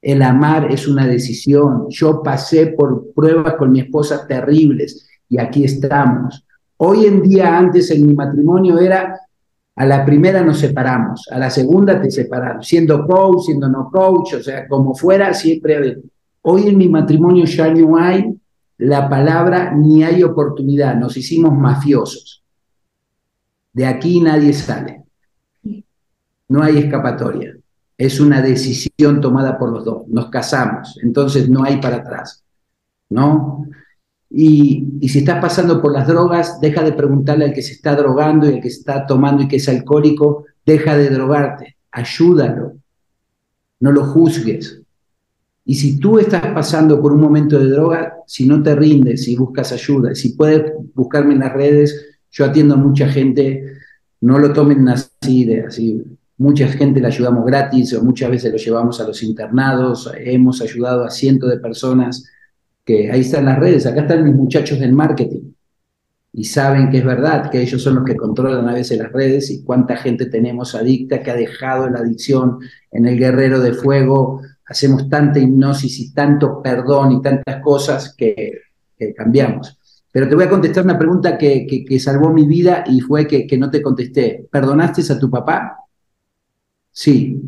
[0.01, 1.89] El amar es una decisión.
[1.91, 6.44] Yo pasé por pruebas con mi esposa terribles y aquí estamos.
[6.77, 9.19] Hoy en día, antes en mi matrimonio era,
[9.77, 14.35] a la primera nos separamos, a la segunda te separamos, siendo coach, siendo no coach,
[14.35, 15.99] o sea, como fuera, siempre.
[16.43, 18.35] Hoy en mi matrimonio ya no hay
[18.79, 22.43] la palabra ni hay oportunidad, nos hicimos mafiosos.
[23.73, 25.03] De aquí nadie sale.
[26.49, 27.57] No hay escapatoria.
[27.97, 30.09] Es una decisión tomada por los dos.
[30.09, 32.45] Nos casamos, entonces no hay para atrás.
[33.11, 33.67] ¿No?
[34.37, 38.51] Y, si estás pasando por las drogas, deja de preguntarle al que se está drogando
[38.51, 42.73] y al que se está tomando y que es alcohólico, deja de drogarte, ayúdalo,
[43.79, 44.83] no lo juzgues.
[45.65, 49.37] Y si tú estás pasando por un momento de droga, si no te rindes y
[49.37, 53.65] buscas ayuda, si puedes buscarme en las redes, yo atiendo a mucha gente,
[54.21, 56.03] no lo tomen así de así.
[56.39, 61.05] Mucha gente la ayudamos gratis o muchas veces lo llevamos a los internados, hemos ayudado
[61.05, 62.29] a cientos de personas
[62.85, 65.55] que ahí están las redes, acá están mis muchachos del marketing
[66.37, 69.51] y saben que es verdad, que ellos son los que controlan a veces las redes
[69.51, 72.59] y cuánta gente tenemos adicta que ha dejado la adicción
[72.91, 78.51] en el guerrero de fuego, hacemos tanta hipnosis y tanto perdón y tantas cosas que,
[79.17, 79.79] cambiamos.
[80.11, 83.47] Pero te voy a contestar una pregunta que, que, salvó mi vida y fue que,
[83.47, 84.49] que no te contesté.
[84.51, 85.77] ¿Perdonaste a tu papá?
[86.91, 87.39] Sí.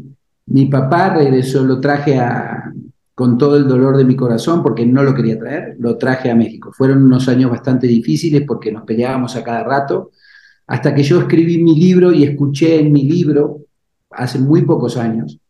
[0.46, 2.72] Mi papá regresó, lo traje a,
[3.16, 6.34] con todo el dolor de mi corazón porque no lo quería traer, lo traje a
[6.34, 6.70] México.
[6.70, 10.10] Fueron unos años bastante difíciles porque nos peleábamos a cada rato,
[10.66, 13.60] hasta que yo escribí mi libro y escuché en mi libro,
[14.10, 15.40] hace muy pocos años,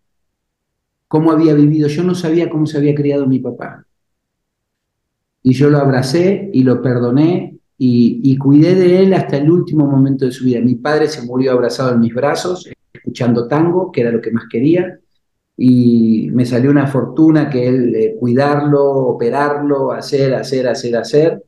[1.09, 1.88] cómo había vivido.
[1.88, 3.84] Yo no sabía cómo se había criado mi papá.
[5.43, 9.88] Y yo lo abracé y lo perdoné y, y cuidé de él hasta el último
[9.88, 10.60] momento de su vida.
[10.60, 14.44] Mi padre se murió abrazado en mis brazos, escuchando tango, que era lo que más
[14.48, 15.01] quería
[15.56, 21.42] y me salió una fortuna que él cuidarlo, operarlo, hacer, hacer, hacer, hacer.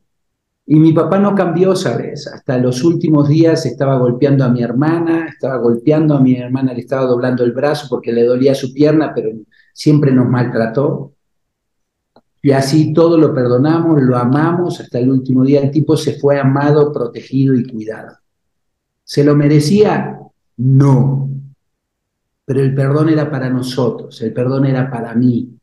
[0.65, 2.27] Y mi papá no cambió, ¿sabes?
[2.27, 6.81] Hasta los últimos días estaba golpeando a mi hermana, estaba golpeando a mi hermana, le
[6.81, 9.31] estaba doblando el brazo porque le dolía su pierna, pero
[9.73, 11.13] siempre nos maltrató.
[12.41, 15.61] Y así todo lo perdonamos, lo amamos hasta el último día.
[15.61, 18.17] El tipo se fue amado, protegido y cuidado.
[19.03, 20.19] ¿Se lo merecía?
[20.57, 21.28] No
[22.49, 25.55] pero el perdón era para nosotros, el perdón era para mí,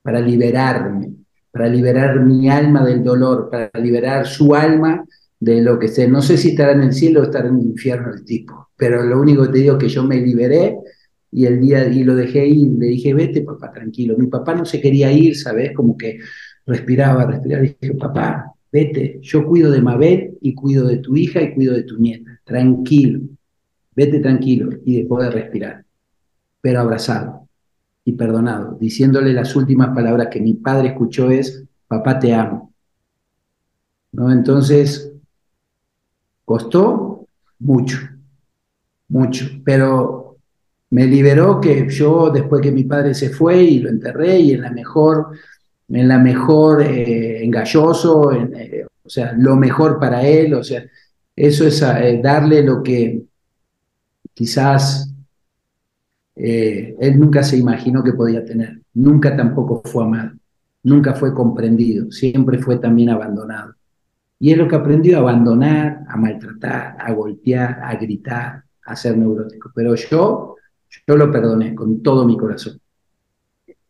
[0.00, 1.12] para liberarme,
[1.50, 5.04] para liberar mi alma del dolor, para liberar su alma
[5.40, 6.06] de lo que sea.
[6.06, 9.02] No sé si estará en el cielo o estará en el infierno el tipo, pero
[9.02, 10.76] lo único que te digo es que yo me liberé
[11.32, 14.16] y el día y lo dejé y le dije, vete papá, tranquilo.
[14.16, 15.72] Mi papá no se quería ir, ¿sabes?
[15.74, 16.20] Como que
[16.66, 17.62] respiraba, respiraba.
[17.62, 21.82] dije, papá, vete, yo cuido de Mabel y cuido de tu hija y cuido de
[21.82, 22.40] tu nieta.
[22.44, 23.22] Tranquilo,
[23.96, 25.87] vete tranquilo y después de respirar.
[26.60, 27.48] Pero abrazado
[28.04, 32.72] y perdonado, diciéndole las últimas palabras que mi padre escuchó es, papá te amo.
[34.12, 34.32] ¿No?
[34.32, 35.12] Entonces,
[36.44, 37.26] costó
[37.58, 37.98] mucho,
[39.08, 40.38] mucho, pero
[40.90, 44.62] me liberó que yo después que mi padre se fue y lo enterré y en
[44.62, 45.28] la mejor,
[45.88, 50.84] en la mejor eh, engalloso, eh, o sea, lo mejor para él, o sea,
[51.36, 53.22] eso es eh, darle lo que
[54.32, 55.12] quizás
[56.38, 60.32] él nunca se imaginó que podía tener, nunca tampoco fue amado,
[60.82, 63.74] nunca fue comprendido, siempre fue también abandonado.
[64.38, 69.18] Y es lo que aprendió a abandonar, a maltratar, a golpear, a gritar, a ser
[69.18, 69.72] neurótico.
[69.74, 70.54] Pero yo
[71.06, 72.80] yo lo perdoné con todo mi corazón.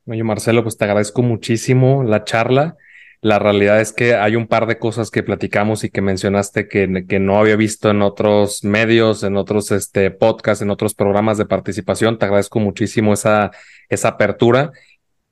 [0.07, 2.77] Oye, Marcelo, pues te agradezco muchísimo la charla.
[3.21, 7.05] La realidad es que hay un par de cosas que platicamos y que mencionaste que,
[7.09, 11.47] que no había visto en otros medios, en otros este, podcasts, en otros programas de
[11.47, 12.19] participación.
[12.19, 13.51] Te agradezco muchísimo esa,
[13.89, 14.71] esa apertura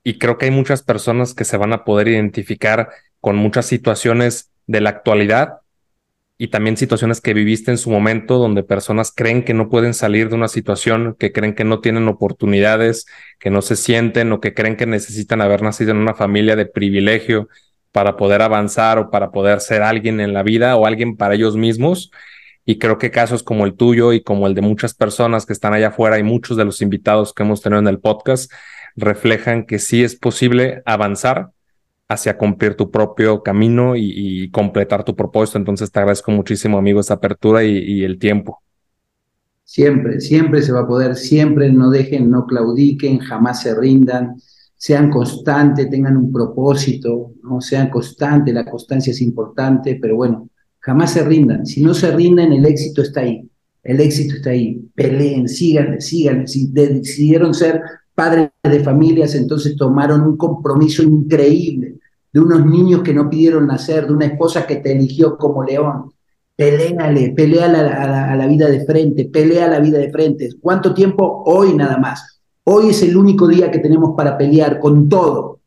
[0.03, 2.91] y creo que hay muchas personas que se van a poder identificar
[3.21, 5.61] con muchas situaciones de la actualidad
[6.39, 10.29] y también situaciones que viviste en su momento donde personas creen que no pueden salir
[10.29, 13.07] de una situación, que creen que no tienen oportunidades,
[13.39, 16.67] que no se sienten o que creen que necesitan haber nacido en una familia de
[16.67, 17.49] privilegio
[17.97, 21.57] para poder avanzar o para poder ser alguien en la vida o alguien para ellos
[21.57, 22.11] mismos.
[22.67, 25.73] Y creo que casos como el tuyo y como el de muchas personas que están
[25.73, 28.53] allá afuera y muchos de los invitados que hemos tenido en el podcast
[28.97, 31.53] reflejan que sí es posible avanzar
[32.07, 35.57] hacia cumplir tu propio camino y, completar tu propósito.
[35.57, 38.61] Entonces te agradezco muchísimo, amigo, esa apertura y, el tiempo.
[39.65, 44.37] Siempre, siempre se va a poder, siempre no dejen, no claudiquen, jamás se rindan,
[44.77, 47.61] sean constantes, tengan un propósito, ¿no?
[47.61, 50.49] sean constantes, la constancia es importante, pero bueno,
[50.81, 51.67] jamás se rindan.
[51.67, 53.49] Si no se rinden, el éxito está ahí.
[53.83, 54.81] El éxito está ahí.
[54.95, 56.47] Peleen, sigan, sigan.
[56.47, 57.81] Si decidieron ser
[58.15, 61.95] padres de familias, entonces tomaron un compromiso increíble
[62.33, 66.13] de unos niños que no pidieron nacer, de una esposa que te eligió como león.
[66.55, 70.49] Peléale, pelea a la, vida de frente, pelea la vida de frente.
[70.61, 71.43] ¿Cuánto tiempo?
[71.47, 72.36] Hoy nada más.
[72.69, 75.61] Hoy es el único día que tenemos para pelear con todo.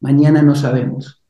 [0.00, 1.22] Mañana no sabemos.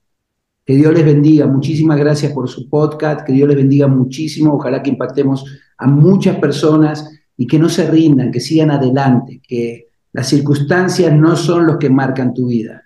[0.65, 1.45] Que Dios les bendiga.
[1.49, 3.27] Muchísimas gracias por su podcast.
[3.27, 4.55] Que Dios les bendiga muchísimo.
[4.55, 5.45] Ojalá que impactemos
[5.77, 11.35] a muchas personas y que no se rindan, que sigan adelante, que las circunstancias no
[11.35, 12.85] son los que marcan tu vida.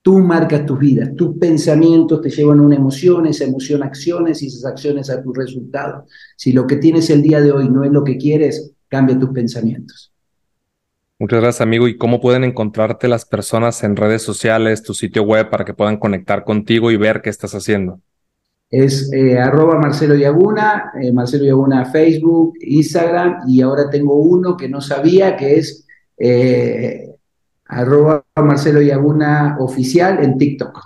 [0.00, 4.46] Tú marcas tu vida, tus pensamientos te llevan a una emoción, esa emoción acciones y
[4.46, 6.10] esas acciones a tus resultados.
[6.34, 9.28] Si lo que tienes el día de hoy no es lo que quieres, cambia tus
[9.32, 10.11] pensamientos.
[11.22, 11.86] Muchas gracias, amigo.
[11.86, 15.96] ¿Y cómo pueden encontrarte las personas en redes sociales, tu sitio web, para que puedan
[15.96, 18.00] conectar contigo y ver qué estás haciendo?
[18.68, 24.68] Es eh, arroba Marcelo Yaguna, eh, Marcelo Yaguna Facebook, Instagram, y ahora tengo uno que
[24.68, 25.86] no sabía, que es
[26.18, 27.14] eh,
[27.66, 30.76] arroba Marcelo Yaguna oficial en TikTok.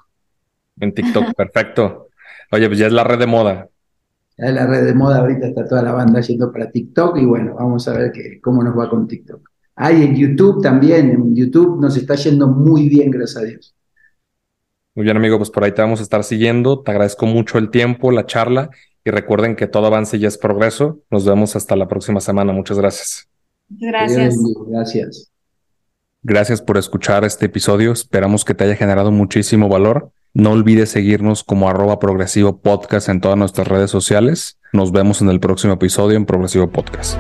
[0.81, 2.09] En TikTok, perfecto.
[2.53, 3.71] Oye, pues ya es la red de moda.
[4.37, 7.25] Ya es la red de moda, ahorita está toda la banda yendo para TikTok y
[7.25, 9.56] bueno, vamos a ver que, cómo nos va con TikTok.
[9.77, 13.75] Hay en YouTube también, en YouTube nos está yendo muy bien, gracias a Dios.
[14.95, 16.81] Muy bien, amigo, pues por ahí te vamos a estar siguiendo.
[16.81, 18.71] Te agradezco mucho el tiempo, la charla
[19.05, 21.01] y recuerden que todo avance ya es progreso.
[21.11, 22.55] Nos vemos hasta la próxima semana.
[22.55, 23.29] Muchas gracias.
[23.69, 24.35] Gracias.
[24.67, 25.31] Gracias.
[26.23, 27.93] Gracias por escuchar este episodio.
[27.93, 30.11] Esperamos que te haya generado muchísimo valor.
[30.33, 34.59] No olvides seguirnos como arroba progresivo podcast en todas nuestras redes sociales.
[34.73, 37.19] Nos vemos en el próximo episodio en Progresivo Podcast.